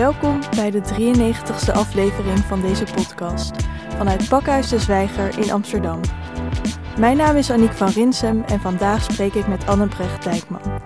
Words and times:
Welkom 0.00 0.40
bij 0.56 0.70
de 0.70 0.82
93ste 0.82 1.72
aflevering 1.72 2.38
van 2.38 2.60
deze 2.60 2.84
podcast 2.84 3.50
vanuit 3.88 4.28
Pakhuis 4.28 4.68
de 4.68 4.78
Zwijger 4.78 5.38
in 5.38 5.50
Amsterdam. 5.50 6.00
Mijn 6.98 7.16
naam 7.16 7.36
is 7.36 7.50
Aniek 7.50 7.72
van 7.72 7.88
Rinsem 7.88 8.42
en 8.42 8.60
vandaag 8.60 9.02
spreek 9.02 9.34
ik 9.34 9.46
met 9.46 9.66
Annebrecht 9.66 10.24
Dijkman, 10.24 10.80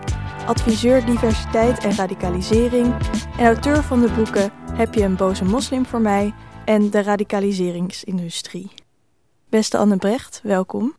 adviseur 0.46 1.06
diversiteit 1.06 1.84
en 1.84 1.94
radicalisering 1.94 2.94
en 3.38 3.44
auteur 3.44 3.82
van 3.82 4.00
de 4.00 4.12
boeken 4.12 4.52
Heb 4.72 4.94
je 4.94 5.02
een 5.02 5.16
boze 5.16 5.44
moslim 5.44 5.86
voor 5.86 6.00
mij 6.00 6.34
en 6.64 6.90
de 6.90 7.02
radicaliseringsindustrie. 7.02 8.70
Beste 9.48 9.78
Annebrecht, 9.78 10.40
welkom. 10.42 10.96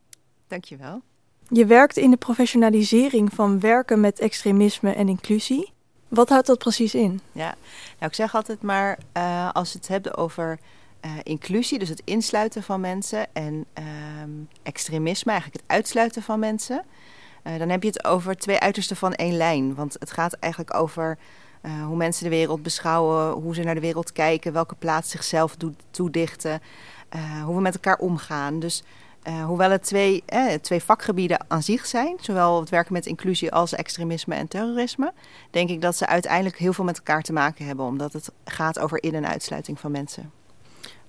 Dankjewel. 0.47 1.02
Je 1.47 1.66
werkt 1.66 1.98
in 1.98 2.09
de 2.09 2.18
professionalisering 2.18 3.34
van 3.34 3.59
werken 3.59 3.99
met 3.99 4.20
extremisme 4.20 4.93
en 4.93 5.09
inclusie. 5.09 5.73
Wat 6.16 6.30
houdt 6.30 6.48
dat 6.48 6.58
precies 6.58 6.96
in? 6.96 7.22
Ja, 7.32 7.55
nou 8.00 8.12
ik 8.12 8.14
zeg 8.14 8.36
altijd 8.36 8.62
maar 8.62 8.98
uh, 9.18 9.50
als 9.52 9.74
we 9.74 9.80
het 9.80 9.88
hebben 9.88 10.18
over 10.18 10.60
uh, 11.05 11.12
inclusie, 11.24 11.80
dus 11.80 11.90
het 11.90 12.02
insluiten 12.05 12.64
van 12.64 12.80
mensen 12.80 13.28
en 13.34 13.66
ehm, 13.74 14.30
extremisme, 14.64 15.32
eigenlijk 15.32 15.62
het 15.62 15.72
uitsluiten 15.72 16.22
van 16.22 16.40
mensen, 16.40 16.84
uh, 17.44 17.58
dan 17.58 17.70
heb 17.70 17.82
je 17.82 17.88
het 17.88 18.05
over 18.05 18.38
twee 18.38 18.60
uitersten 18.60 18.96
van 18.96 19.14
één 19.14 19.38
lijn. 19.38 19.76
Want 19.76 19.96
het 20.00 20.12
gaat 20.12 20.34
eigenlijk 20.34 20.74
over 20.74 21.18
hoe 21.86 21.96
mensen 21.96 22.24
de 22.24 22.30
wereld 22.30 22.63
beschouwen, 22.63 23.32
hoe 23.32 23.55
ze 23.55 23.63
naar 23.63 23.76
de 23.76 23.82
wereld 23.82 24.12
kijken, 24.12 24.54
welke 24.54 24.76
plaats 24.76 25.10
zichzelf 25.10 25.55
toedichten, 25.91 26.62
hoe 27.46 27.55
we 27.55 27.62
met 27.62 27.74
elkaar 27.74 27.98
omgaan. 27.98 28.60
Dus 28.60 28.84
uh, 29.27 29.45
hoewel 29.45 29.70
het 29.70 29.84
twee, 29.84 30.23
eh, 30.25 30.53
twee 30.53 30.84
vakgebieden 30.84 31.45
aan 31.47 31.63
zich 31.63 31.85
zijn, 31.85 32.17
zowel 32.20 32.59
het 32.59 32.70
werken 32.70 32.93
met 32.93 33.05
inclusie 33.05 33.51
als 33.51 33.73
extremisme 33.73 34.35
en 34.35 34.48
terrorisme, 34.48 35.13
denk 35.51 35.70
ik 35.70 35.82
dat 35.82 35.95
ze 35.95 36.07
uiteindelijk 36.07 36.57
heel 36.57 36.73
veel 36.73 36.84
met 36.84 36.98
elkaar 36.98 37.21
te 37.21 37.34
maken 37.34 37.65
hebben, 37.65 37.85
omdat 37.85 38.13
het 38.13 38.32
gaat 38.45 38.79
over 38.79 39.04
in- 39.04 39.15
en 39.15 39.27
uitsluiting 39.27 39.79
van 39.79 39.91
mensen. 39.91 40.32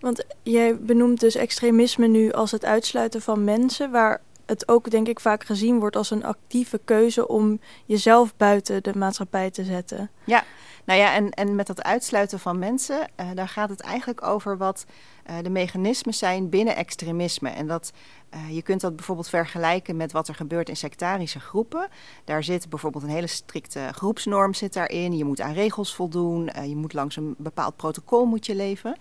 Want 0.00 0.24
jij 0.42 0.78
benoemt 0.78 1.20
dus 1.20 1.34
extremisme 1.34 2.06
nu 2.06 2.32
als 2.32 2.50
het 2.50 2.64
uitsluiten 2.64 3.22
van 3.22 3.44
mensen, 3.44 3.90
waar 3.90 4.20
het 4.46 4.68
ook 4.68 4.90
denk 4.90 5.08
ik 5.08 5.20
vaak 5.20 5.44
gezien 5.44 5.78
wordt 5.78 5.96
als 5.96 6.10
een 6.10 6.24
actieve 6.24 6.80
keuze 6.84 7.28
om 7.28 7.60
jezelf 7.84 8.36
buiten 8.36 8.82
de 8.82 8.96
maatschappij 8.96 9.50
te 9.50 9.64
zetten. 9.64 10.10
Ja, 10.24 10.44
nou 10.86 11.00
ja, 11.00 11.14
en, 11.14 11.30
en 11.30 11.54
met 11.54 11.66
dat 11.66 11.82
uitsluiten 11.82 12.38
van 12.38 12.58
mensen, 12.58 13.08
uh, 13.20 13.26
daar 13.34 13.48
gaat 13.48 13.68
het 13.68 13.80
eigenlijk 13.80 14.26
over 14.26 14.56
wat 14.56 14.84
uh, 15.30 15.36
de 15.42 15.50
mechanismen 15.50 16.14
zijn 16.14 16.48
binnen 16.48 16.76
extremisme. 16.76 17.48
En 17.48 17.66
dat, 17.66 17.92
uh, 18.34 18.54
je 18.54 18.62
kunt 18.62 18.80
dat 18.80 18.96
bijvoorbeeld 18.96 19.28
vergelijken 19.28 19.96
met 19.96 20.12
wat 20.12 20.28
er 20.28 20.34
gebeurt 20.34 20.68
in 20.68 20.76
sectarische 20.76 21.40
groepen. 21.40 21.88
Daar 22.24 22.44
zit 22.44 22.68
bijvoorbeeld 22.68 23.04
een 23.04 23.10
hele 23.10 23.26
strikte 23.26 23.88
groepsnorm 23.92 24.54
zit 24.54 24.72
daarin. 24.72 25.16
Je 25.16 25.24
moet 25.24 25.40
aan 25.40 25.52
regels 25.52 25.94
voldoen, 25.94 26.50
je 26.68 26.76
moet 26.76 26.92
langs 26.92 27.16
een 27.16 27.34
bepaald 27.38 27.76
protocol 27.76 28.24
moet 28.24 28.46
je 28.46 28.54
leven. 28.54 28.96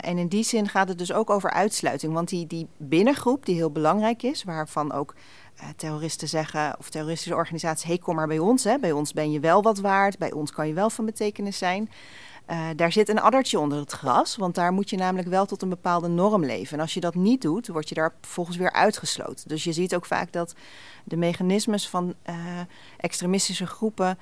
En 0.00 0.18
in 0.18 0.28
die 0.28 0.44
zin 0.44 0.68
gaat 0.68 0.88
het 0.88 0.98
dus 0.98 1.12
ook 1.12 1.30
over 1.30 1.50
uitsluiting. 1.50 2.12
Want 2.12 2.28
die, 2.28 2.46
die 2.46 2.68
binnengroep, 2.76 3.46
die 3.46 3.54
heel 3.54 3.70
belangrijk 3.70 4.22
is, 4.22 4.44
waarvan 4.44 4.92
ook 4.92 5.14
terroristen 5.76 6.28
zeggen, 6.28 6.74
of 6.78 6.90
terroristische 6.90 7.34
organisaties, 7.34 7.86
hey, 7.86 7.98
kom 7.98 8.14
maar 8.14 8.26
bij 8.26 8.38
ons. 8.38 8.64
Hè. 8.64 8.78
Bij 8.78 8.92
ons 8.92 9.12
ben 9.12 9.30
je 9.30 9.40
wel 9.40 9.62
wat 9.62 9.78
waard, 9.78 10.18
bij 10.18 10.32
ons 10.32 10.52
kan 10.52 10.68
je 10.68 10.74
wel 10.74 10.90
van 10.90 11.04
betekenis 11.04 11.58
zijn. 11.58 11.90
Uh, 12.50 12.66
daar 12.76 12.92
zit 12.92 13.08
een 13.08 13.20
addertje 13.20 13.58
onder 13.58 13.78
het 13.78 13.92
gras, 13.92 14.36
want 14.36 14.54
daar 14.54 14.72
moet 14.72 14.90
je 14.90 14.96
namelijk 14.96 15.28
wel 15.28 15.46
tot 15.46 15.62
een 15.62 15.68
bepaalde 15.68 16.08
norm 16.08 16.44
leven. 16.44 16.76
En 16.76 16.80
als 16.80 16.94
je 16.94 17.00
dat 17.00 17.14
niet 17.14 17.42
doet, 17.42 17.68
word 17.68 17.88
je 17.88 17.94
daar 17.94 18.14
volgens 18.20 18.56
weer 18.56 18.72
uitgesloten. 18.72 19.48
Dus 19.48 19.64
je 19.64 19.72
ziet 19.72 19.94
ook 19.94 20.06
vaak 20.06 20.32
dat 20.32 20.54
de 21.04 21.16
mechanismes 21.16 21.88
van 21.88 22.14
extremistische 22.96 23.66
groepen 23.66 24.18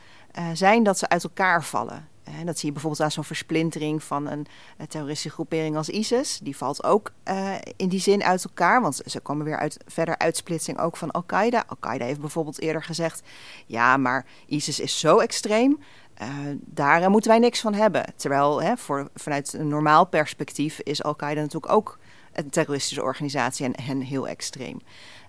zijn 0.52 0.82
dat 0.82 0.98
ze 0.98 1.08
uit 1.08 1.24
elkaar 1.24 1.64
vallen. 1.64 2.08
En 2.38 2.46
dat 2.46 2.58
zie 2.58 2.66
je 2.66 2.72
bijvoorbeeld 2.72 3.02
aan 3.02 3.10
zo'n 3.10 3.24
versplintering 3.24 4.02
van 4.02 4.26
een, 4.26 4.46
een, 4.76 4.86
terroristische 4.86 5.30
groepering 5.30 5.76
als 5.76 5.88
ISIS. 5.88 6.38
Die 6.42 6.56
valt 6.56 6.84
ook 6.84 7.12
uh, 7.28 7.54
in 7.76 7.88
die 7.88 8.00
zin 8.00 8.24
uit 8.24 8.44
elkaar, 8.44 8.80
want 8.80 9.00
ze 9.06 9.20
komen 9.20 9.44
weer 9.44 9.58
uit 9.58 9.78
verder 9.86 10.18
uitsplitsing 10.18 10.78
ook 10.78 10.96
van 10.96 11.10
Al-Qaeda. 11.10 11.64
Al-Qaeda 11.66 12.04
heeft 12.04 12.20
bijvoorbeeld 12.20 12.60
eerder 12.60 12.82
gezegd: 12.82 13.22
ja, 13.66 13.96
maar 13.96 14.26
ISIS 14.46 14.80
is 14.80 14.98
zo 14.98 15.18
extreem. 15.18 15.78
Uh, 16.22 16.28
daar 16.60 17.10
moeten 17.10 17.30
wij 17.30 17.38
niks 17.38 17.60
van 17.60 17.74
hebben. 17.74 18.12
Terwijl 18.16 18.62
hè, 18.62 18.76
voor, 18.76 19.08
vanuit 19.14 19.52
een 19.52 19.68
normaal 19.68 20.06
perspectief 20.06 20.80
is 20.80 21.02
Al-Qaeda 21.02 21.40
natuurlijk 21.40 21.72
ook 21.72 21.98
een 22.32 22.50
terroristische 22.50 23.02
organisatie 23.02 23.72
en, 23.72 24.00
heel 24.00 24.28
extreem. 24.28 24.80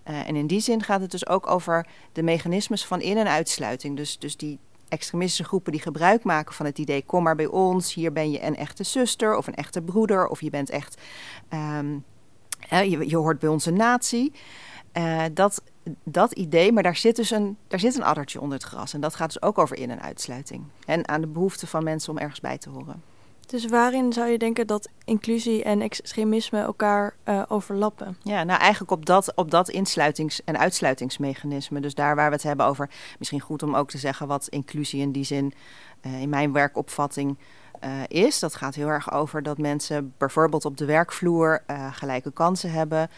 En 0.04 0.36
in 0.36 0.48
die 0.48 0.60
zin 0.60 0.84
gaat 0.84 1.02
het 1.02 1.12
dus 1.12 1.28
ook 1.28 1.50
over 1.50 1.88
de 2.12 2.24
mechanismes 2.24 2.86
van 2.86 3.02
in- 3.02 3.18
en 3.18 3.28
uitsluiting. 3.28 3.98
Dus, 3.98 4.20
dus 4.20 4.38
die 4.38 4.60
extremistische 4.92 5.44
groepen 5.44 5.72
die 5.72 5.82
gebruik 5.82 6.24
maken 6.24 6.54
van 6.54 6.66
het 6.66 6.78
idee: 6.78 7.04
kom 7.06 7.24
maar 7.24 7.36
bij 7.36 7.48
ons, 7.48 7.94
hier 7.94 8.12
ben 8.12 8.32
je 8.32 8.44
een 8.44 8.56
echte 8.56 8.84
zuster 8.84 9.38
of 9.38 9.48
een 9.48 9.56
echte 9.56 9.82
broeder, 9.82 10.28
of 10.28 10.42
je 10.42 10.50
bent 10.50 10.70
echt, 10.70 11.02
um, 11.50 12.04
je, 12.70 13.10
je, 13.10 13.18
hoort 13.18 13.40
bij 13.40 13.50
onze 13.50 13.72
natie. 13.72 14.34
Uh, 14.98 15.24
dat, 15.34 15.64
dat 16.04 16.32
idee, 16.32 16.72
maar 16.72 16.84
daar 16.84 16.96
zit 16.96 17.16
dus 17.16 17.32
een, 17.32 17.58
daar 17.68 17.80
zit 17.80 17.96
een 17.96 18.04
addertje 18.04 18.42
onder 18.42 18.58
het 18.58 18.68
gras. 18.68 18.94
En 18.94 19.02
dat 19.02 19.16
gaat 19.16 19.34
dus 19.34 19.42
ook 19.42 19.58
over 19.58 19.78
in- 19.78 19.92
en 19.92 20.02
uitsluiting. 20.02 20.64
En 20.86 21.08
aan 21.08 21.22
de 21.22 21.28
behoefte 21.28 21.68
van 21.68 21.84
mensen 21.84 22.12
om 22.12 22.18
ergens 22.18 22.40
bij 22.40 22.58
te 22.58 22.70
horen. 22.70 23.11
Dus 23.52 23.66
waarin 23.66 24.14
zou 24.14 24.30
je 24.30 24.38
denken 24.38 24.68
dat 24.68 24.90
inclusie 25.06 25.64
en 25.64 25.82
extremisme 25.82 26.60
elkaar 26.60 27.14
uh, 27.26 27.44
overlappen? 27.48 28.18
Ja, 28.24 28.44
nou 28.44 28.60
eigenlijk 28.60 28.92
op 28.92 29.06
dat, 29.06 29.36
op 29.36 29.52
dat 29.52 29.70
insluitings- 29.70 30.44
en 30.44 30.58
uitsluitingsmechanisme. 30.58 31.80
Dus 31.80 31.94
daar 31.94 32.16
waar 32.16 32.30
we 32.30 32.36
het 32.36 32.44
hebben 32.44 32.66
over, 32.66 32.90
misschien 33.20 33.40
goed 33.40 33.64
om 33.64 33.76
ook 33.76 33.90
te 33.90 33.98
zeggen 33.98 34.28
wat 34.28 34.48
inclusie 34.48 35.02
in 35.02 35.12
die 35.12 35.24
zin 35.24 35.54
uh, 36.02 36.22
in 36.22 36.30
mijn 36.30 36.52
werkopvatting 36.54 37.38
uh, 37.84 37.90
is. 38.08 38.40
Dat 38.40 38.56
gaat 38.56 38.76
heel 38.76 38.88
erg 38.88 39.12
over 39.12 39.44
dat 39.44 39.58
mensen 39.58 40.14
bijvoorbeeld 40.18 40.66
op 40.66 40.78
de 40.78 40.86
werkvloer 40.86 41.64
gelijke 41.92 42.32
kansen 42.32 42.72
hebben, 42.72 43.10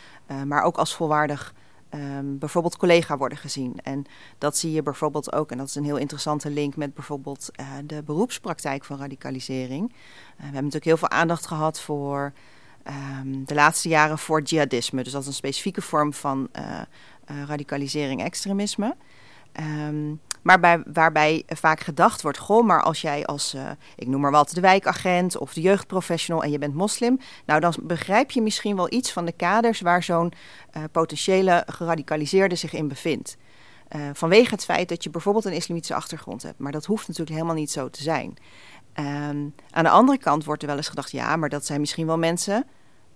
maar 0.45 0.63
ook 0.63 0.77
als 0.77 0.95
volwaardig 0.95 1.53
Um, 1.95 2.37
bijvoorbeeld 2.37 2.77
collega 2.77 3.17
worden 3.17 3.37
gezien. 3.37 3.79
En 3.83 4.05
dat 4.37 4.57
zie 4.57 4.71
je 4.71 4.83
bijvoorbeeld 4.83 5.33
ook, 5.33 5.51
en 5.51 5.57
dat 5.57 5.67
is 5.67 5.75
een 5.75 5.83
heel 5.83 5.97
interessante 5.97 6.49
link 6.49 6.75
met 6.75 6.93
bijvoorbeeld 6.93 7.49
uh, 7.59 7.67
de 7.85 8.03
beroepspraktijk 8.03 8.85
van 8.85 8.97
radicalisering. 8.97 9.89
Uh, 9.89 9.97
we 10.35 10.43
hebben 10.43 10.53
natuurlijk 10.53 10.85
heel 10.85 10.97
veel 10.97 11.09
aandacht 11.09 11.47
gehad 11.47 11.79
voor 11.79 12.33
um, 13.21 13.45
de 13.45 13.53
laatste 13.53 13.89
jaren 13.89 14.17
voor 14.17 14.41
jihadisme. 14.41 15.03
Dus 15.03 15.11
dat 15.11 15.21
is 15.21 15.27
een 15.27 15.33
specifieke 15.33 15.81
vorm 15.81 16.13
van 16.13 16.49
uh, 16.59 16.81
radicalisering, 17.45 18.23
extremisme. 18.23 18.95
Um, 19.87 20.19
maar 20.43 20.59
bij, 20.59 20.83
waarbij 20.93 21.43
vaak 21.47 21.79
gedacht 21.79 22.21
wordt: 22.21 22.37
goh, 22.37 22.65
maar 22.65 22.83
als 22.83 23.01
jij 23.01 23.25
als, 23.25 23.55
uh, 23.55 23.69
ik 23.95 24.07
noem 24.07 24.21
maar 24.21 24.31
wat, 24.31 24.49
de 24.49 24.61
wijkagent 24.61 25.37
of 25.37 25.53
de 25.53 25.61
jeugdprofessional 25.61 26.43
en 26.43 26.51
je 26.51 26.57
bent 26.57 26.73
moslim, 26.73 27.19
nou 27.45 27.59
dan 27.59 27.73
begrijp 27.81 28.31
je 28.31 28.41
misschien 28.41 28.75
wel 28.75 28.93
iets 28.93 29.11
van 29.11 29.25
de 29.25 29.31
kaders 29.31 29.81
waar 29.81 30.03
zo'n 30.03 30.33
uh, 30.77 30.83
potentiële 30.91 31.63
geradicaliseerde 31.67 32.55
zich 32.55 32.73
in 32.73 32.87
bevindt. 32.87 33.37
Uh, 33.95 34.01
vanwege 34.13 34.53
het 34.53 34.65
feit 34.65 34.89
dat 34.89 35.03
je 35.03 35.09
bijvoorbeeld 35.09 35.45
een 35.45 35.53
islamitische 35.53 35.95
achtergrond 35.95 36.43
hebt. 36.43 36.59
Maar 36.59 36.71
dat 36.71 36.85
hoeft 36.85 37.07
natuurlijk 37.07 37.35
helemaal 37.35 37.55
niet 37.55 37.71
zo 37.71 37.89
te 37.89 38.03
zijn. 38.03 38.33
Um, 38.95 39.55
aan 39.69 39.83
de 39.83 39.89
andere 39.89 40.17
kant 40.17 40.45
wordt 40.45 40.61
er 40.61 40.67
wel 40.67 40.77
eens 40.77 40.87
gedacht: 40.87 41.11
ja, 41.11 41.35
maar 41.35 41.49
dat 41.49 41.65
zijn 41.65 41.79
misschien 41.79 42.07
wel 42.07 42.17
mensen 42.17 42.65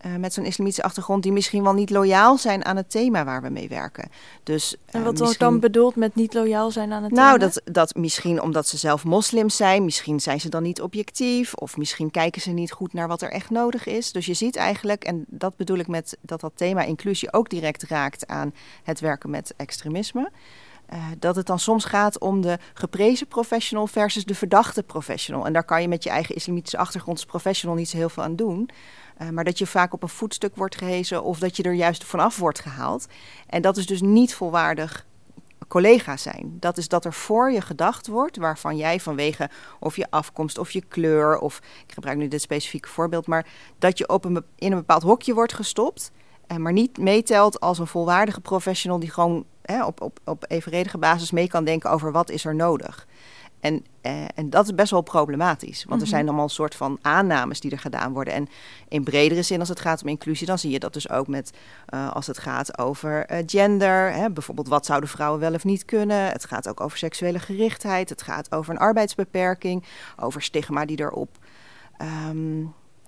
uh, 0.06 0.16
met 0.16 0.34
zo'n 0.34 0.46
islamitische 0.46 0.84
achtergrond 0.84 1.24
die 1.24 1.32
misschien 1.32 1.64
wel 1.64 1.74
niet 1.74 1.90
loyaal 1.90 2.38
zijn 2.38 2.66
aan 2.66 2.76
het 2.76 2.90
thema 2.90 3.26
waar 3.26 3.42
we 3.42 3.50
mee 3.50 3.70
werken. 3.70 4.10
Dus, 4.44 4.76
uh, 4.76 4.96
en 4.96 5.04
wat 5.04 5.20
wordt 5.20 5.40
dan 5.40 5.60
bedoeld 5.60 5.96
met 5.96 6.16
niet 6.16 6.34
loyaal 6.34 6.72
zijn 6.72 6.94
aan 6.94 7.04
het 7.04 7.12
nou, 7.12 7.40
thema? 7.40 7.52
Nou, 7.52 7.62
dat, 7.64 7.74
dat 7.74 7.96
misschien 7.96 8.42
omdat 8.42 8.68
ze 8.68 8.78
zelf 8.78 9.04
moslims 9.04 9.56
zijn, 9.56 9.86
misschien 9.86 10.20
zijn 10.20 10.40
ze 10.40 10.50
dan 10.50 10.64
niet 10.64 10.82
objectief, 10.82 11.54
of 11.54 11.78
misschien 11.78 12.12
kijken 12.12 12.42
ze 12.42 12.50
niet 12.50 12.72
goed 12.72 12.94
naar 12.94 13.08
wat 13.08 13.22
er 13.22 13.32
echt 13.32 13.50
nodig 13.50 13.86
is. 13.86 14.12
Dus 14.12 14.26
je 14.26 14.34
ziet 14.34 14.56
eigenlijk, 14.56 15.04
en 15.04 15.26
dat 15.28 15.56
bedoel 15.56 15.78
ik 15.78 15.88
met 15.88 16.18
dat 16.22 16.40
dat 16.40 16.52
thema 16.56 16.82
inclusie 16.82 17.34
ook 17.34 17.50
direct 17.50 17.84
raakt 17.84 18.28
aan 18.28 18.54
het 18.84 19.00
werken 19.00 19.30
met 19.30 19.54
extremisme. 19.58 20.32
Uh, 20.94 21.06
dat 21.20 21.36
het 21.36 21.46
dan 21.46 21.60
soms 21.60 21.86
gaat 21.86 22.20
om 22.20 22.42
de 22.42 22.58
geprezen 22.74 23.28
professional 23.28 23.88
versus 23.88 24.26
de 24.26 24.36
verdachte 24.36 24.84
professional. 24.84 25.46
En 25.46 25.54
daar 25.54 25.64
kan 25.64 25.82
je 25.82 25.88
met 25.88 26.04
je 26.04 26.10
eigen 26.10 26.36
islamitische 26.36 26.78
achtergrond 26.78 27.18
als 27.18 27.28
professional 27.28 27.76
niet 27.76 27.90
zo 27.90 27.98
heel 27.98 28.10
veel 28.10 28.24
aan 28.24 28.36
doen. 28.36 28.70
Uh, 29.22 29.30
maar 29.30 29.44
dat 29.44 29.58
je 29.58 29.68
vaak 29.68 29.94
op 29.94 30.04
een 30.04 30.10
voetstuk 30.10 30.56
wordt 30.56 30.76
gehezen 30.76 31.24
of 31.24 31.40
dat 31.40 31.58
je 31.58 31.64
er 31.64 31.74
juist 31.74 32.04
vanaf 32.04 32.38
wordt 32.38 32.60
gehaald. 32.60 33.08
En 33.48 33.62
dat 33.62 33.78
is 33.78 33.86
dus 33.86 34.02
niet 34.02 34.34
volwaardig 34.34 35.06
collega's 35.68 36.22
zijn. 36.22 36.58
Dat 36.60 36.78
is 36.78 36.88
dat 36.88 37.06
er 37.06 37.14
voor 37.14 37.52
je 37.52 37.62
gedacht 37.62 38.08
wordt, 38.08 38.38
waarvan 38.38 38.78
jij 38.78 39.00
vanwege 39.00 39.50
of 39.80 39.96
je 39.96 40.08
afkomst 40.10 40.58
of 40.58 40.72
je 40.72 40.82
kleur, 40.88 41.40
of 41.40 41.62
ik 41.88 41.94
gebruik 41.94 42.18
nu 42.18 42.28
dit 42.28 42.42
specifieke 42.42 42.90
voorbeeld, 42.90 43.28
maar 43.28 43.48
dat 43.80 43.98
je 43.98 44.10
op 44.10 44.26
in 44.26 44.72
een 44.72 44.78
bepaald 44.78 45.04
hokje 45.04 45.34
wordt 45.34 45.54
gestopt, 45.54 46.12
uh, 46.48 46.58
maar 46.58 46.74
niet 46.74 46.98
meetelt 46.98 47.60
als 47.60 47.80
een 47.80 47.88
volwaardige 47.88 48.42
professional 48.42 49.00
die 49.00 49.12
gewoon 49.12 49.46
hè, 49.62 49.86
op, 49.86 50.02
op, 50.02 50.20
op 50.26 50.46
evenredige 50.48 50.98
basis 50.98 51.32
mee 51.32 51.48
kan 51.48 51.64
denken 51.64 51.92
over 51.92 52.12
wat 52.12 52.30
is 52.30 52.46
er 52.46 52.56
nodig. 52.56 53.08
En, 53.60 53.86
eh, 54.02 54.12
en 54.36 54.50
dat 54.50 54.66
is 54.66 54.76
best 54.76 54.92
wel 54.92 55.02
problematisch. 55.02 55.84
Want 55.88 56.02
er 56.02 56.08
Mhm. 56.08 56.16
zijn 56.16 56.26
allemaal 56.28 56.44
een 56.44 56.50
soort 56.50 56.76
van 56.76 57.00
aannames 57.02 57.60
die 57.60 57.72
er 57.72 57.80
gedaan 57.80 58.14
worden. 58.14 58.34
En 58.34 58.48
in 58.88 59.04
bredere 59.04 59.42
zin, 59.42 59.60
als 59.60 59.70
het 59.70 59.80
gaat 59.80 60.02
om 60.02 60.08
inclusie, 60.08 60.48
dan 60.48 60.60
zie 60.60 60.72
je 60.72 60.80
dat 60.80 60.94
dus 60.94 61.10
ook 61.10 61.28
met 61.28 61.52
eh, 61.86 62.12
als 62.14 62.28
het 62.28 62.38
gaat 62.38 62.78
over 62.78 63.26
eh, 63.26 63.44
gender. 63.46 64.12
Hè, 64.14 64.30
bijvoorbeeld, 64.32 64.68
wat 64.68 64.86
zouden 64.86 65.10
vrouwen 65.10 65.40
wel 65.40 65.54
of 65.54 65.64
niet 65.64 65.86
kunnen? 65.86 66.26
Het 66.32 66.46
gaat 66.46 66.68
ook 66.70 66.82
over 66.82 66.98
seksuele 66.98 67.40
gerichtheid. 67.40 68.10
Het 68.10 68.22
gaat 68.22 68.52
over 68.52 68.74
een 68.74 68.80
arbeidsbeperking, 68.80 69.84
over 70.20 70.42
stigma 70.42 70.86
die 70.86 71.00
erop. 71.00 71.38
ehm, 71.98 72.64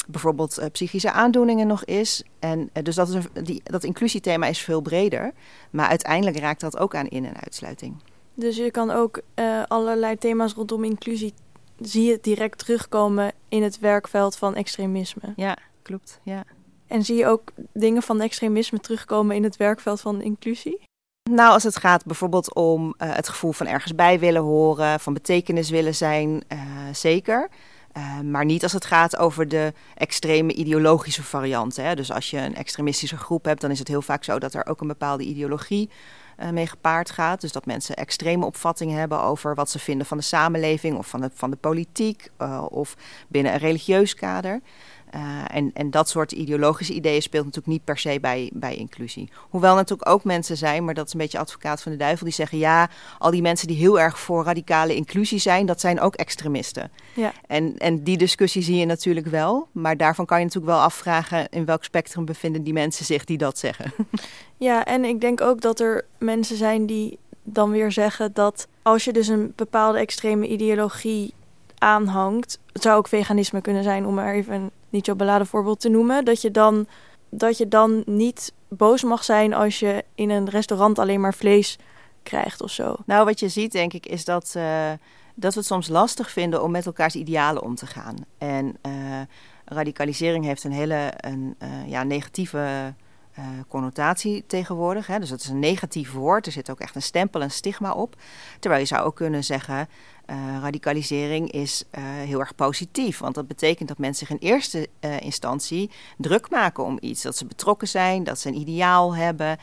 bijvoorbeeld 0.07 0.69
psychische 0.72 1.12
aandoeningen 1.12 1.68
nog 1.68 1.86
is. 1.86 2.24
En 2.40 2.69
dus 2.84 2.96
dat, 2.96 3.07
is 3.10 3.13
een, 3.13 3.44
die, 3.44 3.62
dat 3.63 3.84
inclusiethema 3.84 4.46
is 4.48 4.60
veel 4.60 4.81
breder. 4.81 5.31
Maar 5.69 5.88
uiteindelijk 5.88 6.38
raakt 6.38 6.62
dat 6.62 6.78
ook 6.78 6.96
aan 6.96 7.07
in- 7.07 7.25
en 7.25 7.36
uitsluiting. 7.44 7.96
Dus 8.39 8.57
je 8.57 8.71
kan 8.71 8.91
ook 8.91 9.21
eh, 9.33 9.63
allerlei 9.68 10.18
thema's 10.18 10.53
rondom 10.53 10.83
inclusie 10.83 11.33
zie 11.80 12.03
je 12.03 12.19
direct 12.21 12.57
terugkomen 12.57 13.31
in 13.50 13.63
het 13.63 13.80
werkveld 13.80 14.36
van 14.36 14.56
extremisme. 14.56 15.33
Ja, 15.36 15.57
klopt. 15.81 16.19
Ja. 16.24 16.44
En 16.88 17.03
zie 17.03 17.15
je 17.15 17.27
ook 17.27 17.51
dingen 17.74 18.01
van 18.01 18.21
extremisme 18.21 18.80
terugkomen 18.80 19.36
in 19.36 19.44
het 19.44 19.57
werkveld 19.57 20.01
van 20.01 20.21
inclusie? 20.21 20.81
Nou, 21.30 21.53
als 21.53 21.63
het 21.63 21.77
gaat 21.77 22.06
bijvoorbeeld 22.06 22.56
om 22.56 22.94
eh, 22.97 23.13
het 23.13 23.30
gevoel 23.30 23.51
van 23.51 23.68
ergens 23.68 23.95
bij 23.95 24.19
willen 24.19 24.41
horen, 24.41 25.00
van 25.00 25.13
betekenis 25.13 25.69
willen 25.69 25.95
zijn, 25.95 26.44
eh, 26.47 26.59
zeker. 26.91 27.50
Eh, 27.91 28.19
maar 28.19 28.45
niet 28.45 28.63
als 28.63 28.74
het 28.74 28.86
gaat 28.86 29.18
over 29.18 29.47
de 29.47 29.74
extreme 29.95 30.53
ideologische 30.53 31.24
varianten. 31.24 31.83
Hè. 31.83 31.95
Dus 31.95 32.12
als 32.12 32.30
je 32.30 32.38
een 32.38 32.56
extremistische 32.56 33.18
groep 33.18 33.45
hebt, 33.45 33.62
dan 33.62 33.71
is 33.71 33.80
het 33.80 33.88
heel 33.88 34.01
vaak 34.01 34.24
zo 34.24 34.39
dat 34.39 34.53
er 34.53 34.65
ook 34.65 34.81
een 34.81 34.88
bepaalde 34.88 35.24
ideologie 35.24 35.89
mee 36.51 36.68
gepaard 36.68 37.12
gaat. 37.12 37.41
Dus 37.41 37.51
dat 37.51 37.65
mensen 37.65 37.95
extreme 37.95 38.45
opvattingen 38.45 39.00
hebben 39.00 39.21
over 39.21 39.56
wat 39.56 39.69
ze 39.69 39.80
vinden 39.80 40.06
van 40.07 40.18
de 40.18 40.24
samenleving 40.24 40.97
of 40.97 41.07
van 41.07 41.21
de, 41.21 41.30
van 41.33 41.50
de 41.50 41.57
politiek 41.57 42.31
eh, 42.38 42.65
of 42.69 42.95
binnen 43.27 43.53
een 43.53 43.59
religieus 43.59 44.15
kader. 44.15 44.62
Uh, 45.15 45.21
en, 45.47 45.71
en 45.73 45.91
dat 45.91 46.09
soort 46.09 46.31
ideologische 46.31 46.94
ideeën 46.94 47.21
speelt 47.21 47.45
natuurlijk 47.45 47.73
niet 47.73 47.83
per 47.83 47.97
se 47.97 48.17
bij, 48.21 48.50
bij 48.53 48.75
inclusie. 48.75 49.29
Hoewel 49.50 49.75
natuurlijk 49.75 50.09
ook 50.09 50.23
mensen 50.23 50.57
zijn, 50.57 50.85
maar 50.85 50.94
dat 50.94 51.07
is 51.07 51.13
een 51.13 51.19
beetje 51.19 51.39
advocaat 51.39 51.81
van 51.81 51.91
de 51.91 51.97
duivel, 51.97 52.25
die 52.25 52.33
zeggen 52.33 52.57
ja, 52.57 52.89
al 53.17 53.31
die 53.31 53.41
mensen 53.41 53.67
die 53.67 53.77
heel 53.77 54.00
erg 54.00 54.19
voor 54.19 54.44
radicale 54.44 54.95
inclusie 54.95 55.39
zijn, 55.39 55.65
dat 55.65 55.79
zijn 55.79 56.00
ook 56.00 56.15
extremisten. 56.15 56.91
Ja. 57.13 57.31
En, 57.47 57.77
en 57.77 58.03
die 58.03 58.17
discussie 58.17 58.61
zie 58.61 58.77
je 58.77 58.85
natuurlijk 58.85 59.27
wel, 59.27 59.67
maar 59.71 59.97
daarvan 59.97 60.25
kan 60.25 60.38
je 60.39 60.45
natuurlijk 60.45 60.73
wel 60.73 60.83
afvragen 60.83 61.50
in 61.50 61.65
welk 61.65 61.83
spectrum 61.83 62.25
bevinden 62.25 62.63
die 62.63 62.73
mensen 62.73 63.05
zich 63.05 63.25
die 63.25 63.38
dat 63.38 63.57
zeggen. 63.57 63.94
Ja, 64.57 64.85
en 64.85 65.05
ik 65.05 65.21
denk 65.21 65.41
ook 65.41 65.62
dat 65.62 65.79
er 65.79 66.05
mensen 66.17 66.57
zijn 66.57 66.85
die 66.85 67.19
dan 67.44 67.71
weer 67.71 67.91
zeggen 67.91 68.33
dat 68.33 68.67
als 68.81 69.03
je 69.03 69.13
dus 69.13 69.27
een 69.27 69.53
bepaalde 69.55 70.00
extreme 70.00 70.47
ideologie 70.47 71.33
aanhangt, 71.77 72.59
het 72.73 72.81
zou 72.81 72.97
ook 72.97 73.07
veganisme 73.07 73.62
kunnen 73.62 73.83
zijn 73.83 74.05
om 74.05 74.17
er 74.17 74.33
even 74.33 74.53
een 74.53 74.71
niet 74.89 75.06
zo 75.06 75.15
beladen 75.15 75.47
voorbeeld 75.47 75.80
te 75.80 75.89
noemen, 75.89 76.25
dat 76.25 76.41
je 76.41 76.51
dan 76.51 76.88
dat 77.30 77.57
je 77.57 77.68
dan 77.68 78.03
niet 78.06 78.53
boos 78.68 79.03
mag 79.03 79.24
zijn 79.24 79.53
als 79.53 79.80
je 79.80 80.03
in 80.15 80.30
een 80.30 80.50
restaurant 80.50 81.00
alleen 81.00 81.21
maar 81.21 81.33
vlees 81.33 81.77
krijgt 82.24 82.62
of 82.62 82.71
zo. 82.71 82.95
Nou, 83.06 83.25
wat 83.25 83.39
je 83.39 83.50
ziet 83.50 83.71
denk 83.71 83.94
ik 83.94 84.06
is 84.06 84.25
dat, 84.25 84.53
uh, 84.57 84.91
dat 85.36 85.53
we 85.53 85.59
het 85.59 85.68
soms 85.68 85.88
lastig 85.88 86.31
vinden 86.31 86.63
om 86.63 86.71
met 86.71 86.86
elkaars 86.86 87.15
idealen 87.15 87.62
om 87.62 87.75
te 87.75 87.86
gaan. 87.88 88.15
En 88.38 88.77
uh, 88.88 88.94
radicalisering 89.65 90.45
heeft 90.45 90.63
een 90.63 90.71
hele 90.71 91.13
een, 91.18 91.56
uh, 91.63 91.89
ja, 91.89 92.03
negatieve 92.03 92.94
connotatie 93.68 94.44
tegenwoordig. 94.47 95.07
Hè? 95.07 95.19
Dus 95.19 95.30
dat 95.30 95.39
is 95.39 95.47
een 95.47 95.59
negatief 95.59 96.12
woord. 96.12 96.45
Er 96.45 96.51
zit 96.51 96.69
ook 96.69 96.80
echt 96.80 96.95
een 96.95 97.01
stempel 97.01 97.41
en 97.41 97.51
stigma 97.51 97.94
op. 97.94 98.15
Terwijl 98.59 98.81
je 98.81 98.88
zou 98.88 99.06
ook 99.06 99.15
kunnen 99.15 99.44
zeggen. 99.44 99.88
Uh, 100.29 100.57
radicalisering 100.61 101.51
is 101.51 101.83
uh, 101.91 102.03
heel 102.03 102.39
erg 102.39 102.55
positief. 102.55 103.19
Want 103.19 103.35
dat 103.35 103.47
betekent 103.47 103.87
dat 103.87 103.97
mensen 103.97 104.27
zich 104.27 104.39
in 104.39 104.47
eerste 104.47 104.87
uh, 105.01 105.19
instantie 105.19 105.91
druk 106.17 106.49
maken 106.49 106.83
om 106.83 106.97
iets. 107.01 107.21
Dat 107.21 107.37
ze 107.37 107.45
betrokken 107.45 107.87
zijn, 107.87 108.23
dat 108.23 108.39
ze 108.39 108.47
een 108.47 108.59
ideaal 108.59 109.15
hebben, 109.15 109.57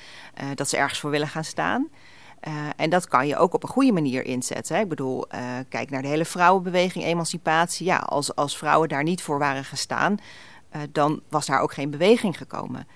dat 0.55 0.69
ze 0.69 0.77
ergens 0.77 1.01
voor 1.01 1.11
willen 1.11 1.29
gaan 1.29 1.45
staan. 1.45 1.89
en 2.77 2.91
dat 2.91 3.09
kan 3.09 3.27
je 3.27 3.37
ook 3.37 3.55
op 3.55 3.63
een 3.63 3.69
goede 3.69 3.93
manier 3.93 4.25
inzetten. 4.25 4.77
Hè? 4.77 4.83
Ik 4.83 4.89
bedoel, 4.89 5.27
kijk 5.69 5.91
naar 5.91 6.03
de 6.03 6.09
hele 6.09 6.25
vrouwenbeweging, 6.25 7.05
emancipatie. 7.05 7.87
Ja, 7.87 7.97
als, 7.97 8.35
als 8.35 8.57
vrouwen 8.57 8.89
daar 8.89 9.03
niet 9.03 9.23
voor 9.23 9.39
waren 9.39 9.65
gestaan, 9.65 10.19
dan 10.93 11.23
was 11.29 11.47
daar 11.47 11.61
ook 11.61 11.73
geen 11.73 11.91
beweging 11.91 12.37
gekomen. 12.37 12.87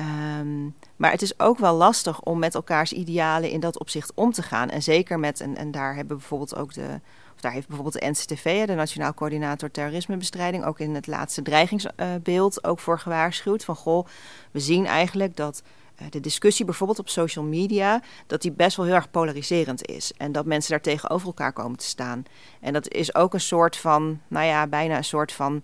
Um, 0.00 0.74
maar 0.96 1.10
het 1.10 1.22
is 1.22 1.38
ook 1.40 1.58
wel 1.58 1.74
lastig 1.74 2.20
om 2.20 2.38
met 2.38 2.54
elkaars 2.54 2.92
idealen 2.92 3.50
in 3.50 3.60
dat 3.60 3.78
opzicht 3.78 4.12
om 4.14 4.32
te 4.32 4.42
gaan. 4.42 4.70
En 4.70 4.82
zeker 4.82 5.18
met, 5.18 5.40
en, 5.40 5.56
en 5.56 5.70
daar 5.70 5.94
hebben 5.94 6.16
bijvoorbeeld 6.16 6.56
ook 6.56 6.72
de, 6.72 7.00
of 7.34 7.40
daar 7.40 7.52
heeft 7.52 7.66
bijvoorbeeld 7.66 8.00
de 8.00 8.10
NCTV, 8.10 8.66
de 8.66 8.74
Nationaal 8.74 9.14
Coördinator 9.14 9.70
Terrorismebestrijding, 9.70 10.64
ook 10.64 10.78
in 10.78 10.94
het 10.94 11.06
laatste 11.06 11.42
dreigingsbeeld 11.42 12.64
ook 12.64 12.78
voor 12.78 12.98
gewaarschuwd. 12.98 13.64
Van 13.64 13.76
goh, 13.76 14.06
we 14.50 14.60
zien 14.60 14.86
eigenlijk 14.86 15.36
dat 15.36 15.62
uh, 16.02 16.06
de 16.10 16.20
discussie 16.20 16.64
bijvoorbeeld 16.64 16.98
op 16.98 17.08
social 17.08 17.44
media, 17.44 18.02
dat 18.26 18.42
die 18.42 18.52
best 18.52 18.76
wel 18.76 18.86
heel 18.86 18.94
erg 18.94 19.10
polariserend 19.10 19.86
is. 19.86 20.12
En 20.16 20.32
dat 20.32 20.46
mensen 20.46 20.70
daar 20.70 20.80
tegenover 20.80 21.26
elkaar 21.26 21.52
komen 21.52 21.78
te 21.78 21.86
staan. 21.86 22.22
En 22.60 22.72
dat 22.72 22.88
is 22.88 23.14
ook 23.14 23.34
een 23.34 23.40
soort 23.40 23.76
van, 23.76 24.20
nou 24.28 24.46
ja, 24.46 24.66
bijna 24.66 24.96
een 24.96 25.04
soort 25.04 25.32
van. 25.32 25.62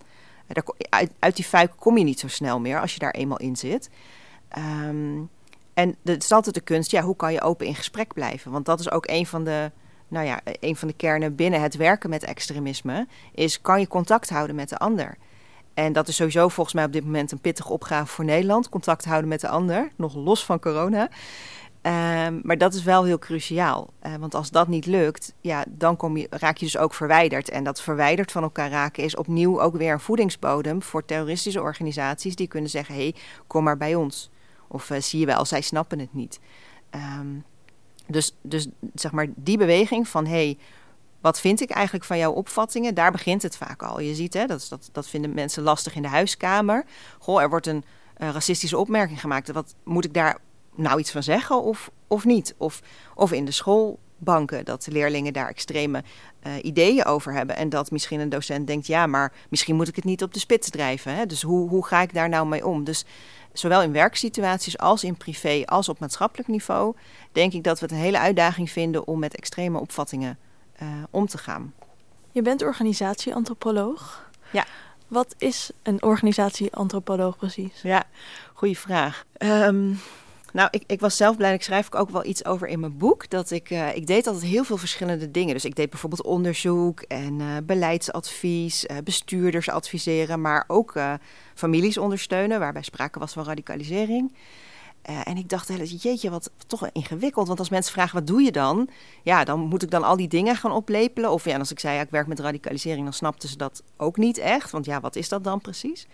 Uit, 0.89 1.13
uit 1.19 1.37
die 1.37 1.45
fuik 1.45 1.73
kom 1.77 1.99
je 1.99 2.05
niet 2.05 2.21
zo 2.21 2.29
snel 2.29 2.61
meer 2.61 2.81
als 2.81 2.93
je 2.93 2.99
daar 2.99 3.11
eenmaal 3.11 3.39
in 3.39 3.57
zit. 3.57 3.91
Um, 4.59 5.31
en 5.75 5.97
het 6.05 6.25
is 6.25 6.33
altijd 6.33 6.55
de 6.55 6.61
kunst, 6.61 6.91
ja, 6.91 7.03
hoe 7.03 7.17
kan 7.17 7.33
je 7.33 7.43
open 7.43 7.67
in 7.67 7.75
gesprek 7.75 8.15
blijven? 8.15 8.51
Want 8.51 8.67
dat 8.67 8.81
is 8.81 8.91
ook 8.91 9.07
een 9.09 9.27
van 9.27 9.45
de, 9.45 9.71
nou 10.09 10.27
ja, 10.27 10.41
een 10.45 10.77
van 10.77 10.89
de 10.89 10.95
kernen 10.95 11.35
binnen 11.35 11.61
het 11.61 11.77
werken 11.77 12.11
met 12.11 12.25
extremisme. 12.25 13.07
Is 13.35 13.61
kan 13.61 13.81
je 13.81 13.89
contact 13.89 14.31
houden 14.31 14.57
met 14.57 14.69
de 14.69 14.79
ander? 14.79 15.17
En 15.75 15.93
dat 15.93 16.09
is 16.09 16.17
sowieso 16.17 16.49
volgens 16.49 16.75
mij 16.75 16.85
op 16.85 16.93
dit 16.93 17.05
moment 17.05 17.33
een 17.33 17.41
pittige 17.41 17.73
opgave 17.73 18.07
voor 18.07 18.25
Nederland. 18.25 18.69
Contact 18.69 19.05
houden 19.05 19.29
met 19.29 19.41
de 19.41 19.49
ander, 19.49 19.91
nog 19.97 20.15
los 20.15 20.45
van 20.45 20.61
corona. 20.61 21.09
Um, 21.83 22.41
maar 22.43 22.59
dat 22.59 22.75
is 22.75 22.83
wel 22.83 23.05
heel 23.05 23.19
cruciaal. 23.19 23.91
Uh, 24.03 24.15
want 24.15 24.35
als 24.35 24.51
dat 24.51 24.69
niet 24.69 24.87
lukt, 24.87 25.35
ja, 25.41 25.65
dan 25.69 25.97
kom 25.97 26.17
je, 26.17 26.27
raak 26.31 26.57
je 26.57 26.65
dus 26.65 26.79
ook 26.79 26.95
verwijderd. 26.95 27.51
En 27.51 27.65
dat 27.65 27.83
verwijderd 27.83 28.33
van 28.33 28.43
elkaar 28.43 28.71
raken 28.71 29.05
is 29.05 29.17
opnieuw 29.17 29.61
ook 29.61 29.77
weer 29.77 29.93
een 29.93 30.01
voedingsbodem 30.01 30.83
voor 30.83 31.05
terroristische 31.05 31.63
organisaties 31.63 32.37
die 32.37 32.49
kunnen 32.49 32.71
zeggen: 32.71 32.95
hé, 32.95 33.01
hey, 33.01 33.15
kom 33.47 33.65
maar 33.65 33.77
bij 33.77 33.95
ons. 33.95 34.31
Of 34.73 34.91
uh, 34.91 35.01
zie 35.01 35.21
je 35.21 35.27
wel, 35.27 35.45
zij 35.45 35.61
snappen 35.61 35.99
het 35.99 36.15
niet. 36.15 36.41
Um, 36.95 37.45
dus, 38.07 38.35
dus 38.43 38.69
zeg 38.95 39.13
maar 39.13 39.27
die 39.35 39.59
beweging 39.59 40.09
van 40.09 40.27
hey, 40.27 40.59
wat 41.21 41.41
vind 41.41 41.61
ik 41.61 41.71
eigenlijk 41.71 42.05
van 42.05 42.19
jouw 42.19 42.33
opvattingen? 42.33 42.95
Daar 42.95 43.13
begint 43.13 43.43
het 43.43 43.57
vaak 43.57 43.83
al. 43.83 44.01
Je 44.01 44.15
ziet, 44.15 44.35
hè, 44.35 44.47
dat, 44.47 44.67
dat, 44.69 44.89
dat 44.93 45.09
vinden 45.09 45.35
mensen 45.35 45.63
lastig 45.63 45.95
in 45.95 46.03
de 46.03 46.09
huiskamer. 46.09 46.85
Goh, 47.19 47.43
er 47.43 47.49
wordt 47.49 47.67
een 47.67 47.85
uh, 48.19 48.31
racistische 48.31 48.79
opmerking 48.79 49.21
gemaakt. 49.21 49.53
Wat 49.53 49.75
moet 49.85 50.05
ik 50.05 50.15
daar 50.15 50.39
nou 50.75 50.99
iets 50.99 51.11
van 51.11 51.23
zeggen 51.23 51.63
of, 51.63 51.91
of 52.07 52.25
niet? 52.25 52.55
Of, 52.57 52.83
of 53.15 53.33
in 53.33 53.45
de 53.45 53.53
schoolbanken, 54.21 54.65
dat 54.65 54.85
de 54.85 54.93
leerlingen 54.93 55.33
daar 55.33 55.49
extreme 55.49 56.03
uh, 56.47 56.53
ideeën 56.63 57.05
over 57.05 57.33
hebben. 57.33 57.57
En 57.57 57.69
dat 57.69 57.91
misschien 57.91 58.21
een 58.21 58.29
docent 58.29 58.67
denkt, 58.67 58.87
ja, 58.87 59.07
maar 59.07 59.33
misschien 59.49 59.77
moet 59.77 59.89
ik 59.89 59.97
het 59.97 60.05
niet 60.05 60.23
op 60.23 60.35
de 60.35 60.39
spits 60.39 60.71
drijven. 60.71 61.15
Hè? 61.15 61.27
Dus 61.27 61.43
hoe, 61.43 61.69
hoe 61.69 61.87
ga 61.87 62.01
ik 62.01 62.15
daar 62.15 62.29
nou 62.29 62.47
mee 62.47 62.67
om? 62.67 62.85
Dus 62.85 63.05
zowel 63.53 63.83
in 63.83 63.93
werksituaties 63.93 64.79
als 64.79 65.05
in 65.05 65.17
privé 65.17 65.63
als 65.67 65.89
op 65.89 65.99
maatschappelijk 65.99 66.49
niveau, 66.49 66.95
denk 67.33 67.53
ik 67.53 67.65
dat 67.65 67.81
we 67.81 67.87
het 67.87 67.95
een 67.95 68.01
hele 68.01 68.19
uitdaging 68.19 68.71
vinden 68.71 69.07
om 69.07 69.19
met 69.19 69.37
extreme 69.37 69.81
opvattingen 69.81 70.39
uh, 70.83 70.89
om 71.11 71.27
te 71.27 71.39
gaan. 71.39 71.75
Je 72.33 72.43
bent 72.43 72.63
organisatieantropoloog. 72.63 74.31
Ja. 74.53 74.65
Wat 75.09 75.35
is 75.39 75.71
een 75.83 76.03
organisatieantropoloog 76.03 77.37
precies? 77.37 77.83
Ja, 77.83 78.05
goede 78.55 78.75
vraag. 78.75 79.25
Um, 79.39 80.01
nou, 80.53 80.69
ik, 80.71 80.83
ik, 80.87 81.01
was 81.01 81.17
zelf 81.17 81.37
blij. 81.37 81.55
Ik 81.55 81.63
schrijf 81.63 81.87
ik 81.87 81.95
ook 81.95 82.11
wel 82.11 82.25
iets 82.25 82.45
over 82.45 82.69
in 82.69 82.81
mijn 82.81 82.97
boek. 82.97 83.31
Dat 83.31 83.51
ik, 83.51 83.71
uh, 83.71 83.97
ik 83.97 84.07
deed 84.07 84.27
altijd 84.27 84.45
heel 84.45 84.65
veel 84.65 84.77
verschillende 84.77 85.31
dingen. 85.31 85.55
Dus 85.55 85.65
ik 85.65 85.75
deed 85.75 85.91
bijvoorbeeld 85.91 86.23
onderzoek 86.23 87.01
en 87.01 87.41
uh, 87.41 87.57
beleidsadvies, 87.63 88.85
uh, 88.85 88.97
bestuurders 89.05 89.69
adviseren, 89.69 90.41
maar 90.41 90.65
ook 90.67 90.95
families 91.55 91.99
ondersteunen, 91.99 92.61
waarbij 92.61 92.83
sprake 92.83 93.19
was 93.19 93.33
van 93.33 93.45
radicalisering. 93.45 94.35
en 95.03 95.37
ik 95.37 95.49
dacht, 95.49 96.03
jeetje, 96.03 96.31
wat 96.31 96.51
toch 96.67 96.89
ingewikkeld. 96.93 97.47
Want 97.47 97.59
als 97.59 97.69
mensen 97.69 97.93
vragen, 97.93 98.15
wat 98.15 98.27
doe 98.27 98.43
je 98.43 98.53
dan? 98.53 98.89
Ja, 99.23 99.45
dan 99.45 99.61
moet 99.61 99.83
ik 99.83 99.91
dan 99.91 100.03
al 100.03 100.17
die 100.17 100.29
dingen 100.29 100.57
gaan 100.57 100.73
oplepelen. 100.73 101.31
Of 101.31 101.45
ja, 101.45 101.59
als 101.59 101.71
ik 101.71 101.81
zei, 101.81 101.95
ja, 101.95 102.01
ik 102.01 102.11
werk 102.11 102.27
met 102.27 102.41
radicalisering, 102.41 103.05
dan 103.05 103.13
snapten 103.13 103.49
ze 103.49 103.57
dat 103.57 103.83
ook 103.97 104.17
niet 104.17 104.39
echt. 104.39 104.71
Want 104.71 104.85
ja, 104.85 105.01
wat 105.01 105.17
is 105.17 105.29
dat 105.29 105.45
dan 105.45 105.61
precies? 105.61 106.07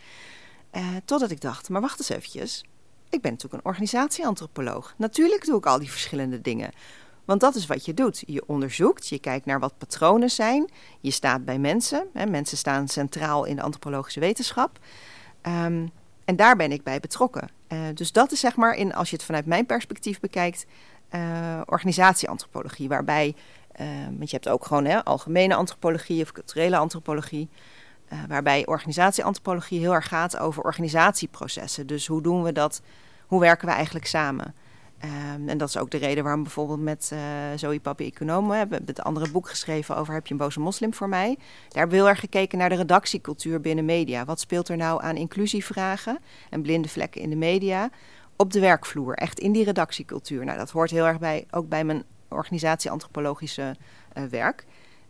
totdat 1.05 1.31
ik 1.31 1.41
dacht, 1.41 1.69
maar 1.69 1.81
wacht 1.81 1.99
eens 1.99 2.09
eventjes. 2.09 2.65
Ik 3.11 3.21
ben 3.21 3.31
natuurlijk 3.31 3.63
een 3.63 3.71
organisatieantropoloog. 3.71 4.95
Natuurlijk 4.97 5.45
doe 5.45 5.59
ik 5.59 5.67
al 5.67 5.79
die 5.79 5.91
verschillende 5.91 6.41
dingen. 6.41 6.71
Want 7.25 7.41
dat 7.41 7.55
is 7.55 7.67
wat 7.67 7.85
je 7.85 7.95
doet. 7.95 8.23
Je 8.27 8.47
onderzoekt, 8.47 9.09
je 9.09 9.19
kijkt 9.19 9.47
naar 9.47 9.61
wat 9.61 9.79
patronen 9.79 10.31
zijn. 10.31 10.71
Je 11.01 11.11
staat 11.11 11.45
bij 11.45 11.59
mensen. 11.59 12.07
Hè. 12.13 12.27
Mensen 12.27 12.57
staan 12.57 12.89
centraal 12.89 13.45
in 13.45 13.57
de 13.57 13.63
antropologische 13.63 14.21
wetenschap. 14.21 14.79
Um, 15.43 15.91
en 16.25 16.37
daar 16.37 16.57
ben 16.57 16.73
ik 16.73 16.83
bij 16.83 17.01
betrokken. 17.01 17.49
Uh, 17.69 17.79
dus 17.95 18.13
dat 18.13 18.33
is 18.33 18.41
zeg 18.41 18.57
maar, 18.57 18.75
in, 18.75 18.95
als 18.95 19.11
je 19.11 19.17
het 19.17 19.25
vanuit 19.25 19.47
mijn 19.47 19.67
perspectief 19.67 20.21
bekijkt, 20.21 20.67
uh, 21.15 21.61
organisatieantropologie. 21.67 22.89
Waarbij 22.89 23.35
want 24.17 24.31
je 24.31 24.37
hebt 24.37 24.49
ook 24.49 24.67
gewoon 24.67 24.85
hè, 24.85 25.05
algemene 25.05 25.55
antropologie 25.55 26.23
of 26.23 26.33
culturele 26.33 26.77
antropologie. 26.77 27.49
Waarbij 28.29 28.67
organisatieantropologie 28.67 29.81
heel 29.81 29.95
erg 29.95 30.09
gaat 30.09 30.39
over 30.39 30.63
organisatieprocessen. 30.63 31.87
Dus 31.87 32.07
hoe 32.07 32.23
doen 32.23 32.43
we 32.43 32.53
dat? 32.53 32.83
Hoe 33.27 33.41
werken 33.41 33.69
we 33.69 33.75
eigenlijk 33.75 34.07
samen? 34.07 34.55
Um, 35.05 35.49
en 35.49 35.59
dat 35.59 35.69
is 35.69 35.79
ook 35.79 35.91
de 35.91 35.97
reden 35.97 36.25
waarom 36.25 36.43
bijvoorbeeld 36.43 36.81
met 36.81 37.11
uh, 37.13 37.19
Zoe 37.57 37.81
Papi 37.81 38.07
Economo 38.07 38.53
hebben 38.53 38.83
het 38.87 39.03
andere 39.03 39.31
boek 39.31 39.49
geschreven 39.49 39.97
over 39.97 40.15
Heb 40.15 40.27
je 40.27 40.33
een 40.33 40.39
boze 40.39 40.61
moslim 40.61 40.95
voor 40.95 41.09
mij? 41.09 41.35
Daar 41.37 41.79
hebben 41.79 41.91
we 41.91 41.97
heel 41.97 42.09
erg 42.09 42.21
gekeken 42.21 42.59
naar 42.59 42.69
de 42.69 42.75
redactiecultuur 42.75 43.61
binnen 43.61 43.85
media. 43.85 44.25
Wat 44.25 44.41
speelt 44.41 44.69
er 44.69 44.77
nou 44.77 45.03
aan 45.03 45.17
inclusievragen 45.17 46.19
en 46.51 46.63
blinde 46.63 46.89
vlekken 46.89 47.21
in 47.21 47.31
de 47.31 47.37
media 47.37 47.91
op 48.37 48.53
de 48.53 48.61
werkvloer, 48.61 49.15
echt 49.15 49.39
in 49.39 49.53
die 49.53 49.65
redactiecultuur? 49.65 50.45
Nou, 50.45 50.59
dat 50.59 50.71
hoort 50.71 50.91
heel 50.91 51.07
erg 51.07 51.19
bij, 51.19 51.47
ook 51.51 51.69
bij 51.69 51.85
mijn 51.85 52.05
organisatie-antropologische 52.29 53.77
uh, 54.15 54.25
werk. 54.25 54.65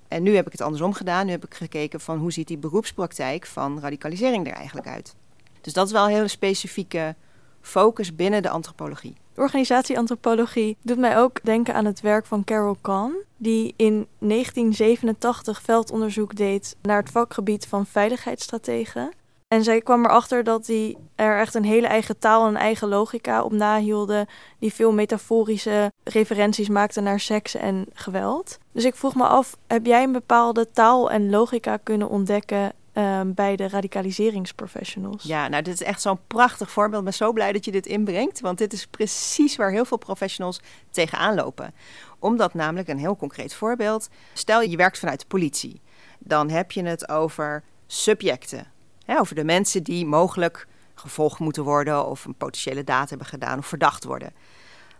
En 0.08 0.22
nu 0.22 0.34
heb 0.34 0.46
ik 0.46 0.52
het 0.52 0.60
andersom 0.60 0.92
gedaan. 0.92 1.26
Nu 1.26 1.30
heb 1.32 1.44
ik 1.44 1.54
gekeken 1.54 2.00
van 2.00 2.18
hoe 2.18 2.32
ziet 2.32 2.48
die 2.48 2.58
beroepspraktijk 2.58 3.46
van 3.46 3.80
radicalisering 3.80 4.46
er 4.46 4.52
eigenlijk 4.52 4.86
uit. 4.86 5.14
Dus 5.60 5.72
dat 5.72 5.86
is 5.86 5.92
wel 5.92 6.04
een 6.04 6.14
hele 6.14 6.28
specifieke 6.28 7.14
focus 7.60 8.16
binnen 8.16 8.42
de 8.42 8.48
antropologie. 8.48 9.16
Organisatieantropologie 9.36 10.76
doet 10.82 10.98
mij 10.98 11.18
ook 11.18 11.38
denken 11.42 11.74
aan 11.74 11.84
het 11.84 12.00
werk 12.00 12.26
van 12.26 12.44
Carol 12.44 12.76
Kahn, 12.80 13.14
die 13.36 13.74
in 13.76 14.06
1987 14.18 15.62
veldonderzoek 15.62 16.36
deed 16.36 16.76
naar 16.82 16.96
het 16.96 17.10
vakgebied 17.10 17.66
van 17.66 17.86
veiligheidsstrategen. 17.86 19.12
En 19.48 19.64
zij 19.64 19.80
kwam 19.80 20.04
erachter 20.04 20.44
dat 20.44 20.66
die 20.66 20.96
er 21.14 21.38
echt 21.38 21.54
een 21.54 21.64
hele 21.64 21.86
eigen 21.86 22.18
taal 22.18 22.46
en 22.46 22.56
eigen 22.56 22.88
logica 22.88 23.42
op 23.42 23.52
nahielden, 23.52 24.26
die 24.58 24.72
veel 24.72 24.92
metaforische 24.92 25.92
referenties 26.04 26.68
maakte 26.68 27.00
naar 27.00 27.20
seks 27.20 27.54
en 27.54 27.86
geweld. 27.92 28.58
Dus 28.72 28.84
ik 28.84 28.94
vroeg 28.94 29.14
me 29.14 29.26
af, 29.26 29.56
heb 29.66 29.86
jij 29.86 30.02
een 30.02 30.12
bepaalde 30.12 30.70
taal 30.70 31.10
en 31.10 31.30
logica 31.30 31.76
kunnen 31.76 32.08
ontdekken 32.08 32.72
Ehm, 32.96 33.32
bij 33.34 33.56
de 33.56 33.68
radicaliseringsprofessionals. 33.68 35.22
Ja, 35.22 35.48
nou, 35.48 35.62
dit 35.62 35.74
is 35.74 35.82
echt 35.82 36.02
zo'n 36.02 36.18
prachtig 36.26 36.70
voorbeeld. 36.70 36.98
Ik 36.98 37.04
ben 37.04 37.14
zo 37.14 37.32
blij 37.32 37.52
dat 37.52 37.64
je 37.64 37.70
dit 37.70 37.86
inbrengt, 37.86 38.40
want 38.40 38.58
dit 38.58 38.72
is 38.72 38.86
precies 38.86 39.56
waar 39.56 39.70
heel 39.70 39.84
veel 39.84 39.96
professionals 39.96 40.60
tegenaan 40.90 41.34
lopen. 41.34 41.74
Omdat 42.18 42.54
namelijk, 42.54 42.88
een 42.88 42.98
heel 42.98 43.16
concreet 43.16 43.54
voorbeeld, 43.54 44.08
stel 44.32 44.60
je 44.60 44.76
werkt 44.76 44.98
vanuit 44.98 45.20
de 45.20 45.26
politie, 45.26 45.80
dan 46.18 46.50
heb 46.50 46.72
je 46.72 46.82
het 46.82 47.08
over 47.08 47.62
subjecten, 47.86 48.66
over 49.06 49.34
de 49.34 49.44
mensen 49.44 49.82
die 49.82 50.06
mogelijk 50.06 50.66
gevolgd 50.94 51.38
moeten 51.38 51.64
worden 51.64 52.06
of 52.06 52.24
een 52.24 52.34
potentiële 52.34 52.84
daad 52.84 53.08
hebben 53.08 53.26
gedaan 53.26 53.58
of 53.58 53.66
verdacht 53.66 54.04
worden. 54.04 54.32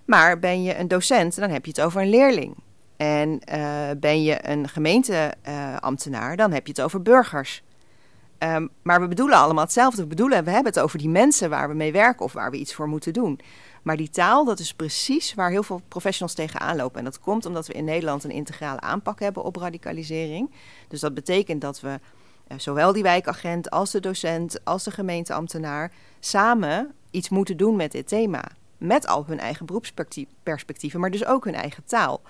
Maar 0.05 0.39
ben 0.39 0.63
je 0.63 0.79
een 0.79 0.89
docent, 0.89 1.37
dan 1.37 1.51
heb 1.51 1.65
je 1.65 1.71
het 1.71 1.81
over 1.81 2.01
een 2.01 2.09
leerling. 2.09 2.57
En 2.97 3.41
uh, 3.53 3.91
ben 4.01 4.23
je 4.23 4.49
een 4.49 4.69
gemeenteambtenaar, 4.69 6.37
dan 6.37 6.53
heb 6.53 6.67
je 6.67 6.73
het 6.73 6.83
over 6.83 7.03
burgers. 7.03 7.63
Um, 8.39 8.71
maar 8.83 9.01
we 9.01 9.09
bedoelen 9.09 9.39
allemaal 9.39 9.65
hetzelfde. 9.65 10.03
We 10.03 10.09
bedoelen, 10.09 10.45
we 10.45 10.51
hebben 10.51 10.73
het 10.73 10.83
over 10.83 10.99
die 10.99 11.09
mensen 11.09 11.51
waar 11.51 11.69
we 11.69 11.75
mee 11.75 11.93
werken 11.93 12.25
of 12.25 12.33
waar 12.33 12.51
we 12.51 12.57
iets 12.57 12.75
voor 12.75 12.89
moeten 12.89 13.13
doen. 13.13 13.41
Maar 13.83 13.97
die 13.97 14.11
taal, 14.11 14.45
dat 14.45 14.59
is 14.59 14.75
precies 14.75 15.35
waar 15.35 15.51
heel 15.51 15.63
veel 15.63 15.81
professionals 15.89 16.35
tegenaan 16.35 16.77
lopen. 16.77 16.99
En 16.99 17.05
dat 17.05 17.21
komt 17.21 17.47
omdat 17.47 17.67
we 17.67 17.73
in 17.73 17.85
Nederland 17.85 18.25
een 18.25 18.31
integrale 18.31 18.81
aanpak 18.81 19.21
hebben 19.21 19.43
op 19.43 19.57
radicalisering. 19.57 20.51
Dus 20.89 21.01
dat 21.01 21.15
betekent 21.15 21.61
dat 21.61 21.81
we 21.81 22.01
zowel 22.57 22.93
die 22.93 23.03
wijkagent 23.03 23.71
als 23.71 23.91
de 23.91 24.01
docent 24.01 24.65
als 24.65 24.85
de 24.85 24.91
gemeenteambtenaar 24.91 25.93
samen 26.21 26.95
iets 27.11 27.29
moeten 27.29 27.57
doen 27.57 27.77
met 27.77 27.93
dit 27.93 28.09
thema. 28.09 28.45
Met 28.79 29.07
al 29.07 29.25
hun 29.27 29.39
eigen 29.39 29.67
beroepsperspectieven, 29.67 31.01
maar 31.01 31.11
dus 31.11 31.27
ook 31.27 31.45
hun 31.45 31.55
eigen 31.55 31.85
taal. 31.85 32.23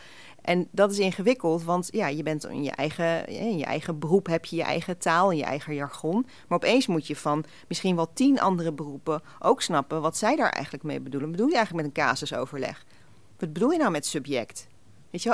En 0.42 0.68
dat 0.70 0.90
is 0.90 0.98
ingewikkeld, 0.98 1.64
want 1.64 1.88
ja, 1.92 2.06
je 2.06 2.22
bent 2.22 2.46
in 2.46 2.62
je 2.62 2.70
eigen, 2.70 3.26
in 3.26 3.58
je 3.58 3.64
eigen 3.64 3.98
beroep 3.98 4.26
heb 4.26 4.44
je 4.44 4.56
je 4.56 4.62
eigen 4.62 4.98
taal 4.98 5.30
en 5.30 5.36
je 5.36 5.44
eigen 5.44 5.74
jargon. 5.74 6.26
Maar 6.48 6.58
opeens 6.58 6.86
moet 6.86 7.06
je 7.06 7.16
van 7.16 7.44
misschien 7.68 7.96
wel 7.96 8.12
tien 8.12 8.40
andere 8.40 8.72
beroepen 8.72 9.22
ook 9.38 9.62
snappen 9.62 10.00
wat 10.00 10.16
zij 10.16 10.36
daar 10.36 10.50
eigenlijk 10.50 10.84
mee 10.84 11.00
bedoelen. 11.00 11.30
Bedoel 11.30 11.48
je 11.48 11.56
eigenlijk 11.56 11.86
met 11.86 11.96
een 11.96 12.04
casusoverleg? 12.04 12.84
Wat 13.38 13.52
bedoel 13.52 13.70
je 13.70 13.78
nou 13.78 13.90
met 13.90 14.06
subject? 14.06 14.66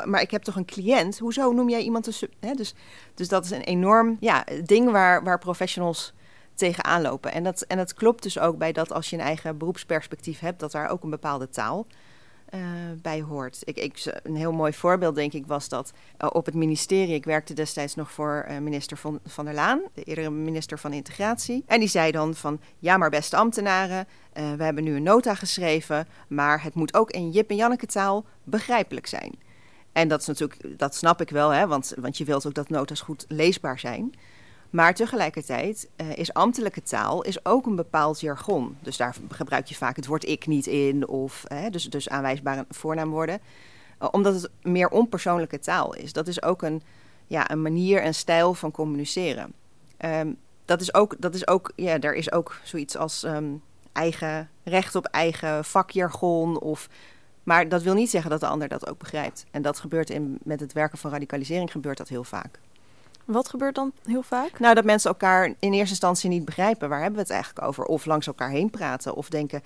Maar 0.05 0.21
ik 0.21 0.31
heb 0.31 0.43
toch 0.43 0.57
een 0.57 0.65
cliënt? 0.65 1.19
Hoezo 1.19 1.53
noem 1.53 1.69
jij 1.69 1.83
iemand 1.83 2.07
een 2.07 2.13
sub... 2.13 2.33
Hè? 2.41 2.53
Dus, 2.53 2.75
dus 3.15 3.29
dat 3.29 3.45
is 3.45 3.51
een 3.51 3.63
enorm 3.63 4.17
ja, 4.21 4.45
ding 4.65 4.91
waar, 4.91 5.25
waar 5.25 5.39
professionals 5.39 6.13
tegenaan 6.55 7.03
lopen. 7.03 7.33
En 7.33 7.43
dat, 7.43 7.63
en 7.63 7.77
dat 7.77 7.95
klopt 7.95 8.23
dus 8.23 8.39
ook 8.39 8.59
bij 8.59 8.73
dat 8.73 8.93
als 8.93 9.11
je 9.11 9.17
een 9.17 9.23
eigen 9.23 9.59
beroepsperspectief 9.59 10.41
hebt, 10.41 10.61
dat 10.61 10.73
daar 10.73 10.89
ook 10.89 11.03
een 11.03 11.11
bepaalde 11.11 11.49
taal 11.49 11.87
uh, 12.55 12.61
bij 13.03 13.21
hoort. 13.21 13.59
Ik, 13.65 13.77
ik, 13.77 14.21
een 14.23 14.37
heel 14.37 14.53
mooi 14.53 14.73
voorbeeld, 14.73 15.15
denk 15.15 15.33
ik, 15.33 15.47
was 15.47 15.69
dat 15.69 15.93
uh, 16.21 16.29
op 16.33 16.47
het 16.47 16.55
ministerie. 16.55 17.15
Ik 17.15 17.25
werkte 17.25 17.55
destijds 17.55 17.95
nog 17.95 18.13
voor 18.13 18.47
uh, 18.51 18.59
minister 18.59 18.97
van, 18.97 19.21
van 19.27 19.45
der 19.45 19.55
Laan, 19.55 19.81
de 19.95 20.03
eerdere 20.03 20.31
minister 20.31 20.79
van 20.79 20.93
Integratie. 20.93 21.65
En 21.67 21.79
die 21.79 21.89
zei 21.89 22.11
dan 22.11 22.35
van, 22.35 22.61
ja 22.79 22.97
maar 22.97 23.11
beste 23.11 23.37
ambtenaren, 23.37 24.07
we 24.33 24.65
hebben 24.65 24.85
nu 24.85 24.97
een 24.97 25.03
nota 25.03 25.35
geschreven, 25.35 26.07
maar 26.29 26.63
het 26.63 26.75
moet 26.75 26.95
ook 26.95 27.11
in 27.11 27.31
Jip 27.31 27.51
en 27.51 27.57
Janneke 27.57 27.87
taal 27.87 28.25
begrijpelijk 28.45 29.07
zijn. 29.07 29.35
En 29.93 30.09
dat 30.09 30.21
is 30.21 30.27
natuurlijk, 30.27 30.79
dat 30.79 30.95
snap 30.95 31.21
ik 31.21 31.31
wel, 31.31 31.51
hè, 31.51 31.67
want, 31.67 31.95
want 31.99 32.19
je 32.19 32.25
wilt 32.25 32.47
ook 32.47 32.55
dat 32.55 32.69
nota's 32.69 33.01
goed 33.01 33.25
leesbaar 33.29 33.79
zijn. 33.79 34.15
Maar 34.71 34.95
tegelijkertijd 34.95 35.89
uh, 35.97 36.17
is 36.17 36.35
ambtelijke 36.35 36.83
taal 36.83 37.23
is 37.23 37.45
ook 37.45 37.67
een 37.67 37.77
bepaald 37.77 38.21
jargon. 38.21 38.77
Dus 38.81 38.97
daar 38.97 39.17
gebruik 39.29 39.67
je 39.67 39.75
vaak 39.75 39.97
het 39.97 40.07
woord 40.07 40.29
ik 40.29 40.47
niet 40.47 40.67
in, 40.67 41.09
of 41.09 41.45
uh, 41.53 41.65
dus, 41.71 41.85
dus 41.85 42.09
aanwijsbare 42.09 42.67
voornaamwoorden. 42.69 43.41
Uh, 44.03 44.09
omdat 44.11 44.35
het 44.35 44.51
meer 44.63 44.89
onpersoonlijke 44.89 45.59
taal 45.59 45.95
is. 45.95 46.13
Dat 46.13 46.29
is 46.29 46.43
ook 46.43 46.63
een, 46.63 46.83
ja, 47.27 47.51
een 47.51 47.63
manier 47.63 48.03
en 48.03 48.15
stijl 48.15 48.55
van 48.55 48.71
communiceren. 48.71 49.53
Um, 50.05 50.37
dat 50.65 50.81
is 50.81 50.95
ook, 50.95 51.15
dat 51.19 51.35
is 51.35 51.47
ook, 51.47 51.73
ja, 51.77 52.01
er 52.01 52.15
is 52.15 52.33
ook 52.33 52.61
zoiets 52.65 52.97
als 52.97 53.23
um, 53.23 53.63
eigen 53.93 54.51
recht 54.65 54.95
op 54.95 55.05
eigen 55.05 55.65
vakjargon. 55.65 56.61
Of, 56.61 56.89
maar 57.43 57.69
dat 57.69 57.83
wil 57.83 57.95
niet 57.95 58.11
zeggen 58.11 58.31
dat 58.31 58.41
de 58.41 58.47
ander 58.47 58.69
dat 58.69 58.89
ook 58.89 58.99
begrijpt. 58.99 59.45
En 59.51 59.63
dat 59.63 59.79
gebeurt 59.79 60.11
in, 60.11 60.39
met 60.43 60.61
het 60.61 60.73
werken 60.73 60.99
van 60.99 61.11
radicalisering 61.11 61.71
gebeurt 61.71 61.99
dat 61.99 62.09
heel 62.09 62.25
vaak. 62.25 62.59
Wat 63.25 63.49
gebeurt 63.49 63.75
dan 63.75 63.93
heel 64.05 64.23
vaak? 64.23 64.59
Nou, 64.59 64.75
dat 64.75 64.85
mensen 64.85 65.11
elkaar 65.11 65.47
in 65.47 65.73
eerste 65.73 65.91
instantie 65.91 66.29
niet 66.29 66.45
begrijpen. 66.45 66.89
Waar 66.89 67.01
hebben 67.01 67.17
we 67.17 67.23
het 67.23 67.33
eigenlijk 67.33 67.67
over? 67.67 67.85
Of 67.85 68.05
langs 68.05 68.27
elkaar 68.27 68.51
heen 68.51 68.71
praten. 68.71 69.15
Of 69.15 69.29
denken, 69.29 69.63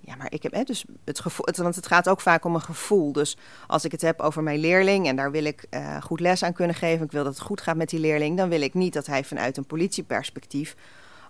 ja, 0.00 0.16
maar 0.16 0.32
ik 0.32 0.42
heb 0.42 0.52
hè, 0.52 0.62
dus 0.62 0.84
het 1.04 1.20
gevoel, 1.20 1.46
het, 1.46 1.56
want 1.56 1.74
het 1.74 1.86
gaat 1.86 2.08
ook 2.08 2.20
vaak 2.20 2.44
om 2.44 2.54
een 2.54 2.60
gevoel. 2.60 3.12
Dus 3.12 3.36
als 3.66 3.84
ik 3.84 3.92
het 3.92 4.00
heb 4.00 4.20
over 4.20 4.42
mijn 4.42 4.58
leerling 4.58 5.06
en 5.06 5.16
daar 5.16 5.30
wil 5.30 5.44
ik 5.44 5.66
uh, 5.70 6.02
goed 6.02 6.20
les 6.20 6.42
aan 6.42 6.52
kunnen 6.52 6.76
geven, 6.76 7.04
ik 7.04 7.12
wil 7.12 7.24
dat 7.24 7.34
het 7.34 7.42
goed 7.42 7.60
gaat 7.60 7.76
met 7.76 7.88
die 7.88 8.00
leerling, 8.00 8.36
dan 8.36 8.48
wil 8.48 8.60
ik 8.60 8.74
niet 8.74 8.92
dat 8.92 9.06
hij 9.06 9.24
vanuit 9.24 9.56
een 9.56 9.66
politieperspectief 9.66 10.76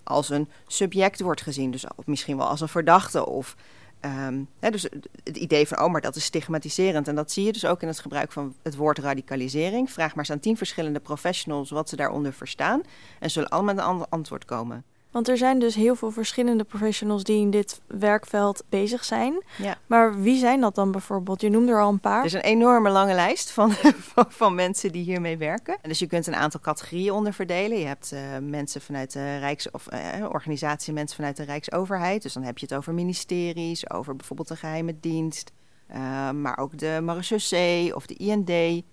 als 0.02 0.30
een 0.30 0.48
subject 0.66 1.20
wordt 1.20 1.42
gezien. 1.42 1.70
Dus 1.70 1.84
misschien 2.04 2.36
wel 2.36 2.48
als 2.48 2.60
een 2.60 2.68
verdachte 2.68 3.26
of 3.26 3.56
Um, 4.00 4.48
hè, 4.58 4.70
dus 4.70 4.82
het 5.24 5.36
idee 5.36 5.68
van, 5.68 5.80
oh, 5.82 5.90
maar 5.90 6.00
dat 6.00 6.16
is 6.16 6.24
stigmatiserend. 6.24 7.08
En 7.08 7.14
dat 7.14 7.30
zie 7.32 7.44
je 7.44 7.52
dus 7.52 7.66
ook 7.66 7.82
in 7.82 7.88
het 7.88 7.98
gebruik 7.98 8.32
van 8.32 8.54
het 8.62 8.76
woord 8.76 8.98
radicalisering. 8.98 9.90
Vraag 9.90 10.08
maar 10.08 10.18
eens 10.18 10.30
aan 10.30 10.40
tien 10.40 10.56
verschillende 10.56 11.00
professionals 11.00 11.70
wat 11.70 11.88
ze 11.88 11.96
daaronder 11.96 12.32
verstaan. 12.32 12.82
En 13.18 13.30
zullen 13.30 13.48
allemaal 13.48 13.74
met 13.74 13.84
een 13.84 13.90
ander 13.90 14.06
antwoord 14.10 14.44
komen. 14.44 14.84
Want 15.10 15.28
er 15.28 15.36
zijn 15.36 15.58
dus 15.58 15.74
heel 15.74 15.94
veel 15.94 16.10
verschillende 16.10 16.64
professionals 16.64 17.24
die 17.24 17.40
in 17.40 17.50
dit 17.50 17.80
werkveld 17.86 18.64
bezig 18.68 19.04
zijn. 19.04 19.42
Ja. 19.56 19.76
Maar 19.86 20.20
wie 20.20 20.38
zijn 20.38 20.60
dat 20.60 20.74
dan 20.74 20.90
bijvoorbeeld? 20.90 21.40
Je 21.40 21.50
noemde 21.50 21.72
er 21.72 21.80
al 21.80 21.90
een 21.90 22.00
paar. 22.00 22.18
Er 22.18 22.24
is 22.24 22.32
een 22.32 22.40
enorme 22.40 22.90
lange 22.90 23.14
lijst 23.14 23.50
van, 23.50 23.72
van, 24.12 24.26
van 24.28 24.54
mensen 24.54 24.92
die 24.92 25.02
hiermee 25.02 25.36
werken. 25.36 25.78
En 25.82 25.88
dus 25.88 25.98
je 25.98 26.06
kunt 26.06 26.26
een 26.26 26.34
aantal 26.34 26.60
categorieën 26.60 27.12
onderverdelen. 27.12 27.78
Je 27.78 27.86
hebt 27.86 28.12
uh, 28.12 28.20
mensen 28.42 28.80
vanuit 28.80 29.12
de 29.12 29.38
Rijks- 29.38 29.70
of 29.70 29.86
uh, 29.92 30.26
organisatie, 30.28 30.92
mensen 30.92 31.16
vanuit 31.16 31.36
de 31.36 31.44
Rijksoverheid. 31.44 32.22
Dus 32.22 32.32
dan 32.32 32.42
heb 32.42 32.58
je 32.58 32.66
het 32.68 32.74
over 32.74 32.94
ministeries, 32.94 33.90
over 33.90 34.16
bijvoorbeeld 34.16 34.50
een 34.50 34.56
geheime 34.56 34.96
dienst. 35.00 35.52
Uh, 35.94 36.30
maar 36.30 36.58
ook 36.58 36.78
de 36.78 37.00
marechaussee 37.02 37.94
of 37.94 38.06
de 38.06 38.14
IND. 38.14 38.50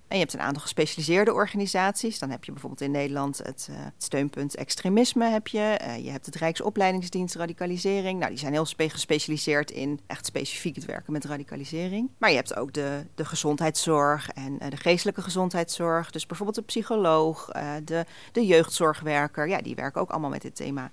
En 0.08 0.18
je 0.18 0.18
hebt 0.18 0.34
een 0.34 0.42
aantal 0.42 0.62
gespecialiseerde 0.62 1.34
organisaties. 1.34 2.20
Dan 2.20 2.30
heb 2.30 2.44
je 2.44 2.52
bijvoorbeeld 2.52 2.82
in 2.82 2.92
Nederland 2.92 3.38
het, 3.38 3.70
het 3.72 4.04
steunpunt 4.04 4.56
extremisme. 4.56 5.26
Heb 5.26 5.48
je. 5.48 5.80
Uh, 5.82 6.04
je 6.04 6.12
hebt 6.12 6.26
het 6.26 6.36
Rijksopleidingsdienst 6.36 7.36
radicalisering. 7.36 8.20
Nou, 8.20 8.30
die 8.30 8.40
zijn 8.40 8.54
heel 8.54 8.66
spe 8.66 8.90
gespecialiseerd 8.90 9.72
in 9.72 10.00
echt 10.08 10.26
specifiek 10.26 10.76
het 10.76 10.86
werken 10.86 11.14
met 11.14 11.26
radicalisering. 11.26 12.10
Maar 12.18 12.30
je 12.30 12.36
hebt 12.36 12.56
ook 12.56 12.74
de, 12.74 13.06
de 13.16 13.26
gezondheidszorg 13.26 14.30
en 14.30 14.58
de 14.70 14.78
geestelijke 14.78 15.22
gezondheidszorg. 15.22 16.12
Dus 16.12 16.26
bijvoorbeeld 16.26 16.58
de 16.58 16.64
psycholoog, 16.64 17.50
de, 17.84 18.06
de 18.32 18.46
jeugdzorgwerker. 18.46 19.48
Ja, 19.48 19.62
die 19.62 19.76
werken 19.76 20.02
ook 20.02 20.10
allemaal 20.10 20.30
met 20.30 20.42
dit 20.42 20.56
thema. 20.56 20.90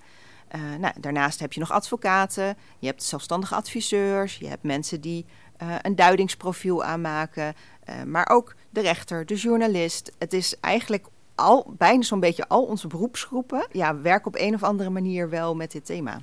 Nou, 0.79 0.93
daarnaast 0.99 1.39
heb 1.39 1.53
je 1.53 1.59
nog 1.59 1.71
advocaten, 1.71 2.57
je 2.79 2.87
hebt 2.87 3.03
zelfstandige 3.03 3.55
adviseurs, 3.55 4.37
je 4.37 4.47
hebt 4.47 4.63
mensen 4.63 5.01
die 5.01 5.25
uh, 5.63 5.75
een 5.81 5.95
duidingsprofiel 5.95 6.83
aanmaken, 6.83 7.53
uh, 7.89 8.03
maar 8.03 8.29
ook 8.29 8.55
de 8.69 8.81
rechter, 8.81 9.25
de 9.25 9.35
journalist. 9.35 10.11
Het 10.17 10.33
is 10.33 10.59
eigenlijk 10.59 11.05
al, 11.35 11.73
bijna 11.77 12.01
zo'n 12.01 12.19
beetje 12.19 12.47
al 12.47 12.63
onze 12.63 12.87
beroepsgroepen 12.87 13.67
ja, 13.71 14.01
werken 14.01 14.27
op 14.27 14.35
een 14.35 14.53
of 14.53 14.63
andere 14.63 14.89
manier 14.89 15.29
wel 15.29 15.55
met 15.55 15.71
dit 15.71 15.85
thema. 15.85 16.21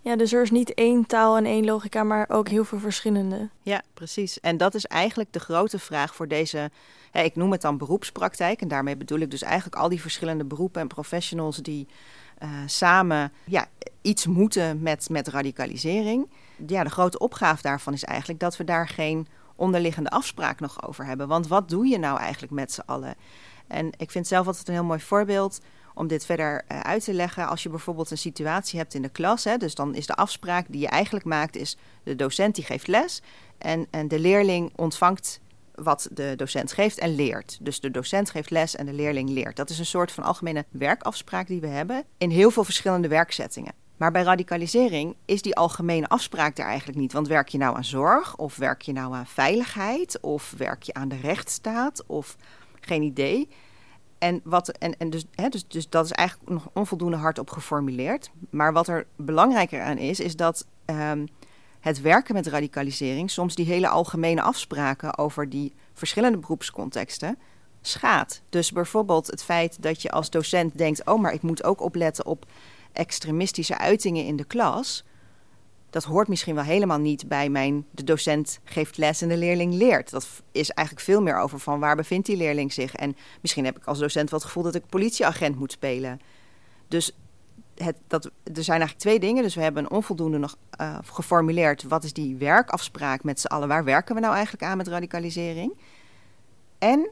Ja, 0.00 0.16
dus 0.16 0.32
er 0.32 0.42
is 0.42 0.50
niet 0.50 0.74
één 0.74 1.06
taal 1.06 1.36
en 1.36 1.44
één 1.44 1.64
logica, 1.64 2.02
maar 2.02 2.28
ook 2.28 2.48
heel 2.48 2.64
veel 2.64 2.78
verschillende. 2.78 3.48
Ja, 3.62 3.82
precies. 3.94 4.40
En 4.40 4.56
dat 4.56 4.74
is 4.74 4.86
eigenlijk 4.86 5.32
de 5.32 5.40
grote 5.40 5.78
vraag 5.78 6.14
voor 6.14 6.28
deze, 6.28 6.70
hè, 7.10 7.22
ik 7.22 7.36
noem 7.36 7.52
het 7.52 7.60
dan 7.60 7.78
beroepspraktijk. 7.78 8.60
En 8.60 8.68
daarmee 8.68 8.96
bedoel 8.96 9.18
ik 9.18 9.30
dus 9.30 9.42
eigenlijk 9.42 9.76
al 9.76 9.88
die 9.88 10.00
verschillende 10.00 10.44
beroepen 10.44 10.80
en 10.80 10.88
professionals 10.88 11.56
die 11.56 11.88
uh, 12.42 12.48
samen 12.66 13.32
ja, 13.44 13.66
iets 14.02 14.26
moeten 14.26 14.82
met, 14.82 15.08
met 15.08 15.28
radicalisering. 15.28 16.30
Ja, 16.66 16.84
de 16.84 16.90
grote 16.90 17.18
opgave 17.18 17.62
daarvan 17.62 17.92
is 17.92 18.04
eigenlijk 18.04 18.40
dat 18.40 18.56
we 18.56 18.64
daar 18.64 18.88
geen 18.88 19.26
onderliggende 19.56 20.10
afspraak 20.10 20.60
nog 20.60 20.86
over 20.86 21.06
hebben. 21.06 21.28
Want 21.28 21.46
wat 21.46 21.68
doe 21.68 21.86
je 21.86 21.98
nou 21.98 22.18
eigenlijk 22.18 22.52
met 22.52 22.72
z'n 22.72 22.82
allen? 22.86 23.14
En 23.66 23.90
ik 23.96 24.10
vind 24.10 24.26
zelf 24.26 24.46
altijd 24.46 24.68
een 24.68 24.74
heel 24.74 24.84
mooi 24.84 25.00
voorbeeld 25.00 25.60
om 25.94 26.06
dit 26.06 26.26
verder 26.26 26.64
uh, 26.68 26.80
uit 26.80 27.04
te 27.04 27.12
leggen. 27.12 27.48
Als 27.48 27.62
je 27.62 27.68
bijvoorbeeld 27.68 28.10
een 28.10 28.18
situatie 28.18 28.78
hebt 28.78 28.94
in 28.94 29.02
de 29.02 29.08
klas, 29.08 29.44
hè, 29.44 29.56
dus 29.56 29.74
dan 29.74 29.94
is 29.94 30.06
de 30.06 30.14
afspraak 30.14 30.66
die 30.68 30.80
je 30.80 30.88
eigenlijk 30.88 31.24
maakt, 31.24 31.56
is 31.56 31.76
de 32.02 32.16
docent 32.16 32.54
die 32.54 32.64
geeft 32.64 32.86
les 32.86 33.22
en, 33.58 33.86
en 33.90 34.08
de 34.08 34.18
leerling 34.18 34.72
ontvangt 34.76 35.40
wat 35.76 36.08
de 36.12 36.32
docent 36.36 36.72
geeft 36.72 36.98
en 36.98 37.14
leert. 37.14 37.58
Dus 37.60 37.80
de 37.80 37.90
docent 37.90 38.30
geeft 38.30 38.50
les 38.50 38.76
en 38.76 38.86
de 38.86 38.92
leerling 38.92 39.28
leert. 39.28 39.56
Dat 39.56 39.70
is 39.70 39.78
een 39.78 39.86
soort 39.86 40.12
van 40.12 40.24
algemene 40.24 40.64
werkafspraak 40.70 41.46
die 41.46 41.60
we 41.60 41.66
hebben 41.66 42.04
in 42.18 42.30
heel 42.30 42.50
veel 42.50 42.64
verschillende 42.64 43.08
werkzettingen. 43.08 43.72
Maar 43.96 44.12
bij 44.12 44.22
radicalisering 44.22 45.16
is 45.24 45.42
die 45.42 45.56
algemene 45.56 46.08
afspraak 46.08 46.58
er 46.58 46.64
eigenlijk 46.64 46.98
niet. 46.98 47.12
Want 47.12 47.28
werk 47.28 47.48
je 47.48 47.58
nou 47.58 47.76
aan 47.76 47.84
zorg, 47.84 48.36
of 48.36 48.56
werk 48.56 48.82
je 48.82 48.92
nou 48.92 49.14
aan 49.14 49.26
veiligheid, 49.26 50.20
of 50.20 50.54
werk 50.56 50.82
je 50.82 50.94
aan 50.94 51.08
de 51.08 51.20
rechtsstaat, 51.20 52.06
of 52.06 52.36
geen 52.80 53.02
idee. 53.02 53.48
En, 54.18 54.40
wat, 54.44 54.68
en, 54.68 54.98
en 54.98 55.10
dus, 55.10 55.24
hè, 55.34 55.48
dus, 55.48 55.68
dus 55.68 55.88
dat 55.88 56.04
is 56.04 56.10
eigenlijk 56.10 56.50
nog 56.50 56.68
onvoldoende 56.72 57.16
hardop 57.16 57.50
geformuleerd. 57.50 58.30
Maar 58.50 58.72
wat 58.72 58.88
er 58.88 59.06
belangrijker 59.16 59.82
aan 59.82 59.98
is, 59.98 60.20
is 60.20 60.36
dat 60.36 60.66
um, 60.86 61.28
het 61.86 62.00
werken 62.00 62.34
met 62.34 62.46
radicalisering 62.46 63.30
soms 63.30 63.54
die 63.54 63.66
hele 63.66 63.88
algemene 63.88 64.42
afspraken 64.42 65.18
over 65.18 65.48
die 65.48 65.74
verschillende 65.92 66.38
beroepscontexten 66.38 67.38
schaadt. 67.80 68.42
Dus 68.48 68.72
bijvoorbeeld 68.72 69.26
het 69.26 69.42
feit 69.42 69.82
dat 69.82 70.02
je 70.02 70.10
als 70.10 70.30
docent 70.30 70.78
denkt: 70.78 71.06
oh, 71.06 71.20
maar 71.20 71.32
ik 71.32 71.42
moet 71.42 71.64
ook 71.64 71.80
opletten 71.80 72.26
op 72.26 72.46
extremistische 72.92 73.78
uitingen 73.78 74.24
in 74.24 74.36
de 74.36 74.44
klas. 74.44 75.04
Dat 75.90 76.04
hoort 76.04 76.28
misschien 76.28 76.54
wel 76.54 76.64
helemaal 76.64 76.98
niet 76.98 77.28
bij 77.28 77.48
mijn. 77.48 77.86
De 77.90 78.04
docent 78.04 78.60
geeft 78.64 78.96
les 78.96 79.22
en 79.22 79.28
de 79.28 79.36
leerling 79.36 79.74
leert. 79.74 80.10
Dat 80.10 80.28
is 80.52 80.70
eigenlijk 80.70 81.06
veel 81.06 81.22
meer 81.22 81.38
over 81.38 81.58
van 81.58 81.80
waar 81.80 81.96
bevindt 81.96 82.26
die 82.26 82.36
leerling 82.36 82.72
zich. 82.72 82.94
En 82.94 83.16
misschien 83.40 83.64
heb 83.64 83.76
ik 83.76 83.84
als 83.84 83.98
docent 83.98 84.30
wel 84.30 84.38
het 84.38 84.48
gevoel 84.48 84.64
dat 84.64 84.74
ik 84.74 84.86
politieagent 84.86 85.58
moet 85.58 85.72
spelen. 85.72 86.20
Dus 86.88 87.12
het, 87.76 87.96
dat, 88.06 88.24
er 88.24 88.64
zijn 88.64 88.80
eigenlijk 88.80 88.98
twee 88.98 89.20
dingen. 89.20 89.42
Dus 89.42 89.54
we 89.54 89.62
hebben 89.62 89.90
onvoldoende 89.90 90.38
nog 90.38 90.56
uh, 90.80 90.98
geformuleerd. 91.04 91.82
Wat 91.82 92.04
is 92.04 92.12
die 92.12 92.36
werkafspraak 92.36 93.24
met 93.24 93.40
z'n 93.40 93.46
allen? 93.46 93.68
Waar 93.68 93.84
werken 93.84 94.14
we 94.14 94.20
nou 94.20 94.34
eigenlijk 94.34 94.64
aan 94.64 94.76
met 94.76 94.88
radicalisering? 94.88 95.78
En 96.78 97.10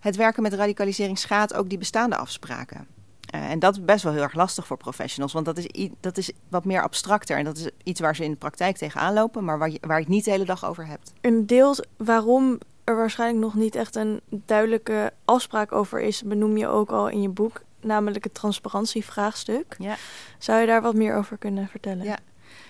het 0.00 0.16
werken 0.16 0.42
met 0.42 0.52
radicalisering 0.52 1.18
schaadt 1.18 1.54
ook 1.54 1.68
die 1.68 1.78
bestaande 1.78 2.16
afspraken. 2.16 2.86
Uh, 3.34 3.50
en 3.50 3.58
dat 3.58 3.76
is 3.76 3.84
best 3.84 4.02
wel 4.02 4.12
heel 4.12 4.22
erg 4.22 4.34
lastig 4.34 4.66
voor 4.66 4.76
professionals, 4.76 5.32
want 5.32 5.44
dat 5.44 5.58
is, 5.58 5.88
dat 6.00 6.16
is 6.16 6.32
wat 6.48 6.64
meer 6.64 6.82
abstracter. 6.82 7.36
En 7.36 7.44
dat 7.44 7.56
is 7.56 7.70
iets 7.82 8.00
waar 8.00 8.16
ze 8.16 8.24
in 8.24 8.30
de 8.30 8.36
praktijk 8.36 8.76
tegenaan 8.76 9.14
lopen, 9.14 9.44
maar 9.44 9.58
waar 9.58 9.70
je, 9.70 9.78
waar 9.80 9.96
je 9.96 10.04
het 10.04 10.12
niet 10.12 10.24
de 10.24 10.30
hele 10.30 10.44
dag 10.44 10.64
over 10.64 10.86
hebt. 10.86 11.12
Een 11.20 11.46
deels 11.46 11.82
waarom 11.96 12.58
er 12.84 12.96
waarschijnlijk 12.96 13.44
nog 13.44 13.54
niet 13.54 13.74
echt 13.74 13.96
een 13.96 14.20
duidelijke 14.28 15.12
afspraak 15.24 15.72
over 15.72 16.00
is, 16.00 16.22
benoem 16.22 16.56
je 16.56 16.66
ook 16.66 16.90
al 16.90 17.08
in 17.08 17.22
je 17.22 17.28
boek 17.28 17.62
namelijk 17.80 18.24
het 18.24 18.34
transparantievraagstuk. 18.34 19.76
Ja. 19.78 19.96
Zou 20.38 20.60
je 20.60 20.66
daar 20.66 20.82
wat 20.82 20.94
meer 20.94 21.16
over 21.16 21.36
kunnen 21.36 21.68
vertellen? 21.68 22.04
Ja. 22.04 22.18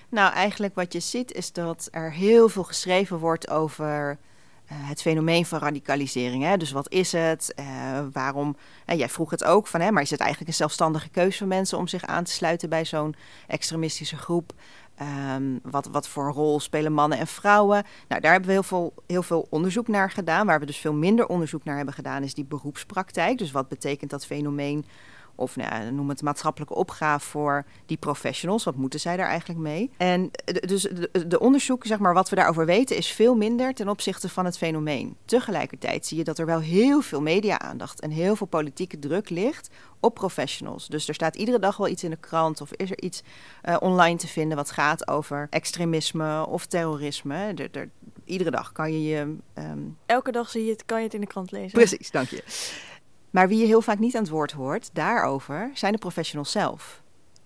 Nou, 0.08 0.32
eigenlijk 0.32 0.74
wat 0.74 0.92
je 0.92 1.00
ziet 1.00 1.32
is 1.32 1.52
dat 1.52 1.88
er 1.90 2.12
heel 2.12 2.48
veel 2.48 2.64
geschreven 2.64 3.18
wordt 3.18 3.50
over 3.50 4.18
uh, 4.72 4.78
het 4.88 5.00
fenomeen 5.00 5.46
van 5.46 5.58
radicalisering. 5.58 6.42
Hè? 6.42 6.56
Dus 6.56 6.70
wat 6.70 6.90
is 6.90 7.12
het? 7.12 7.52
Uh, 7.60 7.66
waarom? 8.12 8.56
En 8.84 8.96
jij 8.96 9.08
vroeg 9.08 9.30
het 9.30 9.44
ook 9.44 9.66
van, 9.66 9.80
hè, 9.80 9.90
maar 9.90 10.02
is 10.02 10.10
het 10.10 10.20
eigenlijk 10.20 10.50
een 10.50 10.56
zelfstandige 10.56 11.08
keuze 11.08 11.38
van 11.38 11.48
mensen 11.48 11.78
om 11.78 11.88
zich 11.88 12.04
aan 12.04 12.24
te 12.24 12.32
sluiten 12.32 12.68
bij 12.68 12.84
zo'n 12.84 13.14
extremistische 13.46 14.16
groep? 14.16 14.52
Um, 15.02 15.60
wat, 15.62 15.86
wat 15.86 16.08
voor 16.08 16.32
rol 16.32 16.60
spelen 16.60 16.92
mannen 16.92 17.18
en 17.18 17.26
vrouwen? 17.26 17.84
Nou, 18.08 18.20
daar 18.20 18.32
hebben 18.32 18.48
we 18.48 18.54
heel 18.54 18.62
veel, 18.62 18.94
heel 19.06 19.22
veel 19.22 19.46
onderzoek 19.50 19.88
naar 19.88 20.10
gedaan. 20.10 20.46
Waar 20.46 20.60
we 20.60 20.66
dus 20.66 20.78
veel 20.78 20.92
minder 20.92 21.26
onderzoek 21.26 21.64
naar 21.64 21.76
hebben 21.76 21.94
gedaan, 21.94 22.22
is 22.22 22.34
die 22.34 22.44
beroepspraktijk. 22.44 23.38
Dus 23.38 23.50
wat 23.50 23.68
betekent 23.68 24.10
dat 24.10 24.26
fenomeen 24.26 24.84
of 25.34 25.56
nou, 25.56 25.92
noem 25.92 26.08
het 26.08 26.22
maatschappelijke 26.22 26.74
opgave 26.74 27.26
voor 27.26 27.64
die 27.86 27.96
professionals. 27.96 28.64
Wat 28.64 28.76
moeten 28.76 29.00
zij 29.00 29.16
daar 29.16 29.28
eigenlijk 29.28 29.60
mee? 29.60 29.90
En 29.96 30.30
dus 30.44 30.82
de, 30.82 31.26
de 31.26 31.40
onderzoek, 31.40 31.86
zeg 31.86 31.98
maar, 31.98 32.14
wat 32.14 32.28
we 32.28 32.36
daarover 32.36 32.66
weten, 32.66 32.96
is 32.96 33.12
veel 33.12 33.34
minder 33.34 33.74
ten 33.74 33.88
opzichte 33.88 34.28
van 34.28 34.44
het 34.44 34.58
fenomeen. 34.58 35.16
Tegelijkertijd 35.24 36.06
zie 36.06 36.18
je 36.18 36.24
dat 36.24 36.38
er 36.38 36.46
wel 36.46 36.60
heel 36.60 37.00
veel 37.00 37.20
media-aandacht 37.20 38.00
en 38.00 38.10
heel 38.10 38.36
veel 38.36 38.46
politieke 38.46 38.98
druk 38.98 39.30
ligt 39.30 39.70
op 40.00 40.14
professionals. 40.14 40.86
Dus 40.86 41.08
er 41.08 41.14
staat 41.14 41.36
iedere 41.36 41.58
dag 41.58 41.76
wel 41.76 41.88
iets 41.88 42.04
in 42.04 42.10
de 42.10 42.16
krant 42.16 42.60
of 42.60 42.72
is 42.72 42.90
er 42.90 43.02
iets 43.02 43.22
uh, 43.64 43.76
online 43.80 44.16
te 44.16 44.26
vinden 44.26 44.56
wat 44.56 44.70
gaat 44.70 45.08
over 45.08 45.46
extremisme 45.50 46.46
of 46.46 46.66
terrorisme. 46.66 47.34
Er, 47.34 47.68
er, 47.72 47.90
iedere 48.24 48.50
dag 48.50 48.72
kan 48.72 48.92
je 48.92 49.02
je. 49.02 49.36
Um... 49.54 49.96
Elke 50.06 50.32
dag 50.32 50.50
zie 50.50 50.64
je 50.64 50.70
het, 50.70 50.84
kan 50.84 50.98
je 50.98 51.04
het 51.04 51.14
in 51.14 51.20
de 51.20 51.26
krant 51.26 51.50
lezen. 51.50 51.70
Precies, 51.70 52.10
dank 52.10 52.28
je. 52.28 52.42
Maar 53.30 53.48
wie 53.48 53.58
je 53.58 53.66
heel 53.66 53.82
vaak 53.82 53.98
niet 53.98 54.16
aan 54.16 54.22
het 54.22 54.30
woord 54.30 54.52
hoort 54.52 54.90
daarover, 54.92 55.70
zijn 55.74 55.92
de 55.92 55.98
professionals 55.98 56.50
zelf. 56.50 57.02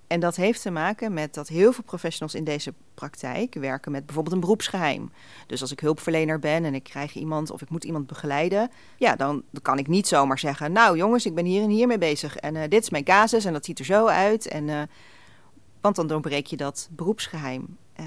En 0.07 0.20
dat 0.20 0.37
heeft 0.37 0.62
te 0.62 0.70
maken 0.70 1.12
met 1.12 1.35
dat 1.35 1.49
heel 1.49 1.73
veel 1.73 1.85
professionals 1.85 2.35
in 2.35 2.44
deze 2.44 2.75
praktijk 2.94 3.55
werken 3.55 3.92
met 3.92 4.07
bijvoorbeeld 4.07 4.35
een 4.35 4.40
beroepsgeheim. 4.40 5.11
Dus 5.47 5.61
als 5.61 5.73
ik 5.73 5.81
hulpverlener 5.81 6.38
ben 6.38 6.64
en 6.64 6.75
ik 6.75 6.83
krijg 6.83 7.14
iemand 7.14 7.51
of 7.51 7.62
ik 7.62 7.70
moet 7.70 7.85
iemand 7.85 8.07
begeleiden, 8.07 8.70
ja, 8.97 9.16
dan 9.16 9.42
kan 9.62 9.79
ik 9.79 9.87
niet 9.87 10.09
zomaar 10.09 10.38
zeggen: 10.38 10.73
Nou 10.73 10.97
jongens, 10.97 11.27
ik 11.27 11.35
ben 11.35 11.44
hier 11.44 11.62
en 11.62 11.68
hier 11.68 11.87
mee 11.87 11.99
bezig 11.99 12.37
en 12.37 12.55
uh, 12.55 12.62
dit 12.68 12.83
is 12.83 12.90
mijn 12.90 13.05
casus 13.05 13.44
en 13.44 13.53
dat 13.53 13.64
ziet 13.64 13.79
er 13.79 13.85
zo 13.85 14.07
uit. 14.07 14.47
En, 14.49 14.68
uh, 14.68 14.83
want 15.81 15.97
dan 15.97 16.07
doorbreek 16.07 16.47
je 16.47 16.57
dat 16.57 16.88
beroepsgeheim. 16.90 17.77
Uh, 18.01 18.07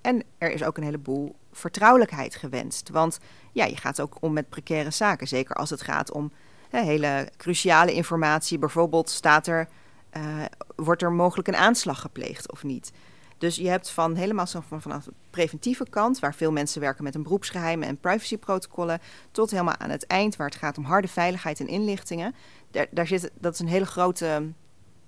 en 0.00 0.22
er 0.38 0.52
is 0.52 0.64
ook 0.64 0.76
een 0.76 0.82
heleboel 0.82 1.36
vertrouwelijkheid 1.52 2.34
gewenst. 2.34 2.88
Want 2.88 3.18
ja, 3.52 3.64
je 3.64 3.76
gaat 3.76 4.00
ook 4.00 4.16
om 4.20 4.32
met 4.32 4.48
precaire 4.48 4.90
zaken, 4.90 5.28
zeker 5.28 5.56
als 5.56 5.70
het 5.70 5.82
gaat 5.82 6.12
om 6.12 6.32
hele 6.82 7.28
cruciale 7.36 7.92
informatie. 7.92 8.58
Bijvoorbeeld 8.58 9.10
staat 9.10 9.46
er, 9.46 9.68
uh, 10.16 10.44
wordt 10.76 11.02
er 11.02 11.12
mogelijk 11.12 11.48
een 11.48 11.56
aanslag 11.56 12.00
gepleegd 12.00 12.52
of 12.52 12.62
niet? 12.62 12.92
Dus 13.38 13.56
je 13.56 13.68
hebt 13.68 13.90
van 13.90 14.14
helemaal 14.14 14.46
zo 14.46 14.62
van, 14.68 14.82
vanaf 14.82 15.04
de 15.04 15.12
preventieve 15.30 15.86
kant, 15.90 16.18
waar 16.18 16.34
veel 16.34 16.52
mensen 16.52 16.80
werken 16.80 17.04
met 17.04 17.14
een 17.14 17.22
beroepsgeheim 17.22 17.82
en 17.82 17.98
privacyprotocollen, 17.98 19.00
tot 19.30 19.50
helemaal 19.50 19.76
aan 19.76 19.90
het 19.90 20.06
eind, 20.06 20.36
waar 20.36 20.48
het 20.48 20.56
gaat 20.56 20.78
om 20.78 20.84
harde 20.84 21.08
veiligheid 21.08 21.60
en 21.60 21.68
inlichtingen. 21.68 22.34
Daar, 22.70 22.86
daar 22.90 23.06
zit, 23.06 23.30
dat 23.40 23.52
is 23.52 23.60
een 23.60 23.68
hele 23.68 23.86
grote, 23.86 24.24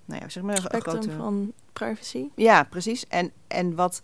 nou 0.05 0.21
ja, 0.21 0.29
zeg 0.29 0.43
maar 0.43 0.57
een 0.57 0.81
grote 0.81 1.11
van 1.11 1.53
privacy. 1.73 2.29
Ja, 2.35 2.63
precies. 2.63 3.07
En, 3.07 3.31
en 3.47 3.75
wat 3.75 4.01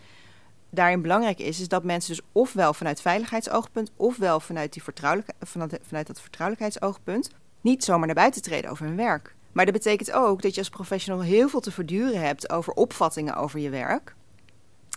daarin 0.70 1.02
belangrijk 1.02 1.40
is, 1.40 1.60
is 1.60 1.68
dat 1.68 1.84
mensen 1.84 2.16
dus 2.16 2.26
ofwel 2.32 2.74
vanuit 2.74 3.02
veiligheidsoogpunt, 3.02 3.92
ofwel 3.96 4.40
vanuit, 4.40 4.74
die 4.74 4.84
vertrouwelijk, 4.84 5.32
vanuit, 5.40 5.80
vanuit 5.82 6.08
dat 6.08 6.22
vertrouwelijkheidsoogpunt 6.22 7.30
niet 7.64 7.84
zomaar 7.84 8.06
naar 8.06 8.16
buiten 8.16 8.42
treden 8.42 8.72
over 8.72 8.86
hun 8.86 8.96
werk. 8.96 9.36
Maar 9.52 9.66
dat 9.66 9.74
betekent 9.74 10.12
ook 10.12 10.42
dat 10.42 10.54
je 10.54 10.60
als 10.60 10.70
professional 10.70 11.22
heel 11.22 11.50
veel 11.50 11.60
te 11.60 11.72
verduren 11.72 12.22
hebt 12.22 12.50
over 12.50 12.74
opvattingen 12.74 13.36
over 13.36 13.60
je 13.60 13.70
werk, 13.70 14.16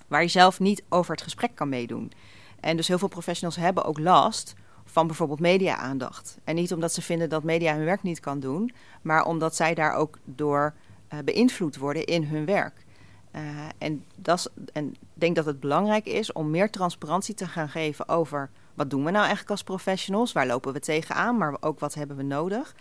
waar 0.07 0.23
je 0.23 0.29
zelf 0.29 0.61
niet 0.61 0.83
over 0.89 1.11
het 1.11 1.23
gesprek 1.23 1.55
kan 1.55 1.69
meedoen. 1.69 2.13
En 2.61 2.77
dus 2.77 2.89
heel 2.89 2.99
veel 2.99 3.09
professionals 3.09 3.57
hebben 3.57 3.85
ook 3.85 3.99
last 3.99 4.55
van 4.85 5.07
bijvoorbeeld 5.07 5.41
media-aandacht. 5.41 6.39
En 6.45 6.55
niet 6.55 6.73
omdat 6.73 6.93
ze 6.93 7.03
vinden 7.03 7.29
dat 7.29 7.43
media 7.43 7.75
hun 7.75 7.85
werk 7.85 8.03
niet 8.03 8.21
kan 8.21 8.41
doen, 8.41 8.73
maar 9.03 9.25
omdat 9.25 9.57
zij 9.57 9.75
daar 9.75 9.95
ook 9.95 10.19
door 10.25 10.75
uh, 11.13 11.19
beïnvloed 11.25 11.77
worden 11.77 12.05
in 12.05 12.25
hun 12.25 12.45
werk. 12.45 12.85
Uh, 13.33 13.43
en, 13.79 14.05
dat, 14.17 14.51
en 14.73 14.91
ik 14.91 14.99
denk 15.15 15.37
dat 15.37 15.47
het 15.47 15.61
belangrijk 15.61 16.07
is 16.07 16.33
om 16.33 16.51
meer 16.51 16.71
transparantie 16.71 17.35
te 17.35 17.47
gaan 17.47 17.69
geven 17.69 18.09
over 18.09 18.51
wat 18.77 18.91
doen 18.91 19.05
we 19.05 19.11
nou 19.11 19.23
eigenlijk 19.25 19.51
als 19.51 19.63
professionals? 19.63 20.33
Waar 20.33 20.47
lopen 20.47 20.73
we 20.73 20.81
tegenaan? 20.81 21.37
Maar 21.37 21.57
ook 21.61 21.81
wat 21.81 21.95
hebben 21.95 22.17
we 22.17 22.23
nodig? 22.23 22.75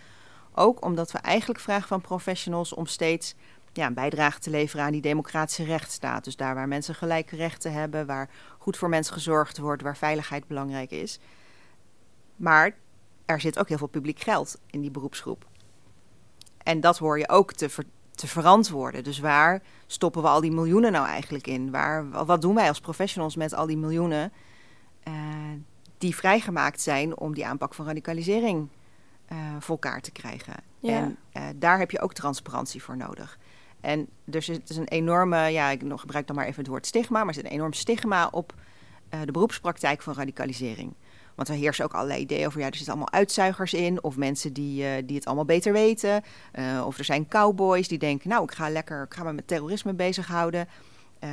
Ook 0.54 0.86
omdat 0.86 1.12
we 1.12 1.18
eigenlijk 1.18 1.60
vragen 1.60 1.88
van 1.88 2.02
professionals 2.02 2.74
om 2.74 2.86
steeds 2.86 3.36
ja, 3.74 3.86
een 3.88 3.94
bijdrage 3.94 4.40
te 4.40 4.50
leveren 4.50 4.86
aan 4.86 4.92
die 4.92 5.02
democratische 5.02 5.64
rechtsstaat. 5.64 6.24
Dus 6.24 6.36
daar 6.36 6.56
waar 6.56 6.68
mensen 6.68 6.96
gelijke 6.96 7.36
rechten 7.36 7.74
hebben, 7.74 8.06
waar 8.06 8.30
goed 8.58 8.78
voor 8.78 8.90
mensen 8.90 9.14
gezorgd 9.14 9.58
wordt, 9.58 9.82
waar 9.82 9.98
veiligheid 9.98 10.48
belangrijk 10.48 10.92
is. 10.92 11.20
Maar 12.36 12.76
er 13.26 13.42
zit 13.42 13.60
ook 13.60 13.68
heel 13.68 13.78
veel 13.78 13.88
publiek 13.88 14.20
geld 14.20 14.60
in 14.70 14.82
die 14.82 14.92
beroepsgroep. 14.92 15.46
En 16.64 16.80
dat 16.80 16.98
hoor 16.98 17.20
je 17.20 17.30
ook 17.30 17.54
te, 17.54 17.70
te 18.12 18.28
verantwoorden. 18.28 19.04
Dus 19.04 19.20
waar 19.20 19.62
stoppen 19.88 20.22
we 20.22 20.28
al 20.28 20.42
die 20.42 20.52
miljoenen 20.52 20.92
nou 20.92 21.08
eigenlijk 21.08 21.48
in? 21.48 21.72
Waar, 21.72 22.10
wat 22.26 22.42
doen 22.42 22.56
wij 22.56 22.68
als 22.68 22.80
professionals 22.80 23.36
met 23.36 23.54
al 23.54 23.66
die 23.66 23.78
miljoenen? 23.78 24.32
Uh, 25.08 25.14
die 26.06 26.16
vrijgemaakt 26.16 26.82
zijn 26.82 27.18
om 27.18 27.34
die 27.34 27.46
aanpak 27.46 27.74
van 27.74 27.86
radicalisering 27.86 28.68
uh, 29.32 29.38
voor 29.60 29.76
elkaar 29.76 30.02
te 30.02 30.12
krijgen. 30.12 30.54
Ja. 30.80 30.92
En 30.92 31.18
uh, 31.34 31.44
daar 31.56 31.80
heb 31.80 31.92
je 31.92 32.00
ook 32.00 32.14
transparantie 32.14 32.84
voor 32.84 32.98
nodig. 32.98 33.38
En 33.82 34.08
er 34.32 34.42
zit 34.42 34.68
dus 34.68 34.78
een 34.78 34.88
enorme, 34.88 35.38
ja, 35.38 35.70
ik 35.70 35.82
gebruik 35.96 36.28
dan 36.28 36.36
maar 36.36 36.46
even 36.46 36.60
het 36.60 36.68
woord 36.68 36.86
stigma, 36.86 37.20
maar 37.20 37.28
er 37.28 37.34
zit 37.34 37.46
een 37.46 37.52
enorm 37.52 37.74
stigma 37.74 38.28
op 38.32 38.54
de 39.10 39.32
beroepspraktijk 39.32 40.02
van 40.02 40.14
radicalisering. 40.14 40.94
Want 41.36 41.48
er 41.48 41.56
heersen 41.56 41.86
ook 41.86 41.94
allerlei 41.94 42.22
ideeën 42.22 42.48
over, 42.48 42.60
ja, 42.60 42.66
er 42.66 42.76
zitten 42.76 42.94
allemaal 42.94 43.14
uitzuigers 43.14 43.74
in. 43.74 44.04
Of 44.04 44.18
mensen 44.18 44.54
die, 44.54 44.84
uh, 44.84 44.90
die 45.06 45.16
het 45.16 45.26
allemaal 45.26 45.46
beter 45.46 45.74
weten. 45.74 46.24
Of 46.86 46.98
er 46.98 47.06
zijn 47.06 47.28
cowboys 47.28 47.88
die 47.88 47.98
denken, 47.98 48.30
nou, 48.30 48.44
ik 48.44 48.52
ga 48.52 48.70
lekker, 48.70 49.04
ik 49.04 49.14
ga 49.14 49.24
me 49.24 49.34
met 49.34 49.48
terrorisme 49.48 49.94
bezighouden. 49.94 50.68
Uh, 51.24 51.30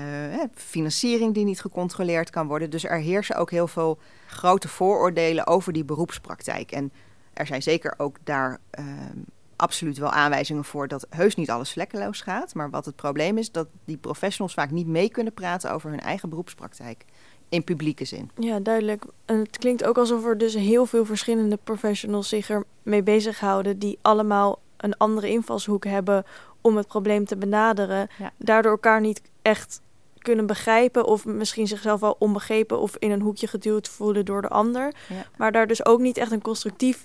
financiering 0.54 1.34
die 1.34 1.44
niet 1.44 1.60
gecontroleerd 1.60 2.30
kan 2.30 2.46
worden. 2.46 2.70
Dus 2.70 2.84
er 2.84 3.00
heersen 3.00 3.36
ook 3.36 3.50
heel 3.50 3.68
veel 3.68 3.98
grote 4.26 4.68
vooroordelen 4.68 5.46
over 5.46 5.72
die 5.72 5.84
beroepspraktijk. 5.84 6.72
En 6.72 6.92
er 7.32 7.46
zijn 7.46 7.62
zeker 7.62 7.94
ook 7.96 8.16
daar 8.24 8.58
ehm, 8.70 9.18
absoluut 9.56 9.98
wel 9.98 10.10
aanwijzingen 10.10 10.64
voor 10.64 10.88
dat 10.88 11.06
heus 11.10 11.34
niet 11.34 11.50
alles 11.50 11.72
vlekkeloos 11.72 12.20
gaat. 12.20 12.54
Maar 12.54 12.70
wat 12.70 12.84
het 12.84 12.96
probleem 12.96 13.38
is, 13.38 13.52
dat 13.52 13.68
die 13.84 13.96
professionals 13.96 14.54
vaak 14.54 14.70
niet 14.70 14.86
mee 14.86 15.10
kunnen 15.10 15.32
praten 15.32 15.72
over 15.72 15.90
hun 15.90 16.00
eigen 16.00 16.28
beroepspraktijk 16.28 17.04
in 17.48 17.64
publieke 17.64 18.04
zin. 18.04 18.30
Ja, 18.38 18.60
duidelijk. 18.60 19.04
En 19.24 19.38
het 19.38 19.58
klinkt 19.58 19.84
ook 19.84 19.98
alsof 19.98 20.24
er 20.24 20.38
dus 20.38 20.54
heel 20.54 20.86
veel 20.86 21.04
verschillende 21.04 21.58
professionals 21.64 22.28
zich 22.28 22.50
ermee 22.50 23.02
bezighouden, 23.02 23.78
die 23.78 23.98
allemaal 24.02 24.60
een 24.76 24.96
andere 24.96 25.30
invalshoek 25.30 25.84
hebben 25.84 26.24
om 26.62 26.76
het 26.76 26.86
probleem 26.86 27.24
te 27.24 27.36
benaderen. 27.36 28.08
Daardoor 28.36 28.72
elkaar 28.72 29.00
niet 29.00 29.22
echt 29.42 29.80
kunnen 30.18 30.46
begrijpen 30.46 31.04
of 31.04 31.24
misschien 31.24 31.66
zichzelf 31.66 32.00
wel 32.00 32.16
onbegrepen 32.18 32.80
of 32.80 32.96
in 32.98 33.10
een 33.10 33.20
hoekje 33.20 33.46
geduwd 33.46 33.88
voelen 33.88 34.24
door 34.24 34.42
de 34.42 34.48
ander. 34.48 34.94
Maar 35.36 35.52
daar 35.52 35.66
dus 35.66 35.84
ook 35.84 36.00
niet 36.00 36.16
echt 36.16 36.32
een 36.32 36.42
constructief 36.42 37.04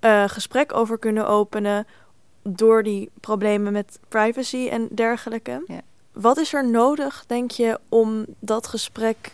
uh, 0.00 0.24
gesprek 0.28 0.74
over 0.74 0.98
kunnen 0.98 1.28
openen 1.28 1.86
door 2.42 2.82
die 2.82 3.10
problemen 3.20 3.72
met 3.72 3.98
privacy 4.08 4.68
en 4.68 4.88
dergelijke. 4.94 5.64
Ja. 5.66 5.80
Wat 6.12 6.36
is 6.36 6.54
er 6.54 6.70
nodig, 6.70 7.24
denk 7.26 7.50
je, 7.50 7.80
om 7.88 8.26
dat 8.38 8.66
gesprek 8.66 9.32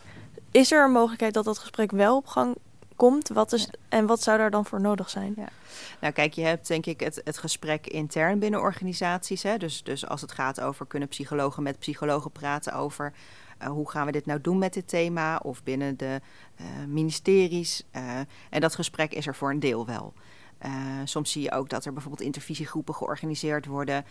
is 0.50 0.72
er 0.72 0.84
een 0.84 0.92
mogelijkheid 0.92 1.34
dat 1.34 1.44
dat 1.44 1.58
gesprek 1.58 1.90
wel 1.90 2.16
op 2.16 2.26
gang 2.26 2.56
komt? 3.00 3.28
Wat 3.28 3.52
is, 3.52 3.68
En 3.88 4.06
wat 4.06 4.22
zou 4.22 4.38
daar 4.38 4.50
dan 4.50 4.66
voor 4.66 4.80
nodig 4.80 5.10
zijn? 5.10 5.32
Ja. 5.36 5.48
Nou, 6.00 6.12
kijk, 6.12 6.32
je 6.32 6.42
hebt 6.42 6.66
denk 6.66 6.86
ik 6.86 7.00
het, 7.00 7.20
het 7.24 7.38
gesprek 7.38 7.86
intern 7.86 8.38
binnen 8.38 8.60
organisaties. 8.60 9.42
Hè? 9.42 9.56
Dus, 9.56 9.82
dus 9.82 10.06
als 10.06 10.20
het 10.20 10.32
gaat 10.32 10.60
over 10.60 10.86
kunnen 10.86 11.08
psychologen 11.08 11.62
met 11.62 11.78
psychologen 11.78 12.30
praten 12.30 12.72
over 12.72 13.12
uh, 13.62 13.68
hoe 13.68 13.90
gaan 13.90 14.06
we 14.06 14.12
dit 14.12 14.26
nou 14.26 14.40
doen 14.40 14.58
met 14.58 14.72
dit 14.72 14.88
thema, 14.88 15.36
of 15.36 15.62
binnen 15.62 15.96
de 15.96 16.20
uh, 16.60 16.66
ministeries. 16.88 17.82
Uh, 17.96 18.18
en 18.50 18.60
dat 18.60 18.74
gesprek 18.74 19.14
is 19.14 19.26
er 19.26 19.34
voor 19.34 19.50
een 19.50 19.60
deel 19.60 19.86
wel. 19.86 20.12
Soms 21.04 21.32
zie 21.32 21.42
je 21.42 21.52
ook 21.52 21.68
dat 21.68 21.84
er 21.84 21.92
bijvoorbeeld 21.92 22.22
intervisiegroepen 22.22 22.94
georganiseerd 22.94 23.66
worden. 23.66 24.04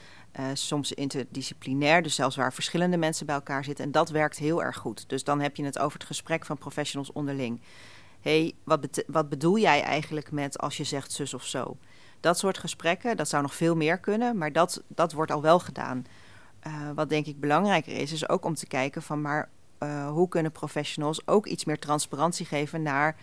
Soms 0.54 0.91
interdisciplinair, 0.91 2.02
dus 2.02 2.15
zelfs 2.15 2.36
waar 2.36 2.54
verschillende 2.54 2.97
mensen 2.97 3.25
bij 3.25 3.36
elkaar 3.36 3.63
zitten. 3.63 3.86
En 3.86 3.91
dat 3.91 4.10
werkt 4.10 4.38
heel 4.38 4.63
erg 4.63 4.78
goed. 4.78 5.10
Dus 5.10 5.23
dan 5.23 5.41
heb 5.41 5.56
je 5.56 5.63
het 5.63 5.80
over 5.80 5.99
het 5.99 6.08
gesprek 6.08 6.45
van 6.45 6.58
professionals 6.58 7.12
onderling. 7.12 7.62
Hey, 8.21 8.53
wat, 8.63 9.03
wat 9.08 9.29
bedoel 9.29 9.58
jij 9.58 9.82
eigenlijk 9.82 10.32
met 10.32 10.58
als 10.58 10.77
je 10.77 10.84
zegt 10.84 11.12
zus 11.12 11.34
of 11.34 11.45
zo? 11.45 11.77
Dat 12.19 12.38
soort 12.38 12.58
gesprekken, 12.58 13.17
dat 13.17 13.29
zou 13.29 13.41
nog 13.41 13.55
veel 13.55 13.75
meer 13.75 13.97
kunnen, 13.99 14.38
maar 14.38 14.51
dat, 14.51 14.84
dat 14.88 15.13
wordt 15.13 15.32
al 15.32 15.41
wel 15.41 15.60
gedaan. 15.60 16.05
Uh, 16.67 16.73
wat 16.95 17.10
denk 17.10 17.25
ik 17.25 17.39
belangrijker 17.39 17.93
is, 17.93 18.12
is 18.12 18.29
ook 18.29 18.45
om 18.45 18.55
te 18.55 18.67
kijken 18.67 19.01
van 19.01 19.21
maar 19.21 19.49
hoe 20.10 20.27
kunnen 20.27 20.51
professionals 20.51 21.27
ook 21.27 21.45
iets 21.45 21.65
meer 21.65 21.79
transparantie 21.79 22.45
geven 22.45 22.82
naar 22.82 23.15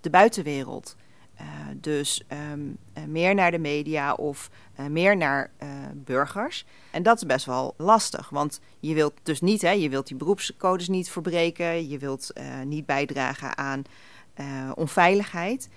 de 0.00 0.10
buitenwereld. 0.10 0.96
Uh, 1.40 1.46
dus 1.74 2.22
um, 2.52 2.76
uh, 2.98 3.04
meer 3.04 3.34
naar 3.34 3.50
de 3.50 3.58
media 3.58 4.14
of 4.14 4.50
uh, 4.80 4.86
meer 4.86 5.16
naar 5.16 5.50
burgers. 5.94 6.64
En 6.90 7.02
dat 7.02 7.16
is 7.16 7.26
best 7.26 7.46
wel 7.46 7.74
lastig, 7.76 8.28
want 8.28 8.60
je 8.80 8.94
wilt 8.94 9.14
dus 9.22 9.40
niet, 9.40 9.62
hè, 9.62 9.70
je 9.70 9.88
wilt 9.88 10.06
die 10.06 10.16
beroepscodes 10.16 10.88
niet 10.88 11.10
verbreken, 11.10 11.88
je 11.88 11.98
wilt 11.98 12.32
niet 12.64 12.86
bijdragen 12.86 13.58
aan 13.58 13.82
onveiligheid. 14.74 15.68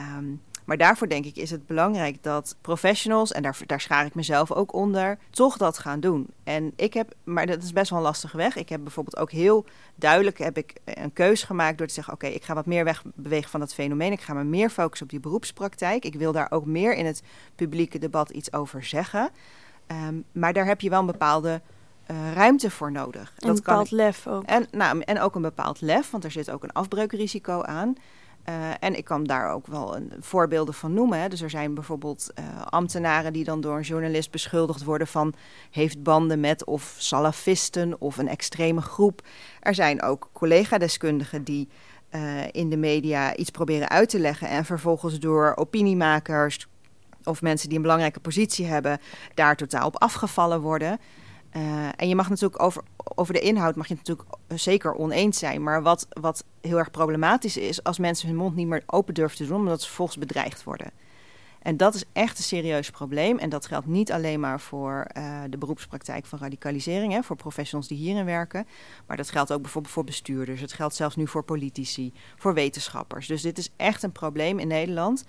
Um, 0.00 0.42
maar 0.68 0.76
daarvoor 0.76 1.08
denk 1.08 1.24
ik 1.24 1.36
is 1.36 1.50
het 1.50 1.66
belangrijk 1.66 2.22
dat 2.22 2.56
professionals, 2.60 3.32
en 3.32 3.42
daar, 3.42 3.58
daar 3.66 3.80
schaar 3.80 4.06
ik 4.06 4.14
mezelf 4.14 4.52
ook 4.52 4.72
onder, 4.72 5.18
toch 5.30 5.56
dat 5.56 5.78
gaan 5.78 6.00
doen. 6.00 6.26
En 6.44 6.72
ik 6.76 6.94
heb, 6.94 7.14
maar 7.24 7.46
dat 7.46 7.62
is 7.62 7.72
best 7.72 7.90
wel 7.90 7.98
een 7.98 8.04
lastige 8.04 8.36
weg. 8.36 8.56
Ik 8.56 8.68
heb 8.68 8.82
bijvoorbeeld 8.82 9.16
ook 9.16 9.30
heel 9.30 9.64
duidelijk 9.94 10.38
heb 10.38 10.56
ik 10.56 10.74
een 10.84 11.12
keuze 11.12 11.46
gemaakt 11.46 11.78
door 11.78 11.86
te 11.86 11.92
zeggen: 11.92 12.12
oké, 12.12 12.26
ik 12.26 12.44
ga 12.44 12.54
wat 12.54 12.66
meer 12.66 12.84
weg 12.84 13.02
bewegen 13.14 13.50
van 13.50 13.60
dat 13.60 13.74
fenomeen. 13.74 14.12
Ik 14.12 14.20
ga 14.20 14.34
me 14.34 14.44
meer 14.44 14.70
focussen 14.70 15.06
op 15.06 15.12
die 15.12 15.20
beroepspraktijk. 15.20 16.04
Ik 16.04 16.14
wil 16.14 16.32
daar 16.32 16.50
ook 16.50 16.66
meer 16.66 16.94
in 16.94 17.06
het 17.06 17.22
publieke 17.54 17.98
debat 17.98 18.30
iets 18.30 18.52
over 18.52 18.84
zeggen. 18.84 19.30
Um, 19.86 20.24
maar 20.32 20.52
daar 20.52 20.66
heb 20.66 20.80
je 20.80 20.90
wel 20.90 21.00
een 21.00 21.06
bepaalde 21.06 21.60
uh, 22.10 22.32
ruimte 22.32 22.70
voor 22.70 22.92
nodig. 22.92 23.32
Een 23.38 23.46
dat 23.48 23.56
bepaald 23.56 23.88
kan 23.88 23.98
lef 23.98 24.26
ook. 24.26 24.44
En, 24.44 24.66
nou, 24.70 25.00
en 25.00 25.20
ook 25.20 25.34
een 25.34 25.42
bepaald 25.42 25.80
lef, 25.80 26.10
want 26.10 26.24
er 26.24 26.30
zit 26.30 26.50
ook 26.50 26.62
een 26.62 26.72
afbreukrisico 26.72 27.62
aan. 27.62 27.96
Uh, 28.48 28.70
en 28.80 28.96
ik 28.96 29.04
kan 29.04 29.24
daar 29.24 29.52
ook 29.52 29.66
wel 29.66 29.96
een, 29.96 30.12
voorbeelden 30.20 30.74
van 30.74 30.94
noemen. 30.94 31.30
Dus 31.30 31.40
er 31.40 31.50
zijn 31.50 31.74
bijvoorbeeld 31.74 32.30
uh, 32.38 32.62
ambtenaren 32.62 33.32
die 33.32 33.44
dan 33.44 33.60
door 33.60 33.76
een 33.76 33.82
journalist 33.82 34.30
beschuldigd 34.30 34.84
worden 34.84 35.06
van 35.06 35.34
heeft 35.70 36.02
banden 36.02 36.40
met 36.40 36.64
of 36.64 36.94
salafisten 36.98 38.00
of 38.00 38.18
een 38.18 38.28
extreme 38.28 38.80
groep. 38.80 39.22
Er 39.60 39.74
zijn 39.74 40.02
ook 40.02 40.30
collega-deskundigen 40.32 41.44
die 41.44 41.68
uh, 42.10 42.20
in 42.50 42.70
de 42.70 42.76
media 42.76 43.36
iets 43.36 43.50
proberen 43.50 43.88
uit 43.88 44.08
te 44.08 44.18
leggen 44.18 44.48
en 44.48 44.64
vervolgens 44.64 45.18
door 45.18 45.52
opiniemakers 45.56 46.66
of 47.24 47.42
mensen 47.42 47.68
die 47.68 47.76
een 47.76 47.82
belangrijke 47.82 48.20
positie 48.20 48.66
hebben 48.66 49.00
daar 49.34 49.56
totaal 49.56 49.86
op 49.86 50.02
afgevallen 50.02 50.60
worden. 50.60 50.98
Uh, 51.56 51.88
en 51.96 52.08
je 52.08 52.14
mag 52.14 52.28
natuurlijk 52.28 52.62
over, 52.62 52.82
over 52.96 53.34
de 53.34 53.40
inhoud 53.40 53.76
mag 53.76 53.88
je 53.88 53.94
natuurlijk 53.94 54.28
zeker 54.48 54.94
oneens 54.94 55.38
zijn. 55.38 55.62
Maar 55.62 55.82
wat, 55.82 56.06
wat 56.20 56.44
heel 56.60 56.78
erg 56.78 56.90
problematisch 56.90 57.56
is, 57.56 57.82
als 57.82 57.98
mensen 57.98 58.28
hun 58.28 58.36
mond 58.36 58.54
niet 58.54 58.66
meer 58.66 58.82
open 58.86 59.14
durven 59.14 59.36
te 59.36 59.46
doen, 59.46 59.56
omdat 59.56 59.80
ze 59.80 59.86
vervolgens 59.86 60.18
bedreigd 60.18 60.64
worden. 60.64 60.90
En 61.62 61.76
dat 61.76 61.94
is 61.94 62.04
echt 62.12 62.38
een 62.38 62.44
serieus 62.44 62.90
probleem. 62.90 63.38
En 63.38 63.48
dat 63.48 63.66
geldt 63.66 63.86
niet 63.86 64.12
alleen 64.12 64.40
maar 64.40 64.60
voor 64.60 65.06
uh, 65.16 65.40
de 65.50 65.58
beroepspraktijk 65.58 66.26
van 66.26 66.38
radicalisering, 66.38 67.12
hè, 67.12 67.22
voor 67.22 67.36
professionals 67.36 67.88
die 67.88 67.98
hierin 67.98 68.24
werken. 68.24 68.66
Maar 69.06 69.16
dat 69.16 69.30
geldt 69.30 69.52
ook 69.52 69.62
bijvoorbeeld 69.62 69.94
voor 69.94 70.04
bestuurders. 70.04 70.60
Het 70.60 70.72
geldt 70.72 70.94
zelfs 70.94 71.16
nu 71.16 71.26
voor 71.26 71.42
politici, 71.42 72.12
voor 72.36 72.54
wetenschappers. 72.54 73.26
Dus 73.26 73.42
dit 73.42 73.58
is 73.58 73.70
echt 73.76 74.02
een 74.02 74.12
probleem 74.12 74.58
in 74.58 74.68
Nederland. 74.68 75.24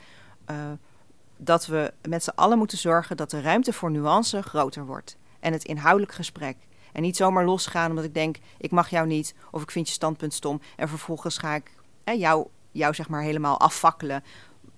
Dat 1.37 1.65
we 1.65 1.93
met 2.07 2.23
z'n 2.23 2.31
allen 2.35 2.57
moeten 2.57 2.77
zorgen 2.77 3.17
dat 3.17 3.29
de 3.29 3.41
ruimte 3.41 3.73
voor 3.73 3.91
nuance 3.91 4.41
groter 4.41 4.85
wordt 4.85 5.17
en 5.39 5.53
het 5.53 5.63
inhoudelijk 5.63 6.13
gesprek. 6.13 6.57
En 6.91 7.01
niet 7.01 7.15
zomaar 7.17 7.45
losgaan 7.45 7.89
omdat 7.89 8.05
ik 8.05 8.13
denk, 8.13 8.37
ik 8.57 8.71
mag 8.71 8.89
jou 8.89 9.07
niet 9.07 9.33
of 9.51 9.61
ik 9.61 9.71
vind 9.71 9.87
je 9.87 9.93
standpunt 9.93 10.33
stom. 10.33 10.61
En 10.75 10.89
vervolgens 10.89 11.37
ga 11.37 11.55
ik 11.55 11.71
jou, 12.03 12.47
jou 12.71 12.93
zeg 12.93 13.09
maar 13.09 13.21
helemaal 13.21 13.59
afvakkelen. 13.59 14.23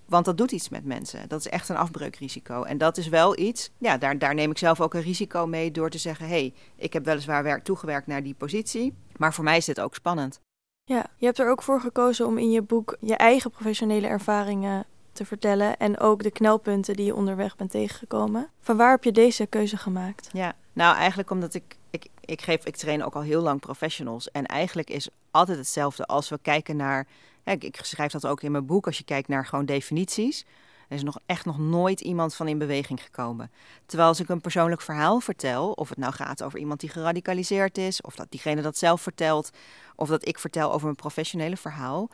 Want 0.06 0.26
dat 0.26 0.38
doet 0.38 0.52
iets 0.52 0.69
met 0.69 0.86
mensen. 0.86 1.28
Dat 1.28 1.39
is 1.39 1.47
echt 1.47 1.69
een 1.69 1.78
afbreukrisico. 1.78 2.63
En 2.63 2.78
dat 2.78 2.97
is 2.97 3.08
wel 3.08 3.39
iets, 3.39 3.71
ja, 3.78 3.97
daar, 3.97 4.17
daar 4.17 4.34
neem 4.34 4.52
ik 4.52 4.58
zelf 4.58 4.82
ook 4.82 4.93
een 4.93 5.02
risico 5.02 5.47
mee 5.47 5.71
door 5.71 5.89
te 5.89 5.97
zeggen: 5.97 6.26
hé, 6.26 6.32
hey, 6.32 6.54
ik 6.76 6.93
heb 6.93 7.06
weliswaar 7.06 7.43
werk 7.43 7.63
toegewerkt 7.63 8.08
naar 8.08 8.24
die 8.24 8.34
positie, 8.34 8.93
maar 9.17 9.34
voor 9.34 9.43
mij 9.43 9.58
is 9.58 9.65
dit 9.65 9.80
ook 9.80 9.95
spannend. 9.95 10.39
Ja, 10.84 11.06
je 11.15 11.26
hebt 11.26 11.39
er 11.39 11.50
ook 11.50 11.62
voor 11.62 11.82
gekozen 11.82 12.28
om 12.28 12.38
in 12.38 12.52
je 12.52 12.62
boek 12.62 12.97
je 13.00 13.15
eigen 13.15 13.52
professionele 13.52 14.08
ervaringen 14.08 14.86
te 15.13 15.26
vertellen 15.26 15.78
en 15.78 16.00
ook 16.00 16.24
de 16.24 16.32
knelpunten 16.32 16.95
die 16.95 17.06
je 17.06 17.15
onderweg 17.15 17.56
bent 17.56 17.71
tegengekomen. 17.71 18.50
Van 18.60 18.78
waar 18.78 18.91
heb 18.91 19.04
je 19.04 19.12
deze 19.12 19.45
keuze 19.45 19.78
gemaakt? 19.78 20.30
Ja, 20.34 20.56
nou 20.74 20.95
eigenlijk 20.95 21.30
omdat 21.30 21.54
ik, 21.54 21.78
ik, 21.89 22.08
ik, 22.19 22.41
geef, 22.41 22.65
ik 22.65 22.76
train 22.76 23.04
ook 23.04 23.15
al 23.15 23.21
heel 23.21 23.41
lang 23.41 23.60
professionals 23.60 24.32
en 24.32 24.45
eigenlijk 24.45 24.89
is 24.89 25.10
altijd 25.32 25.58
hetzelfde 25.58 26.06
als 26.06 26.30
we 26.30 26.39
kijken 26.41 26.76
naar, 26.76 27.08
ik, 27.43 27.80
schrijf 27.82 28.12
dat 28.12 28.28
ook 28.28 28.41
in 28.41 28.52
mijn 28.52 28.65
boek, 28.65 28.86
als 28.86 28.97
je 28.97 29.04
kijkt 29.04 29.28
naar 29.28 29.45
gewoon 29.45 29.65
definities. 29.65 30.45
Er 30.88 30.97
is 30.97 31.04
nog 31.04 31.19
echt 31.26 31.45
nog 31.45 31.58
nooit 31.58 32.02
iemand 32.02 32.36
van 32.36 32.47
in 32.47 32.58
beweging 32.58 33.04
gekomen. 33.04 33.52
Terwijl 33.86 34.10
als 34.10 34.19
ik 34.19 34.30
een 34.30 34.41
persoonlijk 34.41 34.82
verhaal 34.82 35.19
vertel, 35.19 35.71
of 35.71 35.89
het 35.89 35.97
nou 35.97 36.13
gaat 36.13 36.43
over 36.43 36.60
iemand 36.60 36.80
die 36.80 36.89
geradicaliseerd 36.89 37.78
is, 37.78 38.02
of 38.02 38.15
dat 38.15 38.28
diegene 38.32 38.62
dat 38.62 38.78
zelf 38.78 39.02
vertelt, 39.02 39.50
of 39.95 40.10
dat 40.10 40.28
ik 40.28 40.39
vertel 40.39 40.74
over 40.74 40.89
een 40.89 40.95
professionele 40.95 41.58
verhaal, 41.58 42.10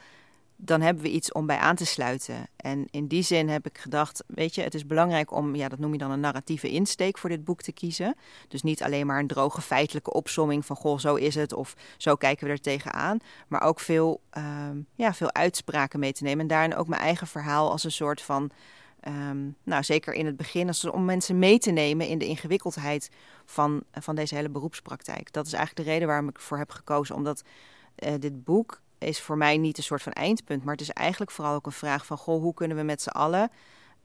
dan 0.59 0.81
hebben 0.81 1.03
we 1.03 1.09
iets 1.09 1.31
om 1.31 1.45
bij 1.45 1.57
aan 1.57 1.75
te 1.75 1.85
sluiten. 1.85 2.47
En 2.55 2.87
in 2.91 3.07
die 3.07 3.21
zin 3.21 3.49
heb 3.49 3.65
ik 3.65 3.77
gedacht, 3.77 4.23
weet 4.27 4.55
je, 4.55 4.61
het 4.61 4.73
is 4.73 4.85
belangrijk 4.85 5.31
om, 5.31 5.55
ja, 5.55 5.67
dat 5.67 5.79
noem 5.79 5.91
je 5.91 5.97
dan 5.97 6.11
een 6.11 6.19
narratieve 6.19 6.69
insteek 6.69 7.17
voor 7.17 7.29
dit 7.29 7.43
boek 7.43 7.61
te 7.61 7.71
kiezen. 7.71 8.15
Dus 8.47 8.63
niet 8.63 8.83
alleen 8.83 9.05
maar 9.05 9.19
een 9.19 9.27
droge 9.27 9.61
feitelijke 9.61 10.13
opsomming 10.13 10.65
van, 10.65 10.75
goh, 10.75 10.99
zo 10.99 11.15
is 11.15 11.35
het 11.35 11.53
of 11.53 11.75
zo 11.97 12.15
kijken 12.15 12.45
we 12.45 12.51
er 12.51 12.61
tegenaan. 12.61 13.17
Maar 13.47 13.61
ook 13.61 13.79
veel, 13.79 14.21
uh, 14.37 14.43
ja, 14.95 15.13
veel 15.13 15.33
uitspraken 15.33 15.99
mee 15.99 16.13
te 16.13 16.23
nemen. 16.23 16.39
En 16.39 16.47
daarin 16.47 16.75
ook 16.75 16.87
mijn 16.87 17.01
eigen 17.01 17.27
verhaal 17.27 17.71
als 17.71 17.83
een 17.83 17.91
soort 17.91 18.21
van, 18.21 18.51
um, 19.07 19.55
nou 19.63 19.83
zeker 19.83 20.13
in 20.13 20.25
het 20.25 20.37
begin, 20.37 20.67
als, 20.67 20.85
om 20.85 21.05
mensen 21.05 21.39
mee 21.39 21.59
te 21.59 21.71
nemen 21.71 22.07
in 22.07 22.17
de 22.17 22.27
ingewikkeldheid 22.27 23.09
van, 23.45 23.83
van 23.91 24.15
deze 24.15 24.35
hele 24.35 24.49
beroepspraktijk. 24.49 25.33
Dat 25.33 25.45
is 25.45 25.53
eigenlijk 25.53 25.85
de 25.85 25.93
reden 25.93 26.07
waarom 26.07 26.27
ik 26.27 26.35
ervoor 26.35 26.57
heb 26.57 26.71
gekozen, 26.71 27.15
omdat 27.15 27.43
uh, 27.99 28.13
dit 28.19 28.43
boek 28.43 28.81
is 28.97 29.21
voor 29.21 29.37
mij 29.37 29.57
niet 29.57 29.77
een 29.77 29.83
soort 29.83 30.01
van 30.01 30.11
eindpunt, 30.11 30.63
maar 30.63 30.73
het 30.73 30.81
is 30.81 30.91
eigenlijk 30.91 31.31
vooral 31.31 31.53
ook 31.53 31.65
een 31.65 31.71
vraag 31.71 32.05
van: 32.05 32.17
goh, 32.17 32.41
hoe 32.41 32.53
kunnen 32.53 32.77
we 32.77 32.83
met 32.83 33.01
z'n 33.01 33.09
allen 33.09 33.51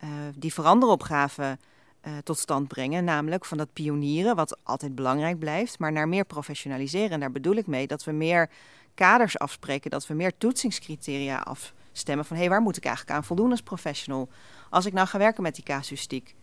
uh, 0.05 0.11
die 0.35 0.52
veranderopgave 0.52 1.59
uh, 2.07 2.12
tot 2.24 2.38
stand 2.38 2.68
brengen. 2.68 3.05
Namelijk 3.05 3.44
van 3.44 3.59
dat 3.59 3.72
pionieren, 3.72 4.37
wat 4.37 4.59
altijd 4.62 4.94
belangrijk 4.94 5.38
blijft, 5.38 5.78
maar 5.78 5.92
naar 5.92 6.09
meer 6.09 6.24
professionaliseren. 6.24 7.11
En 7.11 7.20
daar 7.20 7.33
bedoel 7.33 7.55
ik 7.55 7.66
mee 7.66 7.87
dat 7.87 8.05
we 8.05 8.12
meer 8.12 8.50
kaders 8.94 9.38
afspreken, 9.38 9.90
dat 9.90 10.07
we 10.07 10.14
meer 10.14 10.37
toetsingscriteria 10.38 11.38
afstemmen. 11.38 12.24
Van 12.24 12.37
hé, 12.37 12.42
hey, 12.42 12.50
waar 12.50 12.62
moet 12.62 12.76
ik 12.76 12.85
eigenlijk 12.85 13.16
aan 13.16 13.24
voldoen 13.24 13.50
als 13.50 13.62
professional? 13.62 14.28
Als 14.70 14.87
ik 14.87 14.92
nou 14.92 15.09
ga 15.09 15.18
werken 15.18 15.42
met 15.42 15.55
die 15.55 15.64
casuïstiek, 15.64 16.35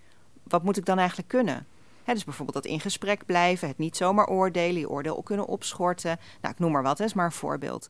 wat 0.43 0.63
moet 0.63 0.77
ik 0.77 0.85
dan 0.85 0.97
eigenlijk 0.97 1.29
kunnen? 1.29 1.67
dus 2.13 2.23
bijvoorbeeld 2.23 2.63
dat 2.63 2.71
in 2.71 2.79
gesprek 2.79 3.25
blijven, 3.25 3.67
het 3.67 3.77
niet 3.77 3.97
zomaar 3.97 4.27
oordelen, 4.27 4.79
je 4.79 4.89
oordeel 4.89 5.23
kunnen 5.23 5.45
opschorten. 5.45 6.19
Nou, 6.41 6.53
ik 6.53 6.59
noem 6.59 6.71
maar 6.71 6.83
wat, 6.83 6.99
is 6.99 7.13
maar 7.13 7.25
een 7.25 7.31
voorbeeld. 7.31 7.89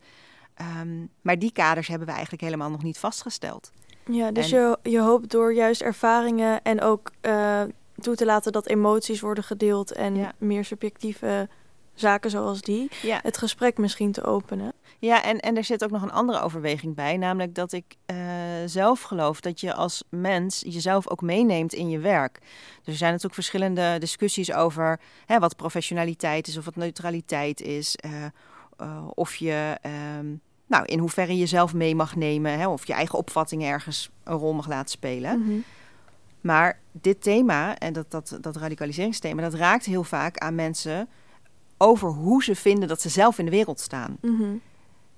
Um, 0.62 1.10
maar 1.22 1.40
die 1.40 1.52
kaders 1.52 1.88
hebben 1.88 2.08
we 2.08 2.14
eigenlijk 2.14 2.44
helemaal 2.44 2.70
nog 2.70 2.84
niet 2.84 2.98
vastgesteld. 2.98 3.72
Ja, 4.06 4.32
dus 4.32 4.50
je, 4.50 4.78
je 4.84 5.00
hoopt 5.00 5.32
door 5.32 5.54
juist 5.54 5.82
ervaringen 5.82 6.62
en 6.62 6.82
ook 6.82 7.12
uh, 7.22 7.62
toe 7.96 8.16
te 8.16 8.26
laten 8.26 8.52
dat 8.52 8.68
emoties 8.68 9.22
worden 9.22 9.44
gedeeld 9.44 9.92
en 9.92 10.34
meer 10.38 10.66
subjectieve 10.66 11.50
zaken 11.94 12.30
zoals 12.30 12.62
die, 12.62 12.90
ja. 13.02 13.20
het 13.24 13.38
gesprek 13.38 13.78
misschien 13.78 14.12
te 14.12 14.24
openen. 14.24 14.74
Ja, 15.00 15.24
en, 15.24 15.40
en 15.40 15.58
er 15.58 15.64
zit 15.64 15.84
ook 15.84 15.92
nog 15.92 16.02
een 16.02 16.12
andere 16.12 16.42
overweging 16.42 16.96
bij, 16.96 17.18
namelijk 17.18 17.56
dat 17.56 17.72
ik 17.72 17.96
uh, 18.06 18.18
zelf 18.66 19.02
geloof 19.02 19.42
dat 19.42 19.60
je 19.60 19.74
als 19.74 20.04
mens 20.10 20.64
jezelf 20.66 21.10
ook 21.10 21.22
meeneemt 21.22 21.74
in 21.74 21.90
je 21.90 22.00
werk. 22.00 22.40
Dus 22.78 22.94
er 22.94 22.94
zijn 22.94 23.10
natuurlijk 23.10 23.34
verschillende 23.34 23.98
discussies 24.00 24.54
over 24.54 25.00
hè, 25.26 25.40
wat 25.40 25.56
professionaliteit 25.56 26.48
is 26.48 26.58
of 26.58 26.66
wat 26.66 26.76
neutraliteit 26.76 27.62
is, 27.62 27.98
uh, 28.82 29.08
of 29.14 29.36
je. 29.36 29.78
Um, 30.18 30.42
nou, 30.70 30.86
in 30.86 31.00
hoeverre 31.00 31.38
je 31.38 31.46
zelf 31.46 31.74
mee 31.74 31.96
mag 31.96 32.16
nemen, 32.16 32.60
hè, 32.60 32.68
of 32.68 32.88
je 32.88 32.94
eigen 32.94 33.18
opvattingen 33.18 33.70
ergens 33.70 34.10
een 34.24 34.38
rol 34.38 34.54
mag 34.54 34.68
laten 34.68 34.90
spelen. 34.90 35.40
Mhm. 35.40 35.60
Maar 36.42 36.80
dit 36.92 37.22
thema, 37.22 37.78
en 37.78 37.94
dat, 37.94 38.12
dat, 38.12 38.38
dat 38.42 38.56
radicaliseringsthema, 38.56 39.42
dat 39.42 39.54
raakt 39.54 39.86
heel 39.86 40.04
vaak 40.04 40.38
aan 40.38 40.56
mensen 40.56 41.08
over 41.78 42.10
hoe 42.10 42.44
ze 42.44 42.56
vinden 42.56 42.88
dat 42.88 43.02
ze 43.02 43.10
zelf 43.10 43.40
in 43.40 43.46
de 43.46 43.52
wereld 43.52 43.80
staan. 43.80 44.18
Mhm. 44.22 44.56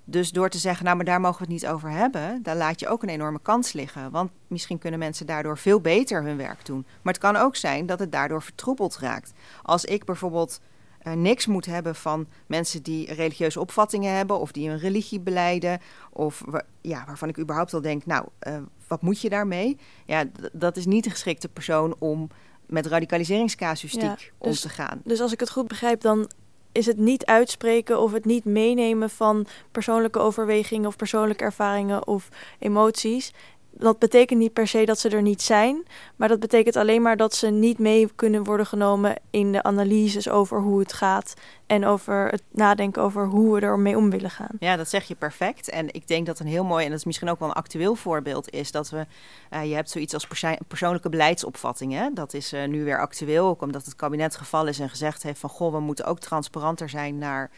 Dus 0.03 0.31
door 0.31 0.49
te 0.49 0.57
zeggen, 0.57 0.85
nou, 0.85 0.95
maar 0.95 1.05
daar 1.05 1.21
mogen 1.21 1.37
we 1.37 1.43
het 1.43 1.53
niet 1.53 1.67
over 1.67 1.89
hebben, 1.89 2.43
daar 2.43 2.55
laat 2.55 2.79
je 2.79 2.87
ook 2.87 3.03
een 3.03 3.09
enorme 3.09 3.39
kans 3.41 3.73
liggen. 3.73 4.11
Want 4.11 4.31
misschien 4.47 4.77
kunnen 4.77 4.99
mensen 4.99 5.25
daardoor 5.25 5.57
veel 5.57 5.81
beter 5.81 6.23
hun 6.23 6.37
werk 6.37 6.65
doen. 6.65 6.85
Maar 7.01 7.13
het 7.13 7.21
kan 7.21 7.35
ook 7.35 7.55
zijn 7.55 7.85
dat 7.85 7.99
het 7.99 8.11
daardoor 8.11 8.41
vertroebeld 8.41 8.97
raakt. 8.97 9.33
Als 9.61 9.85
ik 9.85 10.05
bijvoorbeeld 10.05 10.59
uh, 11.03 11.13
niks 11.13 11.45
moet 11.45 11.65
hebben 11.65 11.95
van 11.95 12.27
mensen 12.45 12.83
die 12.83 13.13
religieuze 13.13 13.59
opvattingen 13.59 14.15
hebben 14.15 14.39
of 14.39 14.51
die 14.51 14.69
een 14.69 14.79
religie 14.79 15.19
beleiden. 15.19 15.79
Of 16.09 16.43
ja, 16.81 17.03
waarvan 17.05 17.29
ik 17.29 17.39
überhaupt 17.39 17.73
al 17.73 17.81
denk, 17.81 18.05
nou, 18.05 18.25
uh, 18.47 18.57
wat 18.87 19.01
moet 19.01 19.21
je 19.21 19.29
daarmee? 19.29 19.77
Ja, 20.05 20.25
dat 20.53 20.77
is 20.77 20.85
niet 20.85 21.03
de 21.03 21.09
geschikte 21.09 21.49
persoon 21.49 21.95
om 21.99 22.29
met 22.65 22.85
radicaliseringscasuïstiek 22.85 24.33
om 24.37 24.49
dus 24.49 24.61
te 24.61 24.69
gaan. 24.69 25.01
Dus 25.03 25.19
als 25.19 25.31
ik 25.31 25.39
het 25.39 25.49
goed 25.49 25.67
begrijp, 25.67 26.01
dan 26.01 26.29
is 26.71 26.85
het 26.85 26.97
niet 26.97 27.25
uitspreken 27.25 27.99
of 27.99 28.11
het 28.11 28.25
niet 28.25 28.45
meenemen 28.45 29.09
van 29.09 29.45
persoonlijke 29.71 30.19
overwegingen 30.19 30.87
of 30.87 30.95
persoonlijke 30.95 31.43
ervaringen 31.43 32.07
of 32.07 32.29
emoties 32.59 33.33
dat 33.71 33.99
betekent 33.99 34.39
niet 34.39 34.53
per 34.53 34.67
se 34.67 34.85
dat 34.85 34.99
ze 34.99 35.09
er 35.09 35.21
niet 35.21 35.41
zijn, 35.41 35.83
maar 36.15 36.27
dat 36.27 36.39
betekent 36.39 36.75
alleen 36.75 37.01
maar 37.01 37.17
dat 37.17 37.35
ze 37.35 37.47
niet 37.47 37.79
mee 37.79 38.09
kunnen 38.15 38.43
worden 38.43 38.65
genomen 38.65 39.15
in 39.29 39.51
de 39.51 39.63
analyses 39.63 40.29
over 40.29 40.61
hoe 40.61 40.79
het 40.79 40.93
gaat 40.93 41.33
en 41.65 41.85
over 41.85 42.27
het 42.27 42.43
nadenken 42.51 43.01
over 43.01 43.27
hoe 43.27 43.55
we 43.55 43.61
ermee 43.61 43.97
om 43.97 44.09
willen 44.09 44.29
gaan. 44.29 44.55
Ja, 44.59 44.75
dat 44.75 44.89
zeg 44.89 45.07
je 45.07 45.15
perfect. 45.15 45.69
En 45.69 45.93
ik 45.93 46.07
denk 46.07 46.25
dat 46.25 46.39
een 46.39 46.47
heel 46.47 46.63
mooi, 46.63 46.83
en 46.83 46.89
dat 46.89 46.99
is 46.99 47.05
misschien 47.05 47.29
ook 47.29 47.39
wel 47.39 47.47
een 47.47 47.53
actueel 47.53 47.95
voorbeeld, 47.95 48.49
is 48.49 48.71
dat 48.71 48.89
we, 48.89 49.05
uh, 49.53 49.65
je 49.65 49.75
hebt 49.75 49.89
zoiets 49.89 50.13
als 50.13 50.27
persoonlijke 50.67 51.09
beleidsopvattingen. 51.09 52.13
Dat 52.13 52.33
is 52.33 52.53
uh, 52.53 52.67
nu 52.67 52.83
weer 52.83 52.99
actueel, 52.99 53.47
ook 53.47 53.61
omdat 53.61 53.85
het 53.85 53.95
kabinet 53.95 54.35
geval 54.35 54.67
is 54.67 54.79
en 54.79 54.89
gezegd 54.89 55.23
heeft 55.23 55.39
van 55.39 55.49
goh, 55.49 55.73
we 55.73 55.79
moeten 55.79 56.05
ook 56.05 56.19
transparanter 56.19 56.89
zijn 56.89 57.17
naar 57.17 57.51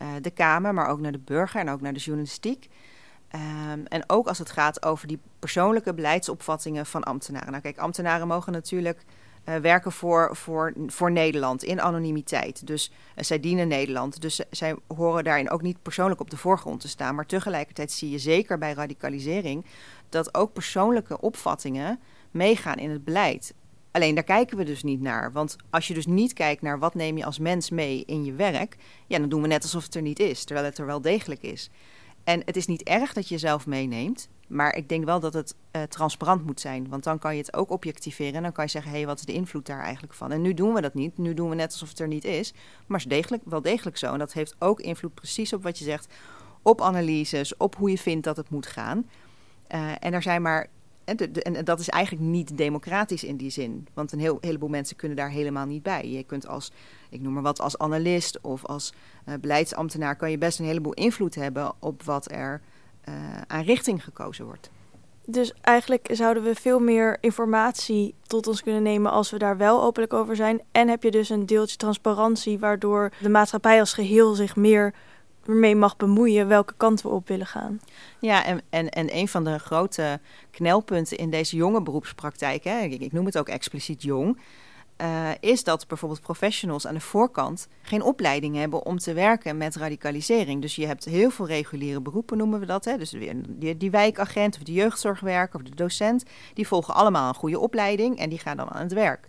uh, 0.00 0.06
de 0.20 0.30
Kamer, 0.30 0.74
maar 0.74 0.88
ook 0.88 1.00
naar 1.00 1.12
de 1.12 1.20
burger 1.24 1.60
en 1.60 1.70
ook 1.70 1.80
naar 1.80 1.92
de 1.92 1.98
journalistiek. 1.98 2.68
Um, 3.34 3.86
en 3.86 4.04
ook 4.06 4.26
als 4.26 4.38
het 4.38 4.50
gaat 4.50 4.84
over 4.84 5.08
die 5.08 5.18
persoonlijke 5.38 5.94
beleidsopvattingen 5.94 6.86
van 6.86 7.02
ambtenaren. 7.04 7.50
Nou, 7.50 7.62
kijk, 7.62 7.78
ambtenaren 7.78 8.26
mogen 8.26 8.52
natuurlijk 8.52 9.04
uh, 9.48 9.56
werken 9.56 9.92
voor, 9.92 10.36
voor, 10.36 10.72
voor 10.86 11.12
Nederland 11.12 11.62
in 11.62 11.80
anonimiteit. 11.80 12.66
Dus 12.66 12.90
uh, 12.90 13.24
zij 13.24 13.40
dienen 13.40 13.68
Nederland. 13.68 14.20
Dus 14.20 14.40
zij 14.50 14.76
horen 14.96 15.24
daarin 15.24 15.50
ook 15.50 15.62
niet 15.62 15.82
persoonlijk 15.82 16.20
op 16.20 16.30
de 16.30 16.36
voorgrond 16.36 16.80
te 16.80 16.88
staan. 16.88 17.14
Maar 17.14 17.26
tegelijkertijd 17.26 17.92
zie 17.92 18.10
je 18.10 18.18
zeker 18.18 18.58
bij 18.58 18.72
radicalisering 18.72 19.64
dat 20.08 20.34
ook 20.34 20.52
persoonlijke 20.52 21.20
opvattingen 21.20 22.00
meegaan 22.30 22.76
in 22.76 22.90
het 22.90 23.04
beleid. 23.04 23.54
Alleen 23.90 24.14
daar 24.14 24.24
kijken 24.24 24.56
we 24.56 24.64
dus 24.64 24.82
niet 24.82 25.00
naar. 25.00 25.32
Want 25.32 25.56
als 25.70 25.88
je 25.88 25.94
dus 25.94 26.06
niet 26.06 26.32
kijkt 26.32 26.62
naar 26.62 26.78
wat 26.78 26.94
neem 26.94 27.16
je 27.16 27.24
als 27.24 27.38
mens 27.38 27.70
mee 27.70 28.02
in 28.06 28.24
je 28.24 28.32
werk, 28.32 28.76
ja, 29.06 29.18
dan 29.18 29.28
doen 29.28 29.42
we 29.42 29.48
net 29.48 29.62
alsof 29.62 29.84
het 29.84 29.94
er 29.94 30.02
niet 30.02 30.18
is, 30.18 30.44
terwijl 30.44 30.66
het 30.66 30.78
er 30.78 30.86
wel 30.86 31.00
degelijk 31.00 31.42
is. 31.42 31.70
En 32.28 32.42
het 32.44 32.56
is 32.56 32.66
niet 32.66 32.82
erg 32.82 33.12
dat 33.12 33.28
je 33.28 33.34
jezelf 33.34 33.66
meeneemt. 33.66 34.28
Maar 34.48 34.76
ik 34.76 34.88
denk 34.88 35.04
wel 35.04 35.20
dat 35.20 35.32
het 35.32 35.54
uh, 35.72 35.82
transparant 35.82 36.46
moet 36.46 36.60
zijn. 36.60 36.88
Want 36.88 37.04
dan 37.04 37.18
kan 37.18 37.34
je 37.34 37.40
het 37.40 37.54
ook 37.54 37.70
objectiveren. 37.70 38.34
En 38.34 38.42
dan 38.42 38.52
kan 38.52 38.64
je 38.64 38.70
zeggen: 38.70 38.90
hé, 38.90 38.96
hey, 38.96 39.06
wat 39.06 39.18
is 39.18 39.24
de 39.24 39.32
invloed 39.32 39.66
daar 39.66 39.82
eigenlijk 39.82 40.14
van? 40.14 40.32
En 40.32 40.42
nu 40.42 40.54
doen 40.54 40.74
we 40.74 40.80
dat 40.80 40.94
niet. 40.94 41.18
Nu 41.18 41.34
doen 41.34 41.48
we 41.48 41.54
net 41.54 41.72
alsof 41.72 41.88
het 41.88 41.98
er 41.98 42.08
niet 42.08 42.24
is. 42.24 42.52
Maar 42.86 43.00
het 43.00 43.10
is 43.10 43.16
degelijk, 43.16 43.42
wel 43.46 43.62
degelijk 43.62 43.96
zo. 43.96 44.12
En 44.12 44.18
dat 44.18 44.32
heeft 44.32 44.56
ook 44.58 44.80
invloed 44.80 45.14
precies 45.14 45.52
op 45.52 45.62
wat 45.62 45.78
je 45.78 45.84
zegt. 45.84 46.14
Op 46.62 46.80
analyses, 46.80 47.56
op 47.56 47.76
hoe 47.76 47.90
je 47.90 47.98
vindt 47.98 48.24
dat 48.24 48.36
het 48.36 48.50
moet 48.50 48.66
gaan. 48.66 49.08
Uh, 49.74 49.90
en 49.98 50.12
er 50.12 50.22
zijn 50.22 50.42
maar 50.42 50.68
en, 51.04 51.64
dat 51.64 51.80
is 51.80 51.88
eigenlijk 51.88 52.24
niet 52.24 52.56
democratisch 52.56 53.24
in 53.24 53.36
die 53.36 53.50
zin. 53.50 53.86
Want 53.94 54.12
een 54.12 54.18
heel, 54.18 54.38
heleboel 54.40 54.68
mensen 54.68 54.96
kunnen 54.96 55.16
daar 55.16 55.30
helemaal 55.30 55.66
niet 55.66 55.82
bij. 55.82 56.08
Je 56.08 56.22
kunt 56.22 56.46
als, 56.46 56.72
ik 57.08 57.20
noem 57.20 57.32
maar 57.32 57.42
wat, 57.42 57.60
als 57.60 57.78
analist 57.78 58.40
of 58.40 58.64
als 58.64 58.92
uh, 59.28 59.34
beleidsambtenaar... 59.40 60.16
kan 60.16 60.30
je 60.30 60.38
best 60.38 60.58
een 60.58 60.64
heleboel 60.64 60.92
invloed 60.92 61.34
hebben 61.34 61.72
op 61.78 62.02
wat 62.02 62.30
er 62.30 62.60
uh, 63.08 63.14
aan 63.46 63.62
richting 63.62 64.04
gekozen 64.04 64.44
wordt. 64.44 64.70
Dus 65.30 65.52
eigenlijk 65.60 66.08
zouden 66.12 66.42
we 66.42 66.54
veel 66.54 66.80
meer 66.80 67.18
informatie 67.20 68.14
tot 68.26 68.46
ons 68.46 68.62
kunnen 68.62 68.82
nemen 68.82 69.10
als 69.10 69.30
we 69.30 69.38
daar 69.38 69.56
wel 69.56 69.82
openlijk 69.82 70.12
over 70.12 70.36
zijn. 70.36 70.62
En 70.72 70.88
heb 70.88 71.02
je 71.02 71.10
dus 71.10 71.28
een 71.28 71.46
deeltje 71.46 71.76
transparantie, 71.76 72.58
waardoor 72.58 73.12
de 73.20 73.28
maatschappij 73.28 73.80
als 73.80 73.92
geheel 73.92 74.34
zich 74.34 74.56
meer 74.56 74.94
mee 75.44 75.76
mag 75.76 75.96
bemoeien 75.96 76.48
welke 76.48 76.74
kant 76.76 77.02
we 77.02 77.08
op 77.08 77.28
willen 77.28 77.46
gaan. 77.46 77.80
Ja, 78.20 78.44
en, 78.44 78.60
en, 78.70 78.88
en 78.88 79.16
een 79.16 79.28
van 79.28 79.44
de 79.44 79.58
grote 79.58 80.20
knelpunten 80.50 81.16
in 81.16 81.30
deze 81.30 81.56
jonge 81.56 81.82
beroepspraktijk, 81.82 82.64
hè, 82.64 82.80
ik, 82.80 83.00
ik 83.00 83.12
noem 83.12 83.26
het 83.26 83.38
ook 83.38 83.48
expliciet 83.48 84.02
jong, 84.02 84.38
uh, 85.02 85.30
is 85.40 85.64
dat 85.64 85.86
bijvoorbeeld 85.86 86.20
professionals 86.20 86.86
aan 86.86 86.94
de 86.94 87.00
voorkant 87.00 87.68
geen 87.82 88.02
opleiding 88.02 88.56
hebben 88.56 88.86
om 88.86 88.98
te 88.98 89.12
werken 89.12 89.56
met 89.56 89.76
radicalisering. 89.76 90.62
Dus 90.62 90.76
je 90.76 90.86
hebt 90.86 91.04
heel 91.04 91.30
veel 91.30 91.46
reguliere 91.46 92.00
beroepen, 92.00 92.36
noemen 92.36 92.60
we 92.60 92.66
dat. 92.66 92.84
Hè? 92.84 92.96
Dus 92.96 93.10
die, 93.48 93.76
die 93.76 93.90
wijkagent 93.90 94.56
of 94.56 94.62
de 94.62 94.72
jeugdzorgwerker 94.72 95.60
of 95.60 95.66
de 95.66 95.74
docent, 95.74 96.24
die 96.54 96.66
volgen 96.66 96.94
allemaal 96.94 97.28
een 97.28 97.34
goede 97.34 97.58
opleiding 97.58 98.18
en 98.18 98.28
die 98.28 98.38
gaan 98.38 98.56
dan 98.56 98.70
aan 98.70 98.82
het 98.82 98.92
werk. 98.92 99.28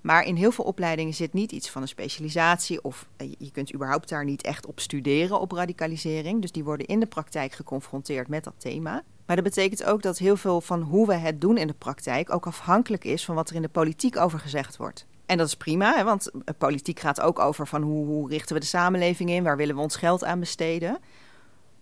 Maar 0.00 0.24
in 0.24 0.36
heel 0.36 0.52
veel 0.52 0.64
opleidingen 0.64 1.14
zit 1.14 1.32
niet 1.32 1.52
iets 1.52 1.70
van 1.70 1.82
een 1.82 1.88
specialisatie 1.88 2.82
of 2.82 3.08
eh, 3.16 3.32
je 3.38 3.50
kunt 3.50 3.74
überhaupt 3.74 4.08
daar 4.08 4.24
niet 4.24 4.42
echt 4.42 4.66
op 4.66 4.80
studeren 4.80 5.40
op 5.40 5.52
radicalisering. 5.52 6.40
Dus 6.40 6.52
die 6.52 6.64
worden 6.64 6.86
in 6.86 7.00
de 7.00 7.06
praktijk 7.06 7.52
geconfronteerd 7.52 8.28
met 8.28 8.44
dat 8.44 8.54
thema. 8.56 9.04
Maar 9.28 9.36
dat 9.36 9.44
betekent 9.44 9.84
ook 9.84 10.02
dat 10.02 10.18
heel 10.18 10.36
veel 10.36 10.60
van 10.60 10.82
hoe 10.82 11.06
we 11.06 11.14
het 11.14 11.40
doen 11.40 11.56
in 11.56 11.66
de 11.66 11.74
praktijk 11.74 12.32
ook 12.32 12.46
afhankelijk 12.46 13.04
is 13.04 13.24
van 13.24 13.34
wat 13.34 13.50
er 13.50 13.56
in 13.56 13.62
de 13.62 13.68
politiek 13.68 14.16
over 14.16 14.38
gezegd 14.38 14.76
wordt. 14.76 15.06
En 15.26 15.36
dat 15.36 15.46
is 15.46 15.56
prima, 15.56 15.96
hè, 15.96 16.04
want 16.04 16.30
eh, 16.30 16.54
politiek 16.58 17.00
gaat 17.00 17.20
ook 17.20 17.38
over 17.38 17.66
van 17.66 17.82
hoe, 17.82 18.06
hoe 18.06 18.28
richten 18.28 18.54
we 18.54 18.60
de 18.60 18.66
samenleving 18.66 19.30
in, 19.30 19.42
waar 19.42 19.56
willen 19.56 19.74
we 19.74 19.80
ons 19.80 19.96
geld 19.96 20.24
aan 20.24 20.40
besteden. 20.40 20.98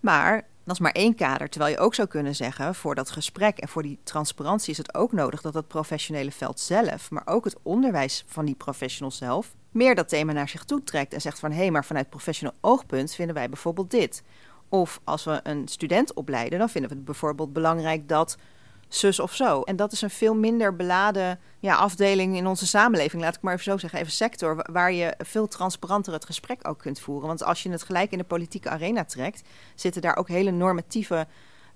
Maar 0.00 0.46
dat 0.64 0.74
is 0.74 0.80
maar 0.80 0.92
één 0.92 1.14
kader. 1.14 1.48
Terwijl 1.48 1.72
je 1.72 1.78
ook 1.78 1.94
zou 1.94 2.08
kunnen 2.08 2.34
zeggen, 2.34 2.74
voor 2.74 2.94
dat 2.94 3.10
gesprek 3.10 3.58
en 3.58 3.68
voor 3.68 3.82
die 3.82 3.98
transparantie 4.02 4.70
is 4.70 4.78
het 4.78 4.94
ook 4.94 5.12
nodig 5.12 5.40
dat 5.40 5.54
het 5.54 5.68
professionele 5.68 6.30
veld 6.30 6.60
zelf, 6.60 7.10
maar 7.10 7.26
ook 7.26 7.44
het 7.44 7.56
onderwijs 7.62 8.24
van 8.26 8.44
die 8.44 8.54
professionals 8.54 9.16
zelf, 9.16 9.54
meer 9.70 9.94
dat 9.94 10.08
thema 10.08 10.32
naar 10.32 10.48
zich 10.48 10.64
toe 10.64 10.84
trekt 10.84 11.14
en 11.14 11.20
zegt 11.20 11.38
van 11.38 11.50
hé, 11.50 11.56
hey, 11.56 11.70
maar 11.70 11.84
vanuit 11.84 12.08
professioneel 12.08 12.56
oogpunt 12.60 13.14
vinden 13.14 13.34
wij 13.34 13.48
bijvoorbeeld 13.48 13.90
dit. 13.90 14.22
Of 14.68 15.00
als 15.04 15.24
we 15.24 15.40
een 15.42 15.68
student 15.68 16.14
opleiden, 16.14 16.58
dan 16.58 16.68
vinden 16.68 16.90
we 16.90 16.96
het 16.96 17.04
bijvoorbeeld 17.04 17.52
belangrijk 17.52 18.08
dat 18.08 18.36
zus 18.88 19.20
of 19.20 19.34
zo. 19.34 19.62
En 19.62 19.76
dat 19.76 19.92
is 19.92 20.02
een 20.02 20.10
veel 20.10 20.34
minder 20.34 20.76
beladen 20.76 21.38
ja, 21.58 21.74
afdeling 21.74 22.36
in 22.36 22.46
onze 22.46 22.66
samenleving, 22.66 23.22
laat 23.22 23.36
ik 23.36 23.42
maar 23.42 23.52
even 23.52 23.64
zo 23.64 23.78
zeggen, 23.78 23.98
even 23.98 24.12
sector, 24.12 24.66
waar 24.72 24.92
je 24.92 25.14
veel 25.18 25.46
transparanter 25.48 26.12
het 26.12 26.24
gesprek 26.24 26.68
ook 26.68 26.78
kunt 26.78 27.00
voeren. 27.00 27.26
Want 27.26 27.44
als 27.44 27.62
je 27.62 27.70
het 27.70 27.82
gelijk 27.82 28.12
in 28.12 28.18
de 28.18 28.24
politieke 28.24 28.68
arena 28.68 29.04
trekt, 29.04 29.42
zitten 29.74 30.02
daar 30.02 30.16
ook 30.16 30.28
hele 30.28 30.50
normatieve 30.50 31.26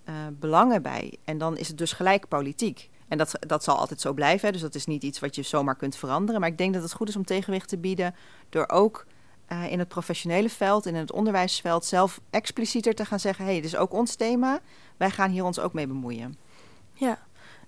uh, 0.09 0.15
belangen 0.33 0.83
bij. 0.83 1.19
En 1.25 1.39
dan 1.39 1.57
is 1.57 1.69
het 1.69 1.79
dus 1.79 1.93
gelijk 1.93 2.29
politiek. 2.29 2.91
En 3.09 3.19
dat, 3.19 3.33
dat 3.41 3.65
zal 3.65 3.77
altijd 3.77 4.01
zo 4.01 4.13
blijven, 4.13 4.53
dus 4.53 4.61
dat 4.61 4.75
is 4.75 4.87
niet 4.87 5.03
iets 5.03 5.21
wat 5.21 5.35
je 5.35 5.43
zomaar 5.43 5.77
kunt 5.77 5.97
veranderen. 5.97 6.41
Maar 6.41 6.51
ik 6.51 6.59
denk 6.59 6.75
dat 6.75 6.83
het 6.83 6.93
goed 6.93 7.09
is 7.09 7.17
om 7.17 7.25
tegenwicht 7.25 7.69
te 7.69 7.79
bieden 7.79 8.15
door 8.49 8.69
ook 8.69 9.07
uh, 9.53 9.73
in 9.73 9.79
het 9.79 9.89
professionele 9.89 10.49
veld, 10.49 10.87
in 10.87 10.95
het 10.95 11.13
onderwijsveld, 11.13 11.85
zelf 11.85 12.21
explicieter 12.31 12.95
te 12.95 13.05
gaan 13.05 13.21
zeggen: 13.21 13.45
hé, 13.45 13.51
hey, 13.51 13.61
dit 13.61 13.71
is 13.71 13.77
ook 13.77 13.93
ons 13.93 14.15
thema, 14.15 14.61
wij 14.97 15.11
gaan 15.11 15.31
hier 15.31 15.45
ons 15.45 15.59
ook 15.59 15.73
mee 15.73 15.87
bemoeien. 15.87 16.39
Ja, 16.93 17.19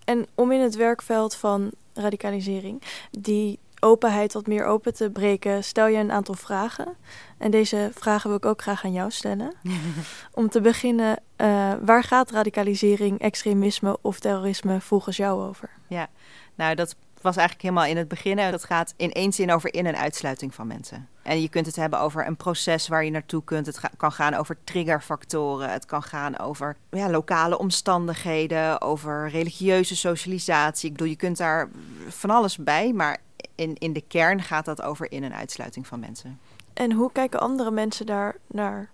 en 0.04 0.26
om 0.34 0.52
in 0.52 0.60
het 0.60 0.74
werkveld 0.74 1.34
van 1.34 1.70
radicalisering. 1.94 2.82
Die 3.10 3.58
openheid 3.80 4.32
wat 4.32 4.46
meer 4.46 4.64
open 4.64 4.94
te 4.94 5.10
breken, 5.10 5.64
stel 5.64 5.86
je 5.86 5.98
een 5.98 6.12
aantal 6.12 6.34
vragen. 6.34 6.96
En 7.38 7.50
deze 7.50 7.90
vragen 7.94 8.28
wil 8.28 8.38
ik 8.38 8.46
ook 8.46 8.62
graag 8.62 8.84
aan 8.84 8.92
jou 8.92 9.10
stellen. 9.10 9.54
Om 10.32 10.48
te 10.48 10.60
beginnen, 10.60 11.18
uh, 11.36 11.72
waar 11.82 12.02
gaat 12.02 12.30
radicalisering, 12.30 13.18
extremisme 13.18 13.98
of 14.00 14.20
terrorisme 14.20 14.80
volgens 14.80 15.16
jou 15.16 15.42
over? 15.48 15.70
Ja, 15.86 16.08
nou 16.54 16.74
dat 16.74 16.96
was 17.22 17.36
eigenlijk 17.36 17.68
helemaal 17.68 17.90
in 17.90 17.96
het 17.96 18.08
begin. 18.08 18.36
Dat 18.36 18.64
gaat 18.64 18.94
in 18.96 19.12
één 19.12 19.32
zin 19.32 19.52
over 19.52 19.74
in- 19.74 19.86
en 19.86 19.96
uitsluiting 19.96 20.54
van 20.54 20.66
mensen. 20.66 21.08
En 21.22 21.40
je 21.40 21.48
kunt 21.48 21.66
het 21.66 21.76
hebben 21.76 22.00
over 22.00 22.26
een 22.26 22.36
proces 22.36 22.88
waar 22.88 23.04
je 23.04 23.10
naartoe 23.10 23.44
kunt. 23.44 23.66
Het 23.66 23.80
kan 23.96 24.12
gaan 24.12 24.34
over 24.34 24.56
triggerfactoren. 24.64 25.70
Het 25.70 25.84
kan 25.84 26.02
gaan 26.02 26.38
over 26.38 26.76
ja, 26.90 27.10
lokale 27.10 27.58
omstandigheden, 27.58 28.80
over 28.80 29.28
religieuze 29.30 29.96
socialisatie. 29.96 30.86
Ik 30.90 30.92
bedoel, 30.96 31.08
je 31.08 31.16
kunt 31.16 31.36
daar 31.36 31.68
van 32.08 32.30
alles 32.30 32.56
bij, 32.56 32.92
maar 32.92 33.18
in, 33.54 33.74
in 33.78 33.92
de 33.92 34.04
kern 34.08 34.42
gaat 34.42 34.64
dat 34.64 34.82
over 34.82 35.12
in- 35.12 35.24
en 35.24 35.34
uitsluiting 35.34 35.86
van 35.86 36.00
mensen. 36.00 36.40
En 36.74 36.92
hoe 36.92 37.12
kijken 37.12 37.40
andere 37.40 37.70
mensen 37.70 38.06
daar 38.06 38.36
naar? 38.46 38.90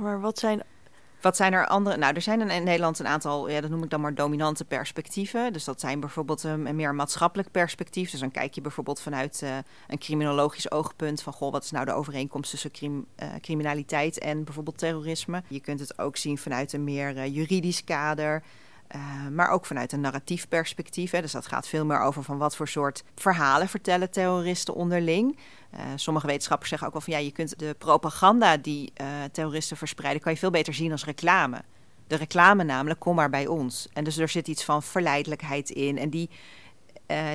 Maar 0.00 0.20
wat 0.20 0.38
zijn 0.38 0.62
wat 1.22 1.36
zijn 1.36 1.52
er 1.52 1.66
andere? 1.66 1.96
Nou, 1.96 2.14
er 2.14 2.22
zijn 2.22 2.50
in 2.50 2.64
Nederland 2.64 2.98
een 2.98 3.06
aantal, 3.06 3.48
ja, 3.48 3.60
dat 3.60 3.70
noem 3.70 3.82
ik 3.82 3.90
dan 3.90 4.00
maar 4.00 4.14
dominante 4.14 4.64
perspectieven. 4.64 5.52
Dus 5.52 5.64
dat 5.64 5.80
zijn 5.80 6.00
bijvoorbeeld 6.00 6.42
een, 6.42 6.66
een 6.66 6.76
meer 6.76 6.94
maatschappelijk 6.94 7.50
perspectief. 7.50 8.10
Dus 8.10 8.20
dan 8.20 8.30
kijk 8.30 8.54
je 8.54 8.60
bijvoorbeeld 8.60 9.00
vanuit 9.00 9.40
uh, 9.44 9.56
een 9.88 9.98
criminologisch 9.98 10.70
oogpunt 10.70 11.22
van 11.22 11.32
goh, 11.32 11.52
wat 11.52 11.64
is 11.64 11.70
nou 11.70 11.84
de 11.84 11.92
overeenkomst 11.92 12.50
tussen 12.50 12.70
crim, 12.70 13.06
uh, 13.22 13.28
criminaliteit 13.40 14.18
en 14.18 14.44
bijvoorbeeld 14.44 14.78
terrorisme. 14.78 15.42
Je 15.48 15.60
kunt 15.60 15.80
het 15.80 15.98
ook 15.98 16.16
zien 16.16 16.38
vanuit 16.38 16.72
een 16.72 16.84
meer 16.84 17.16
uh, 17.16 17.34
juridisch 17.34 17.84
kader. 17.84 18.42
Uh, 18.94 19.28
maar 19.28 19.48
ook 19.48 19.66
vanuit 19.66 19.92
een 19.92 20.00
narratief 20.00 20.48
perspectief. 20.48 21.10
Hè. 21.10 21.20
Dus 21.20 21.32
dat 21.32 21.46
gaat 21.46 21.68
veel 21.68 21.84
meer 21.84 22.00
over 22.00 22.22
van 22.22 22.38
wat 22.38 22.56
voor 22.56 22.68
soort 22.68 23.04
verhalen 23.14 23.68
vertellen 23.68 24.10
terroristen 24.10 24.74
onderling. 24.74 25.38
Uh, 25.74 25.80
sommige 25.96 26.26
wetenschappers 26.26 26.68
zeggen 26.68 26.86
ook 26.86 26.92
wel 26.92 27.02
van 27.02 27.12
ja, 27.12 27.18
je 27.18 27.32
kunt 27.32 27.58
de 27.58 27.74
propaganda 27.78 28.56
die 28.56 28.92
uh, 29.00 29.06
terroristen 29.32 29.76
verspreiden, 29.76 30.22
kan 30.22 30.32
je 30.32 30.38
veel 30.38 30.50
beter 30.50 30.74
zien 30.74 30.92
als 30.92 31.04
reclame. 31.04 31.62
De 32.06 32.16
reclame 32.16 32.64
namelijk, 32.64 33.00
kom 33.00 33.14
maar 33.14 33.30
bij 33.30 33.46
ons. 33.46 33.88
En 33.92 34.04
dus 34.04 34.18
er 34.18 34.28
zit 34.28 34.48
iets 34.48 34.64
van 34.64 34.82
verleidelijkheid 34.82 35.70
in. 35.70 35.98
En 35.98 36.10
die, 36.10 36.30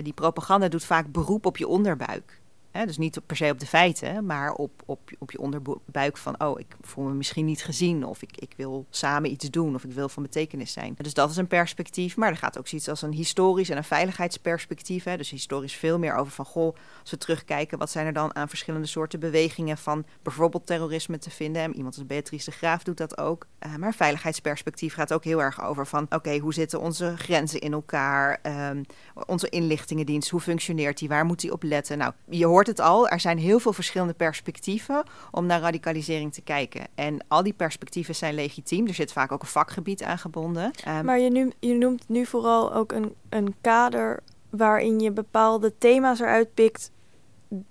die 0.04 0.13
propaganda 0.13 0.67
doet 0.67 0.86
vaak 0.86 1.12
beroep 1.12 1.46
op 1.46 1.58
je 1.58 1.67
onderbuik. 1.67 2.41
Dus 2.71 2.97
niet 2.97 3.19
per 3.25 3.36
se 3.36 3.49
op 3.51 3.60
de 3.60 3.65
feiten, 3.65 4.25
maar 4.25 4.53
op, 4.53 4.71
op, 4.86 4.99
op 5.19 5.32
je 5.32 5.39
onderbuik 5.39 6.17
van... 6.17 6.41
oh, 6.41 6.60
ik 6.60 6.75
voel 6.82 7.06
me 7.06 7.13
misschien 7.13 7.45
niet 7.45 7.63
gezien 7.63 8.06
of 8.06 8.21
ik, 8.21 8.38
ik 8.38 8.53
wil 8.56 8.86
samen 8.89 9.32
iets 9.32 9.49
doen 9.49 9.75
of 9.75 9.84
ik 9.84 9.91
wil 9.91 10.10
van 10.10 10.23
betekenis 10.23 10.73
zijn. 10.73 10.95
Dus 10.97 11.13
dat 11.13 11.30
is 11.30 11.38
een 11.38 11.47
perspectief, 11.47 12.17
maar 12.17 12.30
er 12.30 12.38
gaat 12.38 12.58
ook 12.58 12.67
zoiets 12.67 12.89
als 12.89 13.01
een 13.01 13.13
historisch 13.13 13.69
en 13.69 13.77
een 13.77 13.84
veiligheidsperspectief. 13.84 15.03
Hè. 15.03 15.17
Dus 15.17 15.30
historisch 15.30 15.75
veel 15.75 15.99
meer 15.99 16.15
over 16.15 16.32
van, 16.32 16.45
goh, 16.45 16.75
als 17.01 17.12
we 17.12 17.17
terugkijken... 17.17 17.77
wat 17.77 17.91
zijn 17.91 18.06
er 18.06 18.13
dan 18.13 18.36
aan 18.36 18.49
verschillende 18.49 18.88
soorten 18.88 19.19
bewegingen 19.19 19.77
van 19.77 20.06
bijvoorbeeld 20.23 20.65
terrorisme 20.65 21.17
te 21.17 21.30
vinden. 21.30 21.62
En 21.62 21.75
iemand 21.75 21.95
als 21.95 22.06
Beatrice 22.06 22.49
de 22.49 22.56
Graaf 22.56 22.84
doet 22.84 22.97
dat 22.97 23.17
ook. 23.17 23.47
Uh, 23.65 23.75
maar 23.75 23.93
veiligheidsperspectief 23.93 24.93
gaat 24.93 25.13
ook 25.13 25.23
heel 25.23 25.41
erg 25.41 25.63
over 25.63 25.88
van... 25.88 26.06
oké, 26.10 26.38
hoe 26.38 26.53
zitten 26.53 26.80
onze 26.80 27.17
grenzen 27.17 27.60
in 27.60 27.73
elkaar? 27.73 28.39
Um, 28.43 28.86
onze 29.25 29.49
inlichtingendienst, 29.49 30.30
hoe 30.30 30.39
functioneert 30.39 30.97
die? 30.97 31.08
Waar 31.08 31.25
moet 31.25 31.39
die 31.39 31.51
op 31.51 31.63
letten? 31.63 31.97
Nou, 31.97 32.13
je 32.30 32.45
hoort 32.45 32.57
het 32.65 32.80
al, 32.80 33.08
er 33.08 33.20
zijn 33.20 33.38
heel 33.38 33.60
veel 33.60 33.74
verschillende 33.74 34.13
perspectieven 34.13 35.04
om 35.32 35.46
naar 35.46 35.60
radicalisering 35.60 36.34
te 36.34 36.41
kijken. 36.41 36.88
En 36.96 37.26
al 37.28 37.43
die 37.43 37.54
perspectieven 37.54 38.15
zijn 38.15 38.34
legitiem. 38.34 38.88
Er 38.88 38.93
zit 38.93 39.12
vaak 39.12 39.32
ook 39.32 39.41
een 39.41 39.48
vakgebied 39.48 40.04
aan 40.04 40.17
gebonden. 40.17 40.72
Um, 40.88 41.06
maar 41.06 41.20
je, 41.20 41.30
nu, 41.30 41.52
je 41.60 41.74
noemt 41.74 42.04
nu 42.08 42.26
vooral 42.26 42.74
ook 42.74 42.91
een, 42.91 43.13
een 43.30 43.56
kader 43.62 44.24
waarin 44.50 45.00
je 45.00 45.12
bepaalde 45.12 45.78
thema's 45.78 46.20
eruit 46.20 46.54
pikt 46.54 46.91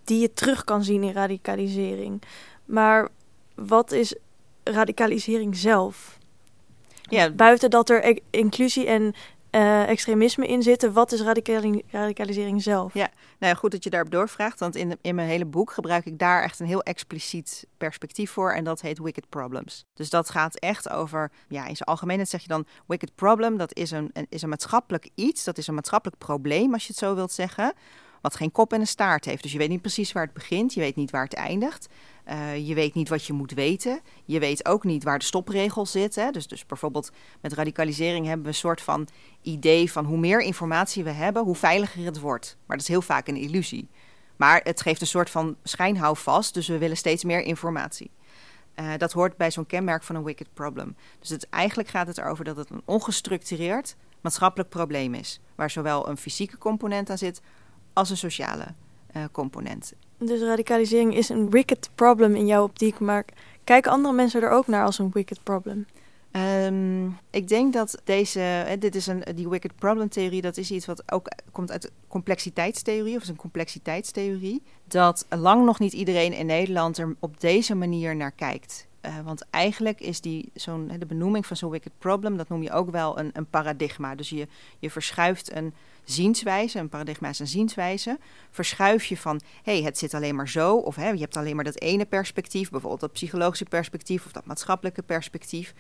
die 0.05 0.21
je 0.21 0.33
terug 0.33 0.65
kan 0.65 0.85
zien 0.85 1.03
in 1.03 1.13
radicalisering. 1.13 2.23
Maar 2.65 3.09
wat 3.55 3.93
is 3.93 4.17
radicalisering 4.65 5.57
zelf? 5.57 6.19
Ja. 7.03 7.31
Buiten 7.31 7.71
dat 7.71 7.91
er 7.91 8.19
inclusie 8.31 8.87
en 8.87 9.15
uh, 9.57 9.89
extremisme 9.89 10.47
in 10.47 10.63
zitten. 10.63 10.93
Wat 10.93 11.13
is 11.13 11.23
radicalisering 11.91 12.63
zelf? 12.63 12.95
Ja, 12.95 13.11
nou 13.39 13.53
ja, 13.53 13.59
goed 13.59 13.71
dat 13.71 13.85
je 13.85 13.91
daarop 13.91 14.11
doorvraagt. 14.11 14.61
Want 14.61 14.77
in, 14.77 14.99
in 15.01 15.15
mijn 15.15 15.29
hele 15.29 15.45
boek 15.45 15.71
gebruik 15.71 16.07
ik 16.07 16.19
daar 16.19 16.43
echt 16.43 16.61
een 16.61 16.67
heel 16.67 16.83
expliciet 16.83 17.67
perspectief 17.79 18.31
voor. 18.31 18.53
En 18.53 18.65
dat 18.65 18.81
heet 18.81 18.99
Wicked 18.99 19.29
Problems. 19.29 19.85
Dus 19.95 20.11
dat 20.11 20.31
gaat 20.31 20.59
echt 20.59 20.89
over, 20.89 21.31
ja, 21.49 21.67
in 21.67 21.77
zijn 21.77 21.89
algemeenheid 21.89 22.29
zeg 22.29 22.43
je 22.43 22.49
dan 22.49 22.67
Wicked 22.87 23.15
Problem. 23.15 23.57
Dat 23.57 23.75
is 23.77 23.91
een, 23.91 24.13
is 24.29 24.43
een 24.43 24.49
maatschappelijk 24.49 25.09
iets. 25.15 25.45
Dat 25.45 25.59
is 25.59 25.67
een 25.67 25.75
maatschappelijk 25.75 26.19
probleem, 26.19 26.73
als 26.73 26.83
je 26.83 26.89
het 26.89 26.99
zo 26.99 27.15
wilt 27.15 27.33
zeggen. 27.33 27.73
Wat 28.27 28.37
geen 28.37 28.53
kop 28.53 28.73
en 28.73 28.81
een 28.81 28.87
staart 28.87 29.25
heeft. 29.25 29.43
Dus 29.43 29.53
je 29.53 29.59
weet 29.59 29.69
niet 29.69 29.81
precies 29.81 30.13
waar 30.13 30.25
het 30.25 30.33
begint. 30.33 30.75
Je 30.75 30.81
weet 30.81 30.97
niet 30.97 31.11
waar 31.11 31.25
het 31.25 31.35
eindigt. 31.35 31.89
Uh, 32.29 32.69
je 32.69 32.75
weet 32.75 32.95
niet 32.95 33.09
wat 33.09 33.25
je 33.25 33.33
moet 33.33 33.53
weten. 33.53 34.01
Je 34.25 34.39
weet 34.39 34.67
ook 34.67 34.85
niet 34.85 35.05
waar 35.05 35.19
de 35.19 35.25
stopregels 35.25 35.91
zitten. 35.91 36.33
Dus, 36.33 36.47
dus 36.47 36.67
bijvoorbeeld 36.67 37.11
met 37.41 37.53
radicalisering 37.53 38.27
hebben 38.27 38.43
we 38.43 38.49
een 38.49 38.59
soort 38.59 38.81
van 38.81 39.09
idee 39.43 39.93
van 39.93 40.05
hoe 40.05 40.19
meer 40.19 40.41
informatie 40.41 41.05
we 41.05 41.11
hebben, 41.11 41.45
hoe 41.45 41.55
veiliger 41.55 42.05
het 42.05 42.21
wordt. 42.21 42.57
Maar 42.67 42.77
dat 42.77 42.87
is 42.87 42.93
heel 42.93 43.03
vaak 43.03 43.29
een 43.29 43.37
illusie. 43.37 43.89
Maar 44.37 44.61
het 44.65 44.81
geeft 44.81 45.01
een 45.01 45.07
soort 45.07 45.31
van 45.31 45.57
schijnhouvast, 45.63 46.55
dus 46.55 46.69
we 46.69 46.79
willen 46.79 46.97
steeds 46.97 47.25
meer 47.25 47.41
informatie. 47.41 48.11
Uh, 48.77 48.91
dat 48.97 49.13
hoort 49.13 49.37
bij 49.37 49.51
zo'n 49.51 49.67
kenmerk 49.67 50.03
van 50.03 50.17
een 50.17 50.25
wicked 50.25 50.49
problem. 50.55 50.97
Dus 51.19 51.29
het, 51.29 51.49
eigenlijk 51.49 51.89
gaat 51.89 52.07
het 52.07 52.19
erover 52.19 52.45
dat 52.45 52.57
het 52.57 52.71
een 52.71 52.83
ongestructureerd 52.85 53.97
maatschappelijk 54.21 54.71
probleem 54.71 55.15
is. 55.15 55.41
Waar 55.55 55.71
zowel 55.71 56.09
een 56.09 56.17
fysieke 56.17 56.59
component 56.59 57.11
aan 57.11 57.19
zit 57.19 57.41
als 57.97 58.11
een 58.11 58.17
sociale 58.17 58.67
uh, 59.17 59.25
component. 59.33 59.93
Dus 60.19 60.41
radicalisering 60.41 61.15
is 61.15 61.29
een 61.29 61.51
wicked 61.51 61.91
problem 61.95 62.35
in 62.35 62.47
jouw 62.47 62.63
optiek, 62.63 62.99
maar 62.99 63.25
kijken 63.65 63.91
andere 63.93 64.15
mensen 64.15 64.43
er 64.43 64.51
ook 64.51 64.67
naar 64.67 64.85
als 64.85 64.99
een 64.99 65.11
wicked 65.13 65.43
problem? 65.43 65.87
Um, 66.33 67.19
ik 67.31 67.49
denk 67.49 67.73
dat 67.73 68.01
deze, 68.05 68.77
dit 68.79 68.95
is 68.95 69.07
een, 69.07 69.23
die 69.35 69.49
wicked 69.49 69.77
problem 69.77 70.09
theorie, 70.09 70.43
dat 70.43 70.57
is 70.57 70.71
iets 70.71 70.87
wat 70.87 71.13
ook 71.13 71.29
komt 71.53 71.71
uit 71.71 71.91
complexiteitstheorie, 72.09 73.17
of 73.17 73.23
is 73.23 73.29
een 73.29 73.37
complexiteitstheorie. 73.37 74.63
Dat 74.85 75.27
lang 75.29 75.65
nog 75.65 75.79
niet 75.79 75.93
iedereen 75.93 76.33
in 76.33 76.47
Nederland 76.47 76.99
er 76.99 77.17
op 77.21 77.41
deze 77.41 77.75
manier 77.75 78.17
naar 78.17 78.33
kijkt. 78.33 78.86
Uh, 79.07 79.21
want 79.25 79.51
eigenlijk 79.51 80.01
is 80.01 80.21
die, 80.21 80.51
zo'n, 80.55 80.93
de 80.99 81.07
benoeming 81.07 81.47
van 81.47 81.57
zo'n 81.57 81.71
wicked 81.71 81.93
problem, 81.99 82.37
dat 82.37 82.49
noem 82.49 82.63
je 82.63 82.73
ook 82.73 82.91
wel 82.91 83.19
een, 83.19 83.31
een 83.33 83.47
paradigma. 83.47 84.15
Dus 84.15 84.29
je, 84.29 84.49
je 84.79 84.91
verschuift 84.91 85.55
een 85.55 85.75
zienswijze, 86.05 86.79
een 86.79 86.89
paradigma 86.89 87.29
is 87.29 87.39
een 87.39 87.47
zienswijze, 87.47 88.19
verschuif 88.51 89.05
je 89.05 89.17
van, 89.17 89.41
hé, 89.63 89.73
hey, 89.73 89.83
het 89.83 89.99
zit 89.99 90.15
alleen 90.15 90.35
maar 90.35 90.49
zo, 90.49 90.77
of 90.77 90.97
je 90.97 91.03
hebt 91.03 91.37
alleen 91.37 91.55
maar 91.55 91.65
dat 91.65 91.81
ene 91.81 92.05
perspectief, 92.05 92.71
bijvoorbeeld 92.71 93.01
dat 93.01 93.13
psychologische 93.13 93.65
perspectief 93.65 94.27
of 94.27 94.33
dat 94.33 94.47
maatschappelijke 94.47 95.03
perspectief, 95.03 95.75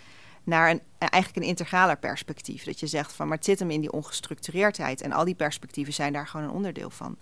naar 0.45 0.71
een, 0.71 0.81
eigenlijk 0.99 1.37
een 1.37 1.51
integraler 1.51 1.99
perspectief. 1.99 2.65
Dat 2.65 2.81
je 2.81 2.87
zegt 2.87 3.13
van, 3.13 3.29
maar 3.29 3.37
het 3.37 3.47
zit 3.47 3.59
hem 3.59 3.71
in 3.71 3.81
die 3.81 3.93
ongestructureerdheid 3.93 5.01
en 5.01 5.13
al 5.13 5.25
die 5.25 5.35
perspectieven 5.35 5.93
zijn 5.93 6.13
daar 6.13 6.29
gewoon 6.29 6.47
een 6.47 6.53
onderdeel 6.53 6.91
van. 6.91 7.17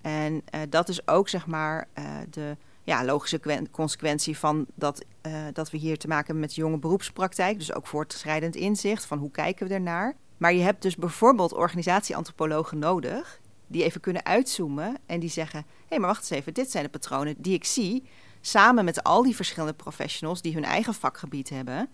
En 0.00 0.32
uh, 0.32 0.60
dat 0.68 0.88
is 0.88 1.08
ook, 1.08 1.28
zeg 1.28 1.46
maar, 1.46 1.88
de 2.30 2.56
ja, 2.86 3.04
logische 3.04 3.68
consequentie 3.70 4.38
van 4.38 4.66
dat, 4.74 5.04
uh, 5.26 5.32
dat 5.52 5.70
we 5.70 5.76
hier 5.76 5.98
te 5.98 6.08
maken 6.08 6.26
hebben 6.26 6.44
met 6.44 6.54
jonge 6.54 6.78
beroepspraktijk. 6.78 7.58
Dus 7.58 7.72
ook 7.72 7.86
voortschrijdend 7.86 8.56
inzicht 8.56 9.04
van 9.04 9.18
hoe 9.18 9.30
kijken 9.30 9.68
we 9.68 9.74
ernaar. 9.74 10.14
Maar 10.36 10.52
je 10.52 10.62
hebt 10.62 10.82
dus 10.82 10.96
bijvoorbeeld 10.96 11.52
organisatieantropologen 11.52 12.78
nodig 12.78 13.40
die 13.66 13.84
even 13.84 14.00
kunnen 14.00 14.24
uitzoomen 14.24 14.96
en 15.06 15.20
die 15.20 15.30
zeggen: 15.30 15.60
hé, 15.60 15.84
hey, 15.88 15.98
maar 15.98 16.08
wacht 16.08 16.20
eens 16.20 16.30
even, 16.30 16.54
dit 16.54 16.70
zijn 16.70 16.84
de 16.84 16.90
patronen 16.90 17.34
die 17.38 17.54
ik 17.54 17.64
zie, 17.64 18.02
samen 18.40 18.84
met 18.84 19.02
al 19.02 19.22
die 19.22 19.36
verschillende 19.36 19.74
professionals 19.74 20.42
die 20.42 20.54
hun 20.54 20.64
eigen 20.64 20.94
vakgebied 20.94 21.48
hebben. 21.48 21.88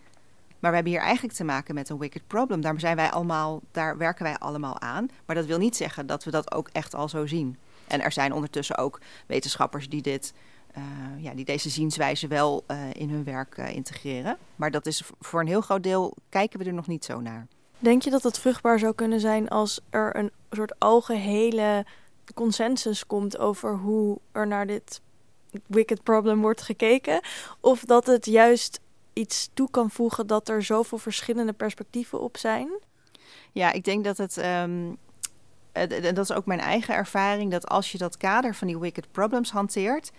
Maar 0.59 0.71
we 0.71 0.77
hebben 0.77 0.93
hier 0.93 1.03
eigenlijk 1.03 1.35
te 1.37 1.45
maken 1.45 1.75
met 1.75 1.89
een 1.89 1.99
wicked 1.99 2.27
problem. 2.27 2.61
Daar, 2.61 2.81
zijn 2.81 2.97
wij 2.97 3.11
allemaal, 3.11 3.61
daar 3.71 3.97
werken 3.97 4.25
wij 4.25 4.39
allemaal 4.39 4.81
aan. 4.81 5.09
Maar 5.27 5.37
dat 5.37 5.47
wil 5.47 5.59
niet 5.59 5.77
zeggen 5.77 6.07
dat 6.07 6.25
we 6.25 6.31
dat 6.31 6.53
ook 6.55 6.69
echt 6.73 6.95
al 6.95 7.09
zo 7.09 7.27
zien. 7.27 7.57
En 7.87 8.01
er 8.01 8.13
zijn 8.13 8.33
ondertussen 8.33 8.79
ook 8.79 9.01
wetenschappers 9.27 9.89
die, 9.89 10.03
dit, 10.03 10.33
uh, 10.79 11.23
ja, 11.25 11.35
die 11.35 11.45
deze 11.45 11.69
zienswijze 11.69 12.27
wel 12.27 12.65
uh, 12.71 12.77
in 12.93 13.11
hun 13.11 13.25
werk 13.25 13.57
uh, 13.57 13.75
integreren. 13.75 14.39
Maar 14.57 14.71
dat 14.71 14.87
is 14.87 15.03
voor 15.21 15.41
een 15.41 15.47
heel 15.47 15.61
groot 15.61 15.83
deel 15.83 16.17
kijken 16.29 16.59
we 16.59 16.65
er 16.65 16.73
nog 16.73 16.87
niet 16.87 17.05
zo 17.05 17.21
naar. 17.21 17.47
Denk 17.79 18.03
je 18.03 18.11
dat 18.11 18.23
het 18.23 18.39
vruchtbaar 18.39 18.79
zou 18.79 18.95
kunnen 18.95 19.21
zijn 19.21 19.49
als 19.49 19.81
er 19.91 20.17
een 20.17 20.31
soort 20.51 20.79
algehele 20.79 21.87
consensus 22.35 23.07
komt 23.07 23.39
over 23.39 23.77
hoe 23.77 24.19
er 24.33 24.47
naar 24.47 24.67
dit 24.67 25.01
wicked 25.67 26.03
problem 26.03 26.41
wordt 26.41 26.63
gekeken? 26.63 27.21
Of 27.61 27.85
dat 27.85 28.07
het 28.07 28.27
juist 28.27 28.81
iets 29.13 29.51
toe 29.55 29.71
kan 29.71 29.91
voegen 29.91 30.27
dat 30.27 30.49
er 30.49 30.63
zoveel 30.63 30.99
verschillende 30.99 31.53
perspectieven 31.53 32.21
op 32.21 32.37
zijn? 32.37 32.69
Ja, 33.53 33.73
ik 33.73 33.85
denk 33.85 34.05
dat 34.05 34.17
het. 34.17 34.37
Um, 34.37 34.97
en 35.73 36.15
dat 36.15 36.31
is 36.31 36.33
ook 36.33 36.47
mijn 36.47 36.61
eigen 36.61 36.95
ervaring, 36.95 37.51
dat 37.51 37.69
als 37.69 37.93
je 37.93 37.99
dat 37.99 38.17
kader 38.17 38.55
van 38.55 38.67
die 38.67 38.79
wicked 38.79 39.13
problems 39.13 39.51
hanteert, 39.51 40.11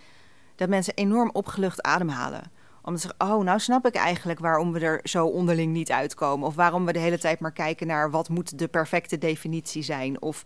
dat 0.56 0.68
mensen 0.68 0.94
enorm 0.94 1.30
opgelucht 1.32 1.82
ademhalen 1.82 2.42
Om 2.82 2.94
te 2.94 3.00
zeggen, 3.00 3.34
oh, 3.34 3.44
nou 3.44 3.58
snap 3.58 3.86
ik 3.86 3.94
eigenlijk 3.94 4.38
waarom 4.40 4.72
we 4.72 4.80
er 4.80 5.00
zo 5.02 5.26
onderling 5.26 5.72
niet 5.72 5.90
uitkomen. 5.90 6.46
Of 6.46 6.54
waarom 6.54 6.84
we 6.84 6.92
de 6.92 6.98
hele 6.98 7.18
tijd 7.18 7.40
maar 7.40 7.52
kijken 7.52 7.86
naar 7.86 8.10
wat 8.10 8.28
moet 8.28 8.58
de 8.58 8.68
perfecte 8.68 9.18
definitie 9.18 9.82
zijn. 9.82 10.22
Of 10.22 10.44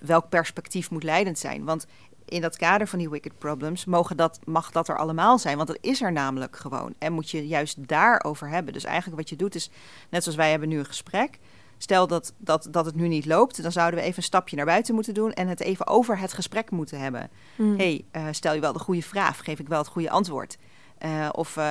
welk 0.00 0.28
perspectief 0.28 0.90
moet 0.90 1.02
leidend 1.02 1.38
zijn. 1.38 1.64
Want 1.64 1.86
in 2.24 2.40
dat 2.40 2.56
kader 2.56 2.86
van 2.86 2.98
die 2.98 3.10
wicked 3.10 3.38
problems 3.38 3.84
mogen 3.84 4.16
dat, 4.16 4.38
mag 4.44 4.70
dat 4.70 4.88
er 4.88 4.98
allemaal 4.98 5.38
zijn. 5.38 5.56
Want 5.56 5.68
dat 5.68 5.78
is 5.80 6.02
er 6.02 6.12
namelijk 6.12 6.56
gewoon. 6.56 6.94
En 6.98 7.12
moet 7.12 7.30
je 7.30 7.46
juist 7.46 7.88
daarover 7.88 8.48
hebben. 8.48 8.72
Dus 8.72 8.84
eigenlijk 8.84 9.16
wat 9.16 9.28
je 9.28 9.36
doet 9.36 9.54
is, 9.54 9.70
net 10.10 10.22
zoals 10.22 10.38
wij 10.38 10.50
hebben 10.50 10.68
nu 10.68 10.78
een 10.78 10.84
gesprek. 10.84 11.38
Stel 11.82 12.06
dat, 12.06 12.32
dat, 12.38 12.68
dat 12.70 12.84
het 12.84 12.94
nu 12.94 13.08
niet 13.08 13.26
loopt, 13.26 13.62
dan 13.62 13.72
zouden 13.72 14.00
we 14.00 14.04
even 14.04 14.16
een 14.16 14.22
stapje 14.22 14.56
naar 14.56 14.64
buiten 14.64 14.94
moeten 14.94 15.14
doen 15.14 15.32
en 15.32 15.48
het 15.48 15.60
even 15.60 15.86
over 15.86 16.18
het 16.18 16.32
gesprek 16.32 16.70
moeten 16.70 17.00
hebben. 17.00 17.30
Hmm. 17.56 17.76
hey, 17.76 18.04
uh, 18.16 18.26
stel 18.30 18.54
je 18.54 18.60
wel 18.60 18.72
de 18.72 18.78
goede 18.78 19.02
vraag, 19.02 19.44
geef 19.44 19.58
ik 19.58 19.68
wel 19.68 19.78
het 19.78 19.88
goede 19.88 20.10
antwoord? 20.10 20.58
Uh, 21.04 21.28
of 21.32 21.56
uh, 21.56 21.64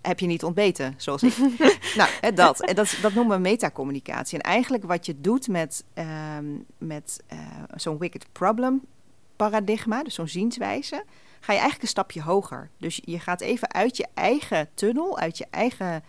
heb 0.00 0.20
je 0.20 0.26
niet 0.26 0.44
ontbeten, 0.44 0.94
zoals 0.96 1.22
ik? 1.22 1.36
nou, 1.96 2.10
hè, 2.20 2.32
dat. 2.32 2.60
En 2.60 2.74
dat, 2.74 2.98
dat 3.02 3.14
noemen 3.14 3.36
we 3.36 3.42
metacommunicatie. 3.42 4.38
En 4.38 4.44
eigenlijk 4.44 4.84
wat 4.84 5.06
je 5.06 5.20
doet 5.20 5.48
met, 5.48 5.84
um, 6.38 6.64
met 6.78 7.22
zo'n 7.74 7.98
wicked 7.98 8.26
problem 8.32 8.82
paradigma, 9.36 10.02
dus 10.02 10.14
zo'n 10.14 10.28
zienswijze, 10.28 11.04
ga 11.40 11.52
je 11.52 11.58
eigenlijk 11.58 11.82
een 11.82 11.88
stapje 11.88 12.22
hoger. 12.22 12.70
Dus 12.78 13.00
je 13.04 13.18
gaat 13.18 13.40
even 13.40 13.72
uit 13.72 13.96
je 13.96 14.06
eigen 14.14 14.68
tunnel, 14.74 15.18
uit 15.18 15.38
je 15.38 15.46
eigen 15.50 16.02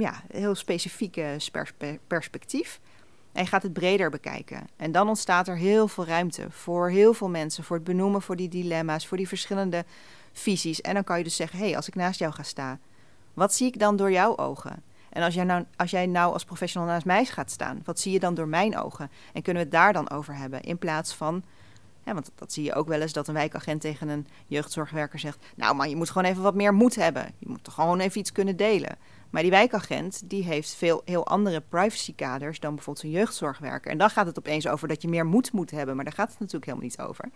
ja, 0.00 0.22
heel 0.32 0.54
specifieke 0.54 1.36
perspectief. 2.06 2.80
En 3.32 3.46
gaat 3.46 3.62
het 3.62 3.72
breder 3.72 4.10
bekijken. 4.10 4.66
En 4.76 4.92
dan 4.92 5.08
ontstaat 5.08 5.48
er 5.48 5.56
heel 5.56 5.88
veel 5.88 6.06
ruimte 6.06 6.46
voor 6.50 6.90
heel 6.90 7.14
veel 7.14 7.28
mensen, 7.28 7.64
voor 7.64 7.76
het 7.76 7.84
benoemen 7.84 8.22
voor 8.22 8.36
die 8.36 8.48
dilemma's, 8.48 9.06
voor 9.06 9.16
die 9.16 9.28
verschillende 9.28 9.84
visies. 10.32 10.80
En 10.80 10.94
dan 10.94 11.04
kan 11.04 11.18
je 11.18 11.24
dus 11.24 11.36
zeggen: 11.36 11.58
hé, 11.58 11.64
hey, 11.64 11.76
als 11.76 11.88
ik 11.88 11.94
naast 11.94 12.18
jou 12.18 12.32
ga 12.32 12.42
staan, 12.42 12.80
wat 13.34 13.54
zie 13.54 13.66
ik 13.66 13.78
dan 13.78 13.96
door 13.96 14.12
jouw 14.12 14.36
ogen? 14.36 14.82
En 15.10 15.22
als 15.22 15.34
jij, 15.34 15.44
nou, 15.44 15.64
als 15.76 15.90
jij 15.90 16.06
nou 16.06 16.32
als 16.32 16.44
professional 16.44 16.88
naast 16.88 17.06
mij 17.06 17.24
gaat 17.24 17.50
staan, 17.50 17.80
wat 17.84 18.00
zie 18.00 18.12
je 18.12 18.20
dan 18.20 18.34
door 18.34 18.48
mijn 18.48 18.78
ogen? 18.78 19.10
En 19.32 19.42
kunnen 19.42 19.62
we 19.62 19.68
het 19.68 19.78
daar 19.78 19.92
dan 19.92 20.10
over 20.10 20.36
hebben? 20.36 20.60
In 20.60 20.78
plaats 20.78 21.14
van 21.14 21.44
want 22.04 22.30
dat 22.34 22.52
zie 22.52 22.64
je 22.64 22.74
ook 22.74 22.88
wel 22.88 23.00
eens 23.00 23.12
dat 23.12 23.28
een 23.28 23.34
wijkagent 23.34 23.80
tegen 23.80 24.08
een 24.08 24.26
jeugdzorgwerker 24.46 25.18
zegt: 25.18 25.44
Nou, 25.56 25.74
maar 25.74 25.88
je 25.88 25.96
moet 25.96 26.10
gewoon 26.10 26.30
even 26.30 26.42
wat 26.42 26.54
meer 26.54 26.74
moed 26.74 26.94
hebben. 26.94 27.32
Je 27.38 27.48
moet 27.48 27.64
toch 27.64 27.74
gewoon 27.74 28.00
even 28.00 28.20
iets 28.20 28.32
kunnen 28.32 28.56
delen. 28.56 28.96
Maar 29.30 29.42
die 29.42 29.50
wijkagent 29.50 30.22
die 30.24 30.44
heeft 30.44 30.74
veel 30.74 31.02
heel 31.04 31.26
andere 31.26 31.62
privacykaders 31.68 32.60
dan 32.60 32.74
bijvoorbeeld 32.74 33.04
een 33.04 33.10
jeugdzorgwerker. 33.10 33.90
En 33.90 33.98
dan 33.98 34.10
gaat 34.10 34.26
het 34.26 34.38
opeens 34.38 34.68
over 34.68 34.88
dat 34.88 35.02
je 35.02 35.08
meer 35.08 35.26
moed 35.26 35.52
moet 35.52 35.70
hebben. 35.70 35.96
Maar 35.96 36.04
daar 36.04 36.14
gaat 36.14 36.30
het 36.30 36.38
natuurlijk 36.38 36.64
helemaal 36.64 36.86
niet 36.88 37.00
over. 37.00 37.30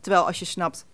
Terwijl 0.00 0.26
als 0.26 0.38
je 0.38 0.44
snapt: 0.44 0.86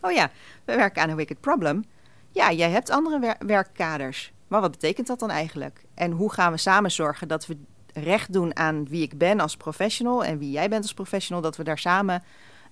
Oh 0.00 0.12
ja, 0.12 0.30
we 0.64 0.76
werken 0.76 1.02
aan 1.02 1.08
een 1.08 1.16
wicked 1.16 1.40
problem. 1.40 1.84
Ja, 2.30 2.52
jij 2.52 2.70
hebt 2.70 2.90
andere 2.90 3.36
werkkaders. 3.38 4.32
Maar 4.48 4.60
wat 4.60 4.70
betekent 4.70 5.06
dat 5.06 5.18
dan 5.18 5.30
eigenlijk? 5.30 5.84
En 5.94 6.10
hoe 6.10 6.32
gaan 6.32 6.52
we 6.52 6.58
samen 6.58 6.90
zorgen 6.90 7.28
dat 7.28 7.46
we 7.46 7.56
recht 7.92 8.32
doen 8.32 8.56
aan 8.56 8.88
wie 8.88 9.02
ik 9.02 9.18
ben 9.18 9.40
als 9.40 9.56
professional 9.56 10.24
en 10.24 10.38
wie 10.38 10.50
jij 10.50 10.68
bent 10.68 10.82
als 10.82 10.94
professional, 10.94 11.42
dat 11.42 11.56
we 11.56 11.64
daar 11.64 11.78
samen 11.78 12.22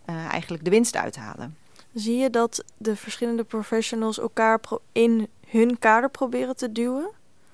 uh, 0.07 0.27
eigenlijk 0.27 0.64
de 0.64 0.70
winst 0.70 0.97
uithalen. 0.97 1.57
Zie 1.93 2.16
je 2.16 2.31
dat 2.31 2.64
de 2.77 2.97
verschillende 2.97 3.45
professionals 3.45 4.18
elkaar 4.18 4.61
in 4.93 5.29
hun 5.47 5.78
kader 5.78 6.11
proberen 6.11 6.57
te 6.57 6.72
duwen? 6.72 7.11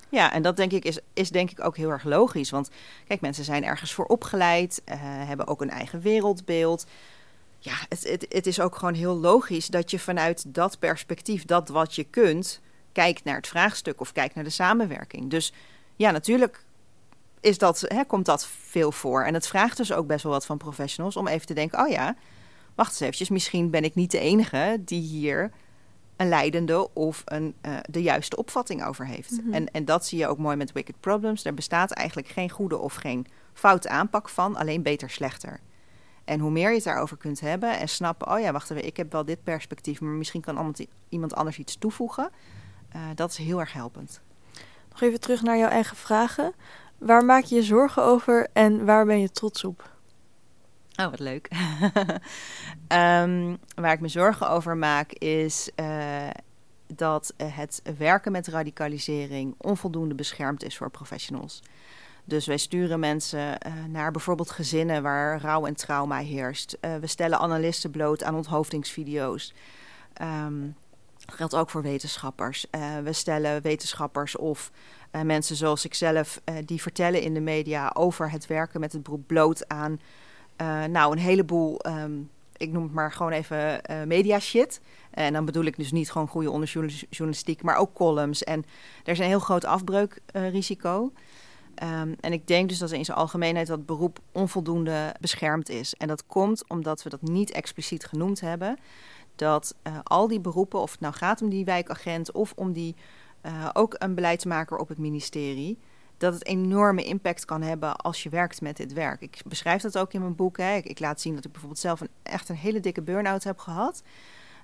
Ja, 0.09 0.33
en 0.33 0.41
dat 0.41 0.57
denk 0.57 0.71
ik 0.71 0.85
is, 0.85 0.99
is 1.13 1.29
denk 1.29 1.51
ik 1.51 1.63
ook 1.63 1.77
heel 1.77 1.89
erg 1.89 2.03
logisch. 2.03 2.49
Want 2.49 2.69
kijk, 3.07 3.21
mensen 3.21 3.43
zijn 3.43 3.63
ergens 3.63 3.93
voor 3.93 4.05
opgeleid, 4.05 4.81
uh, 4.85 4.95
hebben 4.99 5.47
ook 5.47 5.61
een 5.61 5.69
eigen 5.69 6.01
wereldbeeld. 6.01 6.85
Ja, 7.59 7.73
het, 7.89 8.09
het, 8.09 8.25
het 8.29 8.47
is 8.47 8.59
ook 8.59 8.75
gewoon 8.75 8.93
heel 8.93 9.17
logisch 9.17 9.67
dat 9.67 9.91
je 9.91 9.99
vanuit 9.99 10.53
dat 10.53 10.79
perspectief, 10.79 11.45
dat 11.45 11.69
wat 11.69 11.95
je 11.95 12.03
kunt, 12.03 12.61
kijkt 12.91 13.23
naar 13.23 13.35
het 13.35 13.47
vraagstuk 13.47 13.99
of 13.99 14.11
kijkt 14.11 14.35
naar 14.35 14.43
de 14.43 14.49
samenwerking. 14.49 15.29
Dus 15.29 15.53
ja, 15.95 16.11
natuurlijk 16.11 16.65
is 17.39 17.57
dat, 17.57 17.85
hè, 17.87 18.05
komt 18.05 18.25
dat 18.25 18.47
veel 18.47 18.91
voor. 18.91 19.23
En 19.23 19.33
het 19.33 19.47
vraagt 19.47 19.77
dus 19.77 19.93
ook 19.93 20.07
best 20.07 20.23
wel 20.23 20.31
wat 20.31 20.45
van 20.45 20.57
professionals 20.57 21.17
om 21.17 21.27
even 21.27 21.47
te 21.47 21.53
denken: 21.53 21.79
oh 21.79 21.89
ja, 21.89 22.15
wacht 22.75 22.91
eens 22.91 22.99
eventjes, 22.99 23.29
misschien 23.29 23.69
ben 23.69 23.83
ik 23.83 23.95
niet 23.95 24.11
de 24.11 24.19
enige 24.19 24.77
die 24.79 25.01
hier 25.01 25.51
een 26.15 26.29
leidende 26.29 26.93
of 26.93 27.21
een, 27.25 27.55
uh, 27.61 27.77
de 27.89 28.01
juiste 28.01 28.35
opvatting 28.35 28.85
over 28.85 29.07
heeft. 29.07 29.31
Mm 29.31 29.39
-hmm. 29.43 29.53
en, 29.53 29.71
en 29.71 29.85
dat 29.85 30.05
zie 30.05 30.19
je 30.19 30.27
ook 30.27 30.37
mooi 30.37 30.55
met 30.55 30.71
Wicked 30.71 30.99
Problems. 30.99 31.45
Er 31.45 31.53
bestaat 31.53 31.91
eigenlijk 31.91 32.27
geen 32.27 32.49
goede 32.49 32.77
of 32.77 32.93
geen 32.93 33.27
foute 33.53 33.89
aanpak 33.89 34.29
van, 34.29 34.55
alleen 34.55 34.83
beter 34.83 35.09
slechter. 35.09 35.59
En 36.23 36.39
hoe 36.39 36.51
meer 36.51 36.69
je 36.69 36.75
het 36.75 36.83
daarover 36.83 37.17
kunt 37.17 37.39
hebben 37.39 37.79
en 37.79 37.89
snappen, 37.89 38.31
oh 38.31 38.39
ja, 38.39 38.51
wacht 38.51 38.71
even, 38.71 38.85
ik 38.85 38.97
heb 38.97 39.11
wel 39.11 39.25
dit 39.25 39.43
perspectief, 39.43 40.01
maar 40.01 40.13
misschien 40.13 40.41
kan 40.41 40.75
iemand 41.09 41.35
anders 41.35 41.57
iets 41.57 41.77
toevoegen. 41.77 42.29
Uh, 42.95 43.01
dat 43.15 43.31
is 43.31 43.37
heel 43.37 43.59
erg 43.59 43.73
helpend. 43.73 44.21
Nog 44.89 45.01
even 45.01 45.19
terug 45.19 45.41
naar 45.41 45.57
jouw 45.57 45.69
eigen 45.69 45.97
vragen. 45.97 46.53
Waar 46.97 47.25
maak 47.25 47.43
je 47.43 47.55
je 47.55 47.63
zorgen 47.63 48.03
over 48.03 48.47
en 48.53 48.85
waar 48.85 49.05
ben 49.05 49.19
je 49.19 49.31
trots 49.31 49.63
op? 49.63 49.92
Oh, 50.95 51.09
wat 51.09 51.19
leuk. 51.19 51.49
um, 52.87 53.57
waar 53.83 53.93
ik 53.93 53.99
me 53.99 54.07
zorgen 54.07 54.49
over 54.49 54.77
maak 54.77 55.11
is 55.11 55.69
uh, 55.75 56.29
dat 56.87 57.33
het 57.37 57.81
werken 57.97 58.31
met 58.31 58.47
radicalisering 58.47 59.55
onvoldoende 59.57 60.15
beschermd 60.15 60.63
is 60.63 60.77
voor 60.77 60.89
professionals. 60.89 61.61
Dus 62.25 62.45
wij 62.45 62.57
sturen 62.57 62.99
mensen 62.99 63.39
uh, 63.39 63.73
naar 63.89 64.11
bijvoorbeeld 64.11 64.51
gezinnen 64.51 65.03
waar 65.03 65.41
rouw 65.41 65.65
en 65.65 65.75
trauma 65.75 66.17
heerst. 66.17 66.77
We 66.99 67.07
stellen 67.07 67.39
analisten 67.39 67.91
bloot 67.91 68.23
aan 68.23 68.35
onthoofdingsvideo's. 68.35 69.53
Dat 71.25 71.35
geldt 71.35 71.55
ook 71.55 71.69
voor 71.69 71.81
wetenschappers. 71.81 72.65
we 73.03 73.13
stellen 73.13 73.61
wetenschappers 73.61 74.35
of 74.35 74.71
mensen 75.23 75.55
zoals 75.55 75.85
ikzelf, 75.85 76.41
die 76.65 76.81
vertellen 76.81 77.21
in 77.21 77.33
de 77.33 77.39
media 77.39 77.91
over 77.93 78.31
het 78.31 78.47
werken 78.47 78.79
met 78.79 78.91
het 78.91 79.03
beroep 79.03 79.27
bloot 79.27 79.67
aan 79.67 79.99
uh, 80.61 80.83
nou, 80.83 81.11
een 81.11 81.17
heleboel, 81.17 81.85
um, 81.87 82.29
ik 82.57 82.71
noem 82.71 82.83
het 82.83 82.93
maar 82.93 83.11
gewoon 83.11 83.31
even 83.31 83.81
uh, 83.91 84.03
media 84.03 84.39
shit. 84.39 84.81
En 85.11 85.33
dan 85.33 85.45
bedoel 85.45 85.63
ik 85.63 85.77
dus 85.77 85.91
niet 85.91 86.11
gewoon 86.11 86.27
goede 86.27 86.51
onderjournalistiek, 86.51 87.61
maar 87.61 87.75
ook 87.75 87.93
columns. 87.93 88.43
En 88.43 88.65
er 89.03 89.11
is 89.11 89.19
een 89.19 89.25
heel 89.25 89.39
groot 89.39 89.65
afbreukrisico. 89.65 91.11
Um, 91.83 92.15
en 92.19 92.33
ik 92.33 92.47
denk 92.47 92.69
dus 92.69 92.77
dat 92.77 92.91
in 92.91 93.05
zijn 93.05 93.17
algemeenheid 93.17 93.67
dat 93.67 93.85
beroep 93.85 94.19
onvoldoende 94.31 95.15
beschermd 95.19 95.69
is. 95.69 95.93
En 95.93 96.07
dat 96.07 96.25
komt 96.25 96.69
omdat 96.69 97.03
we 97.03 97.09
dat 97.09 97.21
niet 97.21 97.51
expliciet 97.51 98.05
genoemd 98.05 98.41
hebben. 98.41 98.77
Dat 99.35 99.75
uh, 99.87 99.97
al 100.03 100.27
die 100.27 100.39
beroepen, 100.39 100.79
of 100.79 100.91
het 100.91 100.99
nou 100.99 101.13
gaat 101.13 101.41
om 101.41 101.49
die 101.49 101.65
wijkagent 101.65 102.31
of 102.31 102.53
om 102.55 102.73
die 102.73 102.95
ook 103.73 103.95
een 103.97 104.15
beleidsmaker 104.15 104.77
op 104.77 104.87
het 104.87 104.97
ministerie, 104.97 105.77
dat 106.23 106.33
het 106.33 106.45
enorme 106.45 107.03
impact 107.03 107.45
kan 107.45 107.61
hebben 107.61 107.95
als 107.95 108.23
je 108.23 108.29
werkt 108.29 108.61
met 108.61 108.77
dit 108.77 108.93
werk. 108.93 109.21
Ik 109.21 109.41
beschrijf 109.45 109.81
dat 109.81 109.97
ook 109.97 110.13
in 110.13 110.21
mijn 110.21 110.35
boek. 110.35 110.57
Hè. 110.57 110.75
Ik, 110.75 110.99
laat 110.99 111.21
zien 111.21 111.35
dat 111.35 111.45
ik 111.45 111.51
bijvoorbeeld 111.51 111.81
zelf 111.81 112.01
een, 112.01 112.09
echt 112.23 112.49
een 112.49 112.55
hele 112.55 112.79
dikke 112.79 113.01
burn-out 113.01 113.43
heb 113.43 113.59
gehad. 113.59 114.03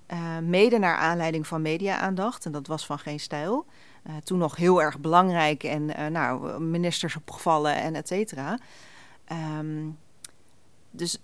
Uh, 0.07 0.37
mede 0.37 0.77
naar 0.77 0.97
aanleiding 0.97 1.47
van 1.47 1.61
media-aandacht. 1.61 2.45
En 2.45 2.51
dat 2.51 2.67
was 2.67 2.85
van 2.85 2.99
geen 2.99 3.19
stijl. 3.19 3.65
Uh, 4.07 4.13
toen 4.23 4.37
nog 4.37 4.55
heel 4.55 4.81
erg 4.81 4.99
belangrijk 4.99 5.63
en 5.63 5.89
uh, 5.89 6.07
nou, 6.07 6.61
ministers 6.61 7.15
opgevallen 7.15 7.75
en 7.75 7.95
et 7.95 8.07
cetera. 8.07 8.57
Um, 9.59 9.97
dus 10.91 11.21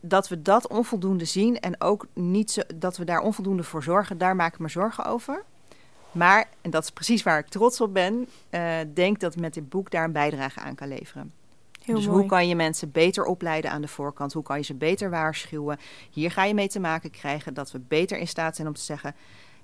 dat 0.00 0.28
we 0.28 0.42
dat 0.42 0.68
onvoldoende 0.68 1.24
zien 1.24 1.60
en 1.60 1.80
ook 1.80 2.06
niet 2.12 2.50
zo, 2.50 2.62
dat 2.74 2.96
we 2.96 3.04
daar 3.04 3.20
onvoldoende 3.20 3.62
voor 3.62 3.82
zorgen, 3.82 4.18
daar 4.18 4.36
maak 4.36 4.52
ik 4.52 4.58
me 4.58 4.68
zorgen 4.68 5.04
over. 5.04 5.44
Maar, 6.14 6.48
en 6.60 6.70
dat 6.70 6.82
is 6.82 6.90
precies 6.90 7.22
waar 7.22 7.38
ik 7.38 7.46
trots 7.46 7.80
op 7.80 7.94
ben, 7.94 8.28
uh, 8.50 8.76
denk 8.94 9.20
dat 9.20 9.36
met 9.36 9.54
dit 9.54 9.68
boek 9.68 9.90
daar 9.90 10.04
een 10.04 10.12
bijdrage 10.12 10.60
aan 10.60 10.74
kan 10.74 10.88
leveren. 10.88 11.32
Heel 11.84 11.94
dus 11.94 12.06
mooi. 12.06 12.18
hoe 12.18 12.28
kan 12.28 12.48
je 12.48 12.54
mensen 12.54 12.90
beter 12.90 13.24
opleiden 13.24 13.70
aan 13.70 13.82
de 13.82 13.88
voorkant? 13.88 14.32
Hoe 14.32 14.42
kan 14.42 14.58
je 14.58 14.64
ze 14.64 14.74
beter 14.74 15.10
waarschuwen? 15.10 15.78
Hier 16.10 16.30
ga 16.30 16.44
je 16.44 16.54
mee 16.54 16.68
te 16.68 16.80
maken 16.80 17.10
krijgen 17.10 17.54
dat 17.54 17.70
we 17.70 17.80
beter 17.88 18.18
in 18.18 18.28
staat 18.28 18.56
zijn 18.56 18.68
om 18.68 18.74
te 18.74 18.80
zeggen... 18.80 19.14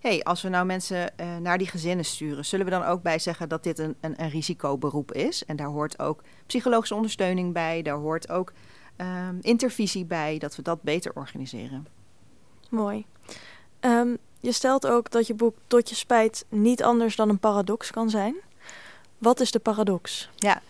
hé, 0.00 0.10
hey, 0.10 0.22
als 0.22 0.42
we 0.42 0.48
nou 0.48 0.66
mensen 0.66 1.12
uh, 1.20 1.36
naar 1.36 1.58
die 1.58 1.66
gezinnen 1.66 2.04
sturen... 2.04 2.44
zullen 2.44 2.64
we 2.64 2.70
dan 2.70 2.84
ook 2.84 3.02
bij 3.02 3.18
zeggen 3.18 3.48
dat 3.48 3.62
dit 3.62 3.78
een, 3.78 3.96
een, 4.00 4.22
een 4.22 4.30
risicoberoep 4.30 5.12
is? 5.12 5.44
En 5.44 5.56
daar 5.56 5.66
hoort 5.66 5.98
ook 5.98 6.22
psychologische 6.46 6.94
ondersteuning 6.94 7.52
bij. 7.52 7.82
Daar 7.82 7.96
hoort 7.96 8.28
ook 8.28 8.52
uh, 8.96 9.28
intervisie 9.40 10.04
bij, 10.04 10.38
dat 10.38 10.56
we 10.56 10.62
dat 10.62 10.82
beter 10.82 11.12
organiseren. 11.14 11.86
Mooi. 12.70 13.06
Um, 13.80 14.18
je 14.40 14.52
stelt 14.52 14.86
ook 14.86 15.10
dat 15.10 15.26
je 15.26 15.34
boek 15.34 15.56
tot 15.66 15.88
je 15.88 15.94
spijt 15.94 16.44
niet 16.48 16.82
anders 16.82 17.16
dan 17.16 17.28
een 17.28 17.38
paradox 17.38 17.90
kan 17.90 18.10
zijn. 18.10 18.34
Wat 19.18 19.40
is 19.40 19.50
de 19.50 19.58
paradox? 19.58 20.30
Ja, 20.36 20.62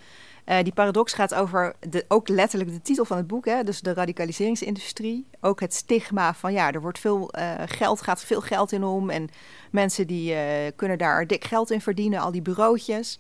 uh, 0.47 0.63
die 0.63 0.73
paradox 0.73 1.13
gaat 1.13 1.35
over 1.35 1.75
de, 1.89 2.05
ook 2.09 2.29
letterlijk 2.29 2.71
de 2.71 2.83
titel 2.83 3.05
van 3.05 3.17
het 3.17 3.27
boek, 3.27 3.45
hè, 3.45 3.65
dus 3.65 3.81
de 3.81 3.93
radicaliseringsindustrie. 3.93 5.27
Ook 5.41 5.61
het 5.61 5.75
stigma 5.75 6.35
van 6.35 6.53
ja, 6.53 6.73
er 6.73 6.81
wordt 6.81 6.99
veel 6.99 7.31
uh, 7.39 7.53
geld, 7.67 8.03
gaat 8.03 8.25
veel 8.25 8.41
geld 8.41 8.73
in 8.73 8.85
om. 8.85 9.11
En 9.11 9.29
mensen 9.71 10.07
die 10.07 10.33
uh, 10.33 10.41
kunnen 10.77 10.99
daar 10.99 11.27
dik 11.27 11.45
geld 11.45 11.71
in 11.71 11.81
verdienen, 11.81 12.21
al 12.21 12.33
die 12.33 12.43
bureautjes. 12.43 13.19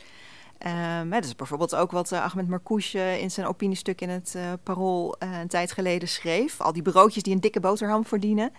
Um, 1.00 1.10
dat 1.10 1.24
is 1.24 1.36
bijvoorbeeld 1.36 1.74
ook 1.74 1.90
wat 1.90 2.12
Ahmed 2.12 2.48
Marcouche 2.48 3.20
in 3.20 3.30
zijn 3.30 3.46
opiniestuk 3.46 4.00
in 4.00 4.08
het 4.08 4.36
Parool 4.62 5.16
een 5.18 5.48
tijd 5.48 5.72
geleden 5.72 6.08
schreef. 6.08 6.60
Al 6.60 6.72
die 6.72 6.82
bureautjes 6.82 7.22
die 7.22 7.34
een 7.34 7.40
dikke 7.40 7.60
boterham 7.60 8.04
verdienen. 8.04 8.52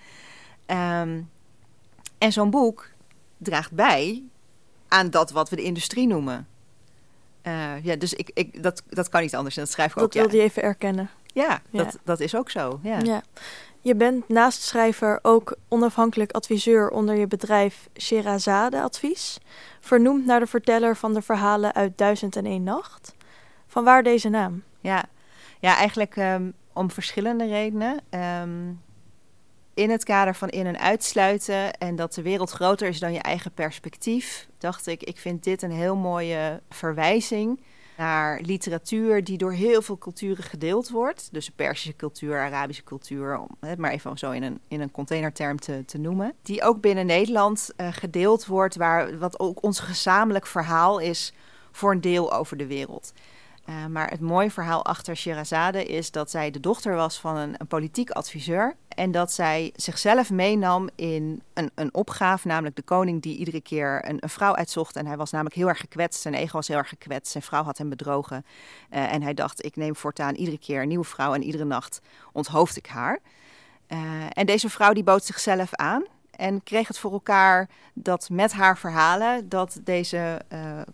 Um, 0.72 1.30
en 2.18 2.32
zo'n 2.32 2.50
boek 2.50 2.90
draagt 3.38 3.72
bij 3.72 4.24
aan 4.88 5.10
dat 5.10 5.32
wat 5.32 5.50
we 5.50 5.56
de 5.56 5.62
industrie 5.62 6.08
noemen. 6.08 6.48
Uh, 7.44 7.84
ja, 7.84 7.96
dus 7.96 8.14
ik, 8.14 8.32
ik, 8.34 8.64
dat, 8.64 8.84
dat 8.90 9.10
kan 9.10 9.22
niet 9.22 9.36
anders. 9.36 9.58
En 9.58 9.64
dat 9.64 9.72
schrijf 9.72 9.90
ik 9.90 9.96
dat 9.96 10.04
ook. 10.04 10.14
Dat 10.14 10.22
wilde 10.22 10.38
je 10.38 10.44
even 10.44 10.64
erkennen. 10.64 11.10
Ja, 11.26 11.62
ja, 11.70 11.84
Dat, 11.84 11.98
dat 12.04 12.20
is 12.20 12.36
ook 12.36 12.50
zo. 12.50 12.80
Ja. 12.84 13.00
ja. 13.00 13.24
Je 13.82 13.96
bent 13.96 14.30
naast 14.30 14.62
schrijver 14.62 15.20
ook 15.22 15.56
onafhankelijk 15.68 16.32
adviseur 16.32 16.90
onder 16.90 17.16
je 17.16 17.28
bedrijf 17.28 17.90
Sherazade 17.98 18.82
Advies, 18.82 19.38
vernoemd 19.80 20.26
naar 20.26 20.40
de 20.40 20.48
verteller 20.48 20.96
van 20.96 21.14
de 21.14 21.22
verhalen 21.22 21.74
uit 21.74 21.98
Duizend 21.98 22.36
en 22.36 22.46
één 22.46 22.64
Nacht. 22.64 23.16
Van 23.68 23.84
waar 23.84 24.04
deze 24.04 24.30
naam? 24.30 24.64
Ja, 24.80 25.04
ja 25.60 25.76
eigenlijk 25.76 26.16
um, 26.16 26.54
om 26.74 26.92
verschillende 26.92 27.48
redenen. 27.48 28.00
Um, 28.42 28.82
in 29.82 29.90
het 29.90 30.04
kader 30.04 30.36
van 30.36 30.50
in- 30.50 30.66
en 30.66 30.80
uitsluiten 30.80 31.74
en 31.78 31.96
dat 31.96 32.14
de 32.14 32.22
wereld 32.22 32.52
groter 32.52 32.88
is 32.88 33.00
dan 33.00 33.14
je 33.14 33.20
eigen 33.20 33.52
perspectief, 33.52 34.48
dacht 34.58 34.88
ik, 34.88 35.04
ik 35.04 35.18
vind 35.18 35.44
dit 35.44 35.62
een 35.62 35.72
heel 35.72 35.96
mooie 35.96 36.62
verwijzing 36.70 37.60
naar 37.98 38.42
literatuur 38.42 39.24
die 39.24 39.38
door 39.38 39.52
heel 39.52 39.82
veel 39.82 39.98
culturen 39.98 40.44
gedeeld 40.44 40.90
wordt. 40.90 41.30
Dus 41.32 41.46
de 41.46 41.52
Persische 41.56 41.96
cultuur, 41.96 42.40
Arabische 42.40 42.84
cultuur, 42.84 43.40
om 43.40 43.48
het 43.60 43.80
maar 43.80 43.92
even 43.92 44.18
zo 44.18 44.32
in 44.32 44.44
een, 44.44 44.60
in 44.68 44.82
een 44.82 44.92
containerterm 44.92 45.60
te, 45.60 45.84
te 45.86 45.98
noemen. 45.98 46.34
Die 46.42 46.64
ook 46.64 46.82
binnen 46.82 47.06
Nederland 47.06 47.70
uh, 47.78 47.88
gedeeld 47.92 48.46
wordt, 48.46 48.76
waar, 48.76 49.18
wat 49.18 49.40
ook 49.40 49.64
ons 49.64 49.80
gezamenlijk 49.80 50.48
verhaal 50.48 51.00
is 51.00 51.34
voor 51.72 51.92
een 51.92 52.02
deel 52.02 52.34
over 52.34 52.58
de 52.58 52.68
wereld. 52.68 53.14
Uh, 53.72 53.86
maar 53.86 54.10
het 54.10 54.20
mooie 54.20 54.52
verhaal 54.52 54.86
achter 54.86 55.16
Sherazade 55.16 55.86
is 55.86 56.12
dat 56.12 56.32
zij 56.32 56.52
de 56.52 56.60
dochter 56.60 56.96
was 56.96 57.20
van 57.20 57.38
een, 57.38 57.56
een 57.58 57.68
politiek 57.68 58.10
adviseur. 58.10 58.76
En 58.88 59.12
dat 59.12 59.32
zij 59.32 59.74
zichzelf 59.76 60.32
meenam 60.32 60.90
in 60.96 61.42
een, 61.54 61.72
een 61.76 61.94
opgave, 61.94 62.48
namelijk 62.48 62.76
de 62.76 62.82
koning 62.82 63.22
die 63.22 63.38
iedere 63.38 63.62
keer 63.62 64.10
een, 64.10 64.18
een, 64.20 64.30
vrouw 64.30 64.56
uitzocht. 64.56 64.96
En 64.96 65.06
hij 65.06 65.18
was 65.18 65.32
namelijk 65.32 65.56
heel 65.56 65.68
erg 65.68 65.80
gekwetst, 65.80 66.22
zijn 66.22 66.34
ego 66.34 66.54
was 66.54 66.68
heel 66.68 66.78
erg 66.78 66.90
gekwetst. 66.90 67.32
Zijn 67.32 67.44
vrouw 67.44 67.64
had 67.64 67.78
hem 67.78 67.90
bedrogen. 67.90 68.46
Uh, 68.94 69.14
en 69.14 69.22
hij 69.22 69.34
dacht, 69.34 69.66
ik 69.66 69.76
neem 69.76 69.96
voortaan 69.96 70.36
iedere 70.36 70.60
keer 70.60 70.82
een 70.82 70.88
nieuwe 70.88 71.06
vrouw 71.06 71.34
en 71.34 71.44
iedere 71.44 71.66
nacht 71.66 72.02
onthoofd 72.32 72.78
ik 72.78 72.86
haar. 72.86 73.20
Uh, 73.88 74.00
en 74.30 74.46
deze 74.46 74.70
vrouw 74.70 74.94
die 74.94 75.04
bood 75.04 75.24
zichzelf 75.24 75.76
aan 75.76 76.04
en 76.32 76.64
kreeg 76.64 76.88
het 76.88 76.98
voor 76.98 77.12
elkaar 77.12 77.70
dat 77.94 78.30
met 78.30 78.52
haar 78.52 78.78
verhalen 78.78 79.50
dat 79.50 79.80
deze 79.84 80.42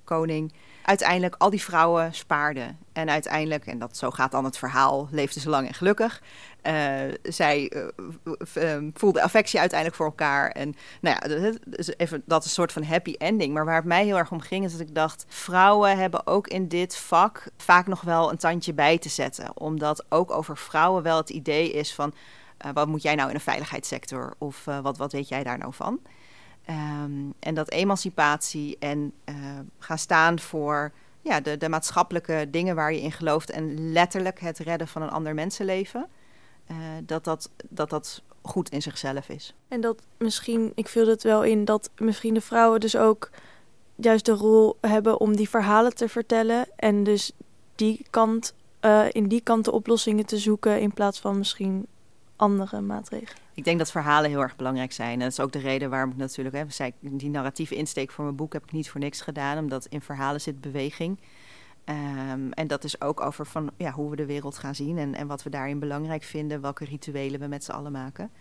koning 0.03 0.53
uiteindelijk 0.87 1.35
al 1.37 1.49
die 1.49 1.61
vrouwen 1.61 2.13
spaarde. 2.13 2.75
En 2.93 3.09
uiteindelijk, 3.09 3.65
en 3.65 3.79
dat 3.79 3.97
zo 3.97 4.11
gaat 4.11 4.31
dan 4.31 4.43
het 4.45 4.57
verhaal, 4.57 5.07
leefde 5.11 5.39
ze 5.39 5.49
lang 5.49 5.67
en 5.67 5.73
gelukkig. 5.73 6.21
Uh, 6.63 6.73
zij 7.23 7.71
uh, 7.75 8.33
uh, 8.55 8.89
voelde 8.93 9.21
affectie 9.21 9.59
uiteindelijk 9.59 9.97
voor 9.97 10.09
elkaar. 10.09 10.51
En 10.51 10.75
nou 11.01 11.17
ja, 11.19 11.51
even, 11.97 12.21
dat 12.25 12.39
is 12.39 12.45
een 12.45 12.53
soort 12.53 12.71
van 12.71 12.83
happy 12.83 13.13
ending. 13.17 13.53
Maar 13.53 13.65
waar 13.65 13.75
het 13.75 13.85
mij 13.85 14.05
heel 14.05 14.17
erg 14.17 14.31
om 14.31 14.39
ging, 14.39 14.65
is 14.65 14.71
dat 14.71 14.81
ik 14.81 14.95
dacht... 14.95 15.25
vrouwen 15.27 15.97
hebben 15.97 16.27
ook 16.27 16.47
in 16.47 16.67
dit 16.67 16.97
vak 16.97 17.43
vaak 17.57 17.87
nog 17.87 18.01
wel 18.01 18.31
een 18.31 18.37
tandje 18.37 18.73
bij 18.73 18.97
te 18.97 19.09
zetten. 19.09 19.57
Omdat 19.57 20.05
ook 20.09 20.31
over 20.31 20.57
vrouwen 20.57 21.03
wel 21.03 21.17
het 21.17 21.29
idee 21.29 21.71
is 21.71 21.93
van... 21.93 22.13
wat 22.73 22.87
moet 22.87 23.01
jij 23.01 23.15
nou 23.15 23.29
in 23.29 23.35
een 23.35 23.41
veiligheidssector? 23.41 24.33
Of 24.37 24.65
wat, 24.81 24.97
wat 24.97 25.11
weet 25.11 25.27
jij 25.27 25.43
daar 25.43 25.57
nou 25.57 25.73
van? 25.73 25.99
Um, 26.69 27.33
en 27.39 27.53
dat 27.53 27.71
emancipatie 27.71 28.77
en 28.79 29.13
uh, 29.25 29.35
gaan 29.79 29.97
staan 29.97 30.39
voor 30.39 30.91
ja, 31.21 31.41
de, 31.41 31.57
de, 31.57 31.69
maatschappelijke 31.69 32.47
dingen 32.51 32.75
waar 32.75 32.93
je 32.93 33.01
in 33.01 33.11
gelooft 33.11 33.49
en 33.49 33.91
letterlijk 33.91 34.39
het 34.39 34.57
redden 34.57 34.87
van 34.87 35.01
een 35.01 35.09
ander 35.09 35.33
mensenleven, 35.33 36.07
uh, 36.71 36.77
dat, 37.03 37.23
dat, 37.23 37.49
dat 37.69 37.89
dat 37.89 38.21
goed 38.41 38.69
in 38.69 38.81
zichzelf 38.81 39.29
is. 39.29 39.55
En 39.67 39.81
dat 39.81 40.01
misschien, 40.17 40.71
ik 40.75 40.87
vul 40.87 41.07
het 41.07 41.23
wel 41.23 41.43
in, 41.43 41.65
dat 41.65 41.89
misschien 41.97 42.33
de 42.33 42.41
vrouwen 42.41 42.79
dus 42.79 42.95
ook 42.95 43.29
juist 43.95 44.25
de 44.25 44.31
rol 44.31 44.77
hebben 44.81 45.19
om 45.19 45.35
die 45.35 45.49
verhalen 45.49 45.95
te 45.95 46.09
vertellen 46.09 46.67
en 46.75 47.03
dus 47.03 47.31
die 47.75 48.05
kant, 48.09 48.53
uh, 48.81 49.05
in 49.11 49.27
die 49.27 49.41
kant 49.41 49.65
de 49.65 49.71
oplossingen 49.71 50.25
te 50.25 50.37
zoeken 50.37 50.79
in 50.79 50.93
plaats 50.93 51.19
van 51.19 51.37
misschien 51.37 51.87
andere 52.35 52.81
maatregelen. 52.81 53.46
Ik 53.57 53.63
denk 53.63 53.77
dat 53.77 53.91
verhalen 53.91 54.29
heel 54.29 54.41
erg 54.41 54.55
belangrijk 54.55 54.91
zijn. 54.91 55.13
En 55.13 55.19
dat 55.19 55.31
is 55.31 55.39
ook 55.39 55.51
de 55.51 55.59
reden 55.59 55.89
waarom 55.89 56.11
ik 56.11 56.17
natuurlijk, 56.17 56.55
hè, 56.55 56.63
zei, 56.67 56.91
die 56.99 57.29
narratieve 57.29 57.75
insteek 57.75 58.11
voor 58.11 58.23
mijn 58.23 58.35
boek 58.35 58.53
heb 58.53 58.63
ik 58.63 58.71
niet 58.71 58.89
voor 58.89 58.99
niks 58.99 59.21
gedaan, 59.21 59.57
omdat 59.57 59.85
in 59.85 60.01
verhalen 60.01 60.41
zit 60.41 60.61
beweging. 60.61 61.19
Um, 61.85 62.51
en 62.53 62.67
dat 62.67 62.83
is 62.83 63.01
ook 63.01 63.21
over 63.21 63.45
van, 63.45 63.71
ja, 63.77 63.91
hoe 63.91 64.09
we 64.09 64.15
de 64.15 64.25
wereld 64.25 64.57
gaan 64.57 64.75
zien 64.75 64.97
en, 64.97 65.15
en 65.15 65.27
wat 65.27 65.43
we 65.43 65.49
daarin 65.49 65.79
belangrijk 65.79 66.23
vinden, 66.23 66.61
welke 66.61 66.85
rituelen 66.85 67.39
we 67.39 67.47
met 67.47 67.63
z'n 67.63 67.71
allen 67.71 67.91
maken. 67.91 68.31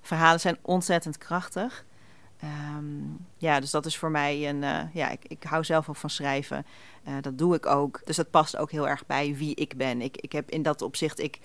Verhalen 0.00 0.40
zijn 0.40 0.58
ontzettend 0.62 1.18
krachtig. 1.18 1.84
Um, 2.78 3.26
ja, 3.36 3.60
dus 3.60 3.70
dat 3.70 3.86
is 3.86 3.96
voor 3.96 4.10
mij 4.10 4.48
een. 4.48 4.62
Uh, 4.62 4.80
ja, 4.92 5.10
ik, 5.10 5.24
ik 5.26 5.42
hou 5.42 5.64
zelf 5.64 5.88
ook 5.88 5.96
van 5.96 6.10
schrijven. 6.10 6.66
Uh, 7.08 7.14
dat 7.20 7.38
doe 7.38 7.54
ik 7.54 7.66
ook. 7.66 8.00
Dus 8.04 8.16
dat 8.16 8.30
past 8.30 8.56
ook 8.56 8.70
heel 8.70 8.88
erg 8.88 9.06
bij 9.06 9.34
wie 9.36 9.54
ik 9.54 9.76
ben. 9.76 10.00
Ik, 10.00 10.16
ik 10.16 10.32
heb 10.32 10.50
in 10.50 10.62
dat 10.62 10.82
opzicht. 10.82 11.20
Ik 11.20 11.38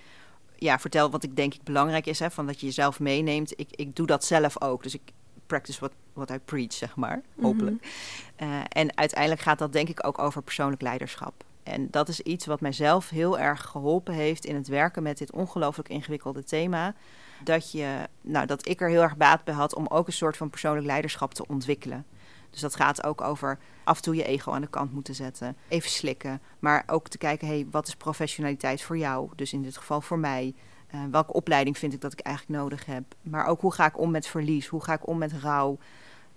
ja, 0.64 0.80
vertel 0.80 1.09
wat 1.09 1.24
ik 1.24 1.36
denk 1.36 1.53
ik 1.53 1.64
belangrijk 1.64 2.05
is. 2.05 2.20
Hè, 2.20 2.32
van 2.32 2.45
dat 2.45 2.59
je 2.59 2.66
jezelf 2.66 2.99
meeneemt. 2.99 3.59
Ik, 3.59 3.68
ik 3.72 3.95
doe 3.95 4.07
dat 4.07 4.26
zelf 4.26 4.62
ook. 4.62 4.84
Dus 4.84 4.93
ik 4.93 5.01
practice 5.45 5.80
what, 5.80 5.91
what 6.14 6.30
I 6.30 6.39
preach, 6.45 6.74
zeg 6.74 6.95
maar. 6.95 7.22
Hopelijk. 7.41 7.76
Mm 7.76 7.89
-hmm. 8.38 8.49
uh, 8.49 8.59
en 8.70 8.97
uiteindelijk 8.97 9.41
gaat 9.41 9.59
dat 9.59 9.74
denk 9.74 9.89
ik 9.89 10.07
ook 10.07 10.20
over 10.20 10.41
persoonlijk 10.41 10.82
leiderschap. 10.82 11.43
En 11.64 11.88
dat 11.91 12.07
is 12.07 12.20
iets 12.20 12.45
wat 12.45 12.62
mijzelf 12.62 13.09
heel 13.09 13.39
erg 13.39 13.62
geholpen 13.62 14.14
heeft 14.14 14.45
in 14.45 14.55
het 14.55 14.68
werken 14.68 15.03
met 15.03 15.18
dit 15.18 15.32
ongelooflijk 15.32 15.89
ingewikkelde 15.89 16.43
thema. 16.43 16.95
Dat, 17.43 17.72
je, 17.72 18.07
nou, 18.22 18.45
dat 18.45 18.68
ik 18.68 18.82
er 18.82 18.89
heel 18.89 19.01
erg 19.01 19.18
baat 19.18 19.43
bij 19.43 19.53
had 19.53 19.76
om 19.76 19.88
ook 19.88 20.07
een 20.07 20.14
soort 20.14 20.38
van 20.38 20.49
persoonlijk 20.49 20.86
leiderschap 20.86 21.34
te 21.34 21.47
ontwikkelen. 21.47 22.05
Dus 22.51 22.61
dat 22.61 22.75
gaat 22.75 23.03
ook 23.03 23.21
over 23.21 23.59
af 23.83 23.97
en 23.97 24.03
toe 24.03 24.15
je 24.15 24.23
ego 24.23 24.51
aan 24.51 24.61
de 24.61 24.67
kant 24.67 24.93
moeten 24.93 25.15
zetten. 25.15 25.57
Even 25.67 25.89
slikken. 25.89 26.41
Maar 26.59 26.83
ook 26.87 27.07
te 27.07 27.17
kijken, 27.17 27.47
hey, 27.47 27.67
wat 27.71 27.87
is 27.87 27.95
professionaliteit 27.95 28.81
voor 28.81 28.97
jou? 28.97 29.29
Dus 29.35 29.53
in 29.53 29.61
dit 29.61 29.77
geval 29.77 30.01
voor 30.01 30.19
mij. 30.19 30.55
Uh, 30.95 31.01
welke 31.11 31.33
opleiding 31.33 31.77
vind 31.77 31.93
ik 31.93 32.01
dat 32.01 32.13
ik 32.13 32.19
eigenlijk 32.19 32.59
nodig 32.59 32.85
heb? 32.85 33.03
Maar 33.21 33.45
ook 33.45 33.61
hoe 33.61 33.73
ga 33.73 33.85
ik 33.85 33.99
om 33.99 34.11
met 34.11 34.27
verlies? 34.27 34.67
Hoe 34.67 34.83
ga 34.83 34.93
ik 34.93 35.07
om 35.07 35.17
met 35.17 35.33
rouw? 35.33 35.77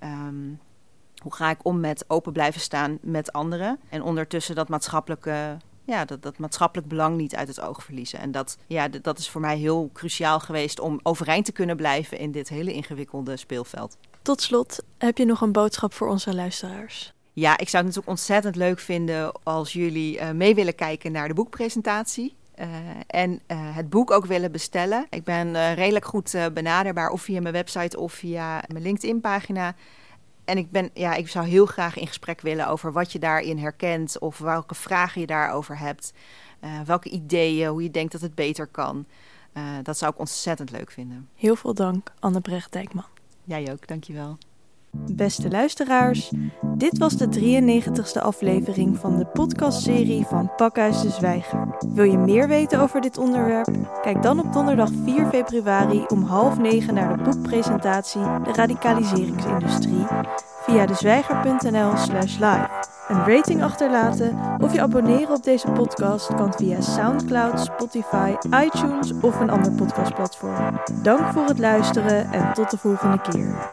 Um, 0.00 0.60
hoe 1.22 1.34
ga 1.34 1.50
ik 1.50 1.64
om 1.64 1.80
met 1.80 2.04
open 2.08 2.32
blijven 2.32 2.60
staan 2.60 2.98
met 3.02 3.32
anderen? 3.32 3.80
En 3.88 4.02
ondertussen 4.02 4.54
dat 4.54 4.68
maatschappelijke 4.68 5.56
ja, 5.84 6.04
dat, 6.04 6.22
dat 6.22 6.38
maatschappelijk 6.38 6.88
belang 6.88 7.16
niet 7.16 7.34
uit 7.34 7.48
het 7.48 7.60
oog 7.60 7.84
verliezen. 7.84 8.18
En 8.18 8.30
dat, 8.30 8.58
ja, 8.66 8.88
dat 8.88 9.18
is 9.18 9.30
voor 9.30 9.40
mij 9.40 9.56
heel 9.56 9.90
cruciaal 9.92 10.40
geweest 10.40 10.80
om 10.80 11.00
overeind 11.02 11.44
te 11.44 11.52
kunnen 11.52 11.76
blijven 11.76 12.18
in 12.18 12.32
dit 12.32 12.48
hele 12.48 12.72
ingewikkelde 12.72 13.36
speelveld. 13.36 13.96
Tot 14.24 14.42
slot, 14.42 14.82
heb 14.98 15.18
je 15.18 15.24
nog 15.24 15.40
een 15.40 15.52
boodschap 15.52 15.92
voor 15.92 16.08
onze 16.08 16.34
luisteraars? 16.34 17.12
Ja, 17.32 17.52
ik 17.52 17.68
zou 17.68 17.84
het 17.84 17.94
natuurlijk 17.94 18.08
ontzettend 18.08 18.56
leuk 18.56 18.78
vinden 18.78 19.32
als 19.42 19.72
jullie 19.72 20.18
uh, 20.18 20.30
mee 20.30 20.54
willen 20.54 20.74
kijken 20.74 21.12
naar 21.12 21.28
de 21.28 21.34
boekpresentatie. 21.34 22.36
Uh, 22.58 22.66
en 23.06 23.30
uh, 23.30 23.76
het 23.76 23.90
boek 23.90 24.10
ook 24.10 24.26
willen 24.26 24.52
bestellen. 24.52 25.06
Ik 25.10 25.24
ben 25.24 25.74
redelijk 25.74 26.04
goed 26.04 26.36
benaderbaar, 26.52 27.10
of 27.10 27.22
via 27.22 27.40
mijn 27.40 27.54
website 27.54 27.98
of 28.00 28.12
via 28.12 28.64
mijn 28.68 28.82
LinkedIn-pagina. 28.82 29.74
En 30.44 30.58
ik, 30.58 30.70
ben, 30.70 30.90
ja, 30.94 31.14
ik 31.14 31.28
zou 31.28 31.46
heel 31.46 31.66
graag 31.66 31.96
in 31.96 32.06
gesprek 32.06 32.40
willen 32.40 32.68
over 32.68 32.92
wat 32.92 33.12
je 33.12 33.18
daarin 33.18 33.58
herkent 33.58 34.18
of 34.18 34.38
welke 34.38 34.74
vragen 34.74 35.20
je 35.20 35.26
daarover 35.26 35.78
hebt. 35.78 36.12
Welke 36.84 37.08
ideeën, 37.08 37.68
hoe 37.68 37.82
je 37.82 37.90
denkt 37.90 38.12
dat 38.12 38.20
het 38.20 38.34
beter 38.34 38.66
kan. 38.66 39.06
Dat 39.82 39.98
zou 39.98 40.12
ik 40.12 40.18
ontzettend 40.18 40.70
leuk 40.70 40.90
vinden. 40.90 41.28
Heel 41.34 41.56
veel 41.56 41.74
dank, 41.74 42.12
Anne 42.20 42.40
Brecht 42.40 42.72
Dijkman. 42.72 43.12
Jij 43.44 43.72
ook, 43.72 43.86
dankjewel. 43.86 44.38
Beste 44.94 45.50
luisteraars, 45.50 46.32
dit 46.76 46.98
was 46.98 47.16
de 47.16 47.28
93ste 47.28 48.22
aflevering 48.22 48.98
van 48.98 49.16
de 49.16 49.26
podcastserie 49.26 50.24
van 50.24 50.50
Pakhuis 50.56 51.02
de 51.02 51.10
Zwijger. 51.10 51.76
Wil 51.94 52.04
je 52.04 52.18
meer 52.18 52.48
weten 52.48 52.80
over 52.80 53.00
dit 53.00 53.18
onderwerp? 53.18 53.68
Kijk 54.02 54.22
dan 54.22 54.38
op 54.38 54.52
donderdag 54.52 54.90
4 55.04 55.26
februari 55.26 56.04
om 56.08 56.22
half 56.22 56.58
negen 56.58 56.94
naar 56.94 57.16
de 57.16 57.22
boekpresentatie 57.22 58.20
De 58.20 58.52
Radicaliseringsindustrie 58.52 60.06
via 60.66 60.86
dezwijger.nl 60.86 61.96
slash 61.96 62.34
live. 62.34 62.68
Een 63.08 63.24
rating 63.26 63.62
achterlaten 63.62 64.38
of 64.60 64.72
je 64.72 64.80
abonneren 64.80 65.34
op 65.34 65.42
deze 65.42 65.70
podcast 65.70 66.34
kan 66.34 66.54
via 66.54 66.80
Soundcloud, 66.80 67.60
Spotify, 67.60 68.34
iTunes 68.64 69.12
of 69.20 69.40
een 69.40 69.50
ander 69.50 69.72
podcastplatform. 69.72 70.80
Dank 71.02 71.32
voor 71.32 71.44
het 71.44 71.58
luisteren 71.58 72.32
en 72.32 72.52
tot 72.52 72.70
de 72.70 72.78
volgende 72.78 73.20
keer. 73.20 73.72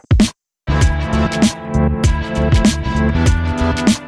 Thank 1.32 1.56
you. 3.90 4.01